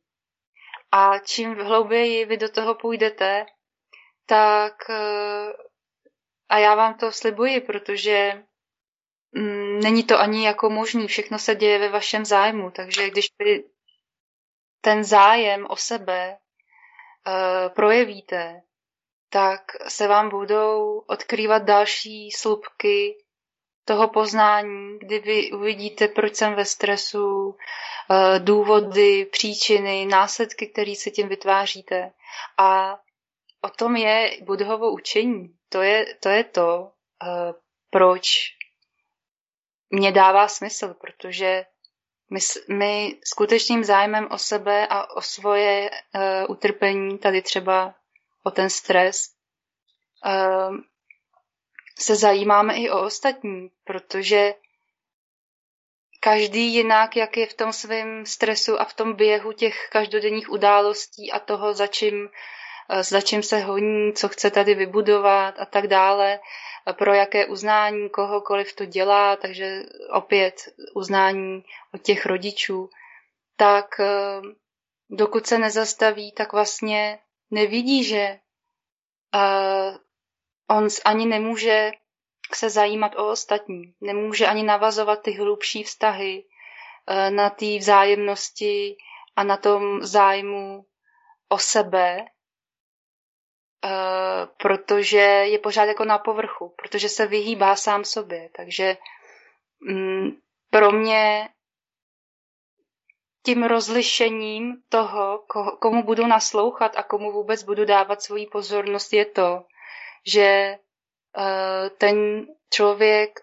[0.92, 3.46] A čím hlouběji vy do toho půjdete,
[4.26, 5.52] tak eh,
[6.48, 8.44] a já vám to slibuji, protože
[9.32, 13.64] mm, není to ani jako možný, všechno se děje ve vašem zájmu, takže když vy
[14.80, 16.38] ten zájem o sebe
[17.26, 18.62] uh, projevíte,
[19.30, 23.24] tak se vám budou odkrývat další slupky
[23.88, 27.56] toho poznání, kdy vy uvidíte, proč jsem ve stresu,
[28.10, 32.12] eh, důvody, příčiny, následky, které se tím vytváříte.
[32.58, 32.98] A
[33.60, 35.54] o tom je Budhovo učení.
[35.68, 36.92] To je to, je to
[37.24, 37.52] eh,
[37.90, 38.54] proč
[39.90, 41.64] mě dává smysl, protože
[42.30, 47.94] my, my skutečným zájmem o sebe a o svoje uh, utrpení, tady třeba
[48.44, 49.32] o ten stres,
[51.98, 54.54] se zajímáme i o ostatní, protože
[56.20, 61.32] každý jinak, jak je v tom svém stresu a v tom běhu těch každodenních událostí
[61.32, 62.28] a toho, za čím,
[62.90, 66.40] eh, za čím se honí, co chce tady vybudovat a tak dále,
[66.92, 70.54] pro jaké uznání kohokoliv to dělá, takže opět
[70.94, 71.64] uznání
[71.94, 72.90] od těch rodičů,
[73.56, 74.54] tak ehm,
[75.10, 77.18] dokud se nezastaví, tak vlastně
[77.50, 78.38] nevidí, že
[79.34, 79.96] uh,
[80.68, 81.92] on ani nemůže
[82.54, 88.96] se zajímat o ostatní, nemůže ani navazovat ty hlubší vztahy uh, na té vzájemnosti
[89.36, 90.86] a na tom zájmu
[91.48, 92.24] o sebe,
[93.84, 93.90] uh,
[94.62, 98.50] protože je pořád jako na povrchu, protože se vyhýbá sám sobě.
[98.56, 98.96] Takže
[99.90, 100.40] um,
[100.70, 101.48] pro mě
[103.42, 105.44] tím rozlišením toho,
[105.80, 109.64] komu budu naslouchat a komu vůbec budu dávat svoji pozornost, je to,
[110.26, 110.78] že
[111.36, 113.40] uh, ten člověk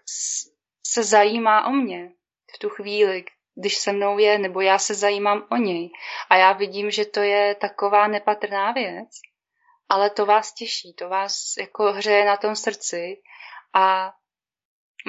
[0.87, 2.11] se zajímá o mě
[2.55, 3.25] v tu chvíli,
[3.55, 5.89] když se mnou je, nebo já se zajímám o něj.
[6.29, 9.09] A já vidím, že to je taková nepatrná věc,
[9.89, 13.21] ale to vás těší, to vás jako hřeje na tom srdci
[13.73, 14.13] a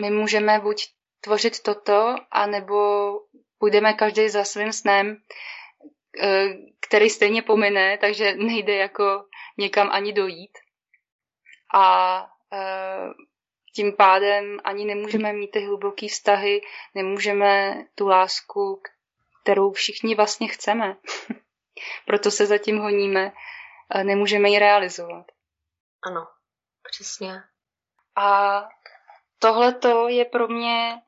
[0.01, 0.87] my můžeme buď
[1.21, 3.11] tvořit toto, anebo
[3.59, 5.17] půjdeme každý za svým snem,
[6.23, 6.49] eh,
[6.81, 9.25] který stejně pomine, takže nejde jako
[9.59, 10.59] někam ani dojít.
[11.75, 12.23] A
[12.53, 13.13] uh,
[13.75, 16.61] tím pádem ani nemůžeme mít ty hluboké vztahy,
[16.95, 18.83] nemůžeme tu lásku,
[19.43, 20.97] kterou všichni vlastně chceme.
[22.07, 23.33] Proto se zatím honíme,
[24.03, 25.27] nemůžeme ji realizovat.
[26.03, 26.27] Ano,
[26.91, 27.43] přesně.
[28.17, 28.69] A
[29.39, 29.75] tohle
[30.09, 31.03] je pro mě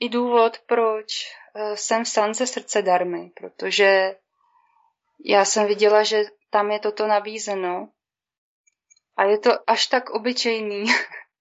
[0.00, 1.06] i důvod, proč
[1.54, 4.16] eh, jsem v sance srdce darmy, protože
[5.24, 7.88] já jsem viděla, že tam je toto nabízeno
[9.16, 10.84] a je to až tak obyčejný,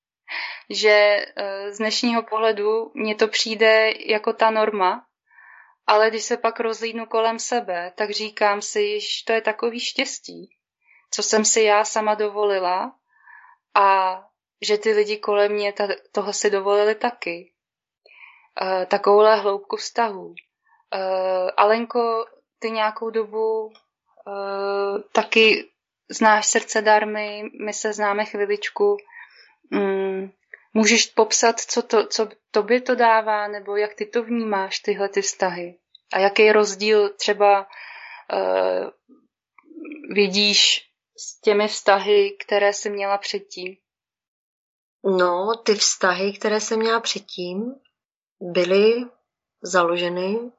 [0.70, 5.06] že eh, z dnešního pohledu mně to přijde jako ta norma,
[5.88, 10.50] ale když se pak rozlídnu kolem sebe, tak říkám si, že to je takový štěstí,
[11.12, 12.96] co jsem si já sama dovolila
[13.76, 14.20] a
[14.62, 15.74] že ty lidi kolem mě
[16.12, 17.54] toho si dovolili taky.
[18.62, 20.26] Uh, takovouhle hloubku vztahu.
[20.26, 20.36] Uh,
[21.58, 22.26] Alenko,
[22.60, 23.74] ty nějakou dobu
[25.12, 25.73] taky
[26.10, 28.98] znáš srdce darmy, my se známe chviličku.
[29.72, 30.32] Um,
[30.74, 35.22] můžeš popsat, co to, co tobě to dává, nebo jak ty to vnímáš, tyhle ty
[35.22, 35.78] vztahy?
[36.14, 37.68] A jaký rozdíl třeba
[38.34, 38.90] uh,
[40.16, 43.76] vidíš s těmi vztahy, které jsi měla předtím?
[45.04, 47.76] No, ty vztahy, které jsem měla předtím,
[48.42, 48.94] byly
[49.62, 50.52] založeny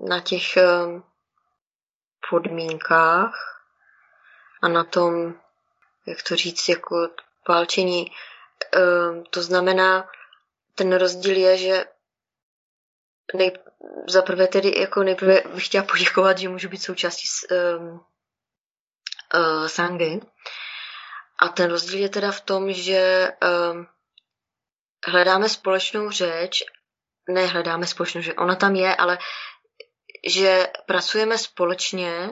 [0.00, 1.02] na těch eh,
[2.30, 3.51] podmínkách
[4.62, 5.34] a na tom,
[6.06, 7.08] jak to říct, jako
[7.48, 8.12] válčení.
[8.76, 10.08] Eh, to znamená,
[10.74, 11.84] ten rozdíl je, že
[13.34, 13.52] nej,
[14.08, 17.26] zaprvé tedy jako nejprve bych chtěla poděkovat, že můžu být součástí
[17.78, 18.04] um,
[19.34, 20.20] uh, Sangy.
[21.38, 23.32] A ten rozdíl je teda v tom, že
[23.72, 23.86] um,
[25.06, 26.62] hledáme společnou řeč,
[27.28, 29.18] ne hledáme společnou řeč, ona tam je, ale
[30.26, 32.30] že pracujeme společně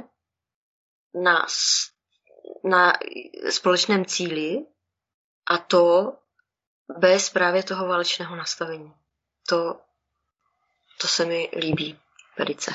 [1.14, 1.46] na,
[2.64, 2.92] na
[3.50, 4.66] společném cíli
[5.50, 6.16] a to
[6.98, 8.94] bez právě toho válečného nastavení.
[9.48, 9.80] To,
[11.00, 11.98] to se mi líbí
[12.38, 12.72] velice.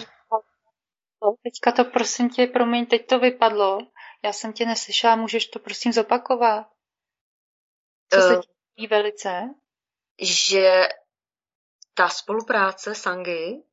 [1.44, 3.80] Teďka to prosím tě, promiň, teď to vypadlo.
[4.24, 6.68] Já jsem tě neslyšela, můžeš to prosím zopakovat?
[8.14, 9.50] Co se ti líbí velice?
[10.22, 10.90] Že
[11.94, 13.64] ta spolupráce Sangy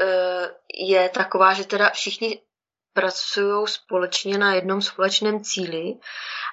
[0.00, 2.42] eh, je taková, že teda všichni
[2.98, 5.94] pracují společně na jednom společném cíli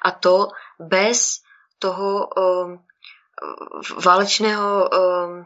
[0.01, 0.47] a to
[0.79, 1.43] bez
[1.79, 2.85] toho um,
[4.05, 5.45] válečného um,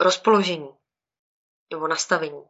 [0.00, 0.70] rozpoložení
[1.70, 2.44] nebo nastavení.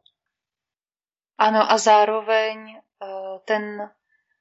[1.39, 3.91] Ano a zároveň uh, ten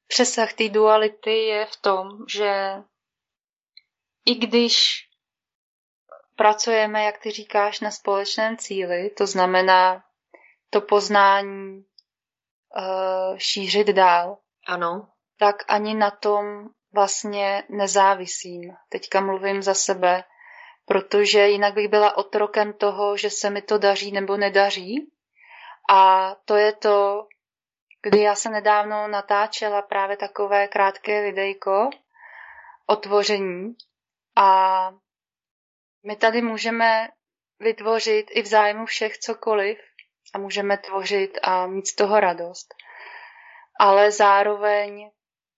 [0.07, 2.83] přesah té duality je v tom, že
[4.25, 5.07] i když
[6.35, 10.03] pracujeme, jak ty říkáš, na společném cíli, to znamená
[10.69, 11.85] to poznání
[12.77, 14.37] uh, šířit dál.
[14.67, 15.07] Ano.
[15.37, 18.75] Tak ani na tom vlastně nezávisím.
[18.89, 20.23] Teďka mluvím za sebe,
[20.85, 25.11] protože jinak bych byla otrokem toho, že se mi to daří nebo nedaří.
[25.89, 27.27] A to je to,
[28.01, 31.89] kdy já se nedávno natáčela právě takové krátké videjko
[32.85, 33.75] o tvoření
[34.35, 34.89] a
[36.03, 37.09] my tady můžeme
[37.59, 39.79] vytvořit i v zájmu všech cokoliv
[40.33, 42.73] a můžeme tvořit a mít z toho radost.
[43.79, 45.11] Ale zároveň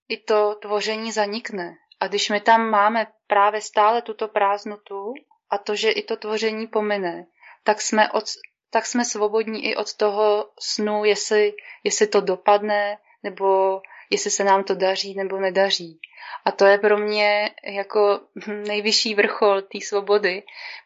[0.10, 1.76] i to tvoření zanikne.
[2.00, 5.14] A když my tam máme právě stále tuto prázdnotu
[5.50, 7.26] a to, že i to tvoření pomine,
[7.64, 8.24] tak jsme, od,
[8.70, 11.54] tak jsme svobodní i od toho snu, jestli,
[11.84, 16.00] jestli to dopadne, nebo jestli se nám to daří nebo nedaří.
[16.46, 20.44] A to je pro mě jako nejvyšší vrchol té svobody,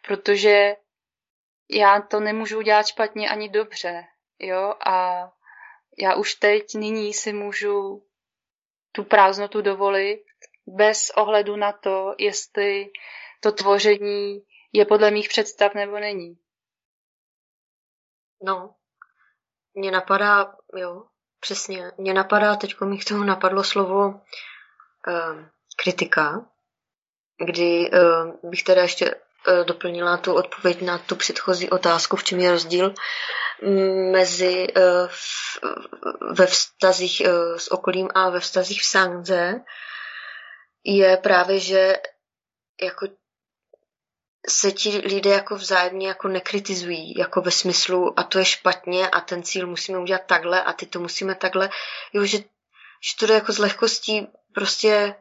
[0.07, 0.75] protože
[1.69, 4.03] já to nemůžu udělat špatně ani dobře,
[4.39, 5.25] jo, a
[6.01, 8.03] já už teď nyní si můžu
[8.91, 10.25] tu prázdnotu dovolit
[10.67, 12.91] bez ohledu na to, jestli
[13.39, 14.43] to tvoření
[14.73, 16.39] je podle mých představ nebo není.
[18.41, 18.75] No,
[19.73, 21.05] mně napadá, jo,
[21.39, 25.45] přesně, mně napadá, teď mi k tomu napadlo slovo uh,
[25.83, 26.45] kritika,
[27.45, 29.15] kdy uh, bych teda ještě
[29.63, 32.93] doplnila tu odpověď na tu předchozí otázku, v čem je rozdíl
[34.11, 34.67] mezi
[35.07, 35.57] v,
[36.31, 39.61] ve vztazích uh, s okolím a ve vztazích v Sangze,
[40.83, 41.95] je právě, že
[42.81, 43.07] jako
[44.49, 49.21] se ti lidé jako vzájemně jako nekritizují, jako ve smyslu a to je špatně a
[49.21, 51.69] ten cíl musíme udělat takhle a ty to musíme takhle,
[52.13, 55.15] jo, že, že to jde jako s lehkostí, prostě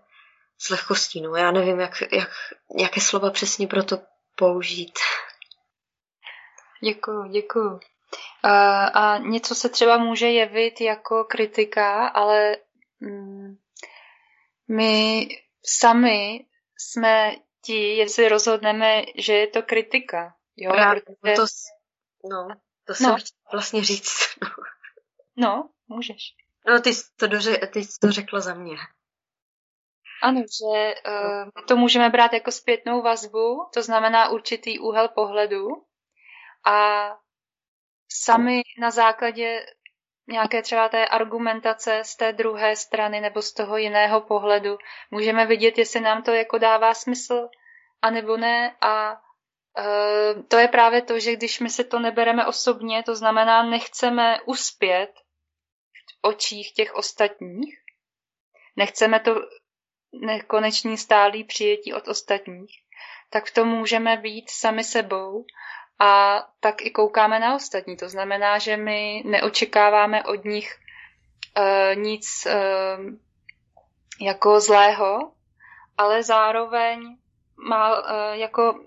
[0.59, 2.31] s lehkostí, no, já nevím, jak, jak,
[2.79, 3.99] jaké slova přesně pro to
[4.39, 4.99] použít.
[6.85, 7.81] Děkuju, děkuju.
[8.43, 12.57] A, a něco se třeba může jevit jako kritika, ale
[13.01, 13.57] mm,
[14.69, 15.29] my
[15.65, 16.47] sami
[16.79, 20.35] jsme ti, jestli rozhodneme, že je to kritika.
[20.57, 21.35] Jo, Právě, protože...
[21.35, 21.45] to,
[22.31, 22.49] no,
[22.85, 23.17] to jsem no.
[23.53, 24.13] vlastně říct.
[24.43, 24.49] No.
[25.37, 26.35] no, můžeš.
[26.67, 28.77] No, ty jsi to, doře- ty jsi to řekla za mě.
[30.23, 35.69] Ano, že uh, to můžeme brát jako zpětnou vazbu, to znamená určitý úhel pohledu.
[36.67, 37.09] A
[38.09, 39.67] sami na základě
[40.29, 44.79] nějaké třeba té argumentace z té druhé strany nebo z toho jiného pohledu
[45.11, 47.49] můžeme vidět, jestli nám to jako dává smysl,
[48.03, 48.77] anebo ne.
[48.81, 53.63] A uh, to je právě to, že když my se to nebereme osobně, to znamená
[53.63, 55.11] nechceme uspět
[56.09, 57.79] v očích těch ostatních,
[58.77, 59.35] nechceme to
[60.13, 62.83] nekonečný stálý přijetí od ostatních,
[63.31, 65.45] tak v tom můžeme být sami sebou
[65.99, 67.97] a tak i koukáme na ostatní.
[67.97, 70.79] To znamená, že my neočekáváme od nich
[71.59, 73.05] uh, nic uh,
[74.21, 75.33] jako zlého,
[75.99, 77.17] ale zároveň
[77.69, 78.81] má, uh, jako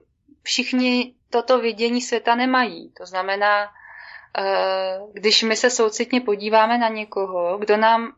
[0.43, 2.91] všichni toto vidění světa nemají.
[2.91, 8.15] To znamená, uh, když my se soucitně podíváme na někoho, kdo nám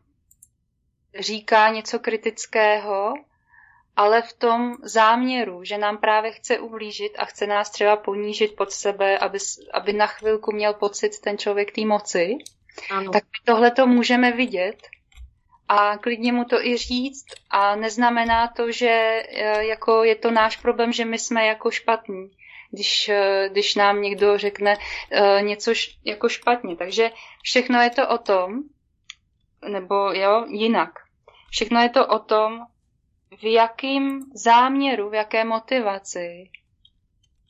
[1.18, 3.14] říká něco kritického,
[3.96, 8.72] ale v tom záměru, že nám právě chce ublížit a chce nás třeba ponížit pod
[8.72, 9.38] sebe, aby,
[9.72, 12.38] aby na chvilku měl pocit ten člověk té moci,
[12.90, 13.12] ano.
[13.12, 14.76] tak tohle to můžeme vidět
[15.68, 20.56] a klidně mu to i říct a neznamená to, že e, jako je to náš
[20.56, 22.30] problém, že my jsme jako špatní,
[22.70, 24.76] když, e, když nám někdo řekne
[25.10, 25.72] e, něco
[26.04, 26.76] jako špatně.
[26.76, 27.10] Takže
[27.42, 28.62] všechno je to o tom,
[29.68, 31.03] nebo jo, jinak.
[31.54, 32.66] Všechno je to o tom,
[33.42, 36.50] v jakém záměru, v jaké motivaci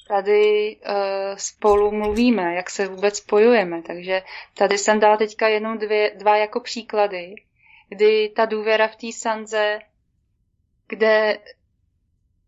[0.09, 3.83] tady uh, spolu mluvíme, jak se vůbec spojujeme.
[3.83, 4.23] Takže
[4.55, 7.35] tady jsem dala teďka jenom dvě, dva jako příklady,
[7.89, 9.79] kdy ta důvěra v té sanze,
[10.89, 11.39] kde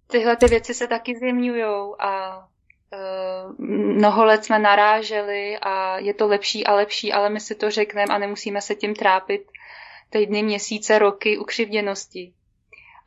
[0.06, 3.66] tyhle ty věci se taky zjemňujou a uh,
[3.96, 8.14] mnoho let jsme naráželi a je to lepší a lepší, ale my si to řekneme
[8.14, 9.46] a nemusíme se tím trápit
[10.10, 12.32] týdny, měsíce, roky ukřivděnosti.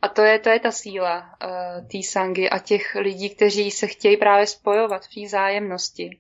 [0.02, 3.88] A to je, to je ta síla uh, té sangy a těch lidí, kteří se
[3.88, 6.20] chtějí právě spojovat v té zájemnosti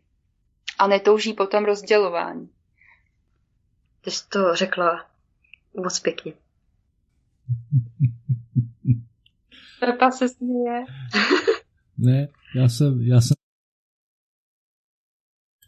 [0.80, 2.50] a netouží potom rozdělování.
[4.02, 5.06] Ty jsi to řekla
[5.74, 6.34] moc pěkně.
[9.80, 10.86] Pepa se směje.
[11.98, 13.36] ne, já jsem, já jsem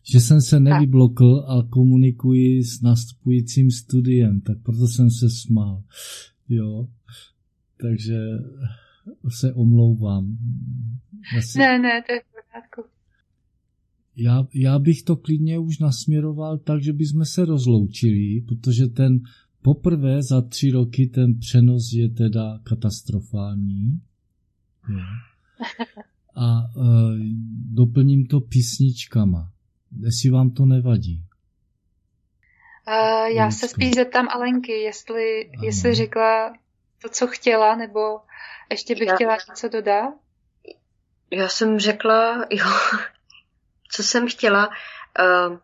[0.03, 5.83] že jsem se nevyblokl a komunikuji s nastupujícím studiem, tak proto jsem se smál.
[6.49, 6.87] Jo,
[7.81, 8.19] takže
[9.29, 10.37] se omlouvám.
[11.39, 11.59] si...
[11.59, 12.91] Ne, ne, to je v pořádku.
[14.15, 19.19] Já, já bych to klidně už nasměroval tak, že bychom se rozloučili, protože ten
[19.61, 24.01] poprvé za tři roky ten přenos je teda katastrofální.
[24.89, 24.99] Jo.
[26.35, 26.71] A e,
[27.71, 29.50] doplním to písničkama.
[29.99, 31.23] Jestli vám to nevadí.
[32.87, 36.53] Uh, já se spíš zeptám Alenky, jestli, jestli řekla
[37.01, 38.19] to, co chtěla, nebo
[38.71, 40.13] ještě bych já, chtěla něco dodat?
[41.31, 42.65] Já jsem řekla, jo,
[43.91, 45.57] co jsem chtěla uh,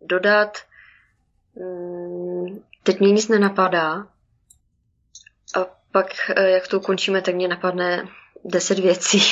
[0.00, 0.58] dodat.
[1.54, 4.08] Um, teď mě nic nenapadá.
[5.56, 6.06] A pak,
[6.38, 8.08] uh, jak to ukončíme, tak mě napadne
[8.44, 9.22] deset věcí.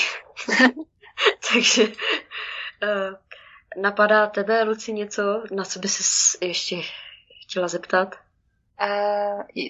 [1.52, 3.14] Takže uh,
[3.77, 6.77] napadá tebe, Luci, něco, na co by se ještě
[7.44, 8.15] chtěla zeptat?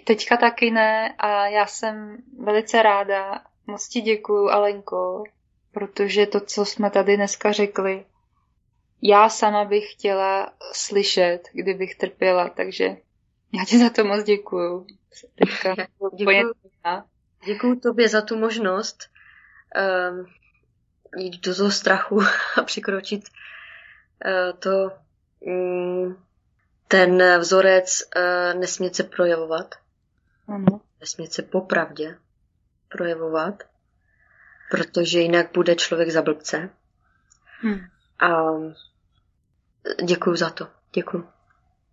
[0.05, 3.43] teďka taky ne a já jsem velice ráda.
[3.66, 5.24] Moc ti děkuju, Alenko,
[5.73, 8.05] protože to, co jsme tady dneska řekli,
[9.03, 12.85] já sama bych chtěla slyšet, kdybych trpěla, takže
[13.53, 14.87] já ti za to moc děkuju.
[15.35, 15.74] Teďka
[16.16, 16.53] děkuju,
[17.45, 19.11] děkuju tobě za tu možnost
[20.11, 20.27] um,
[21.16, 22.20] jít do toho strachu
[22.57, 23.24] a překročit
[24.59, 24.90] to
[25.40, 26.24] um,
[26.89, 29.74] ten vzorec uh, nesmět se projevovat.
[30.49, 30.81] Ano.
[31.01, 32.19] Nesmět se popravdě
[32.89, 33.62] projevovat,
[34.70, 36.70] protože jinak bude člověk za blbce.
[37.61, 37.81] Hmm.
[38.20, 38.53] A
[40.05, 40.69] děkuju za to.
[40.94, 41.28] Děkuju.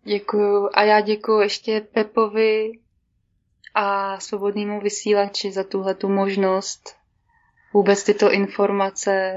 [0.03, 0.69] Děkuju.
[0.73, 2.71] A já děkuju ještě Pepovi
[3.73, 6.95] a svobodnému vysílači za tuhle tu možnost
[7.73, 9.35] vůbec tyto informace,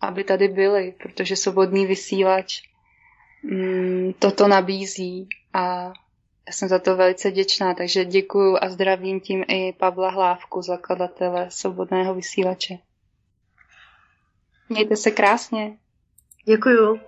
[0.00, 2.62] aby tady byly, protože svobodný vysílač
[3.42, 5.92] mm, toto nabízí a
[6.46, 11.50] já jsem za to velice děčná, takže děkuju a zdravím tím i Pavla Hlávku, zakladatele
[11.50, 12.78] Svobodného vysílače.
[14.68, 15.76] Mějte se krásně.
[16.44, 17.00] Děkuju.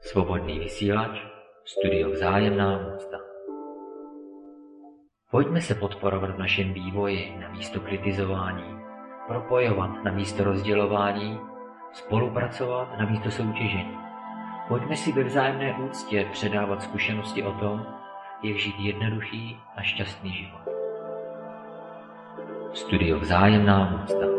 [0.00, 1.18] Svobodný Svobodný vysílač,
[1.64, 3.21] studio Vzájemná úcta.
[5.32, 8.78] Pojďme se podporovat v našem vývoji na místo kritizování,
[9.26, 11.40] propojovat na místo rozdělování,
[11.92, 13.98] spolupracovat na místo soutěžení.
[14.68, 17.86] Pojďme si ve vzájemné úctě předávat zkušenosti o tom,
[18.42, 20.74] jak žít jednoduchý a šťastný život.
[22.72, 24.31] Studio Vzájemná úcta.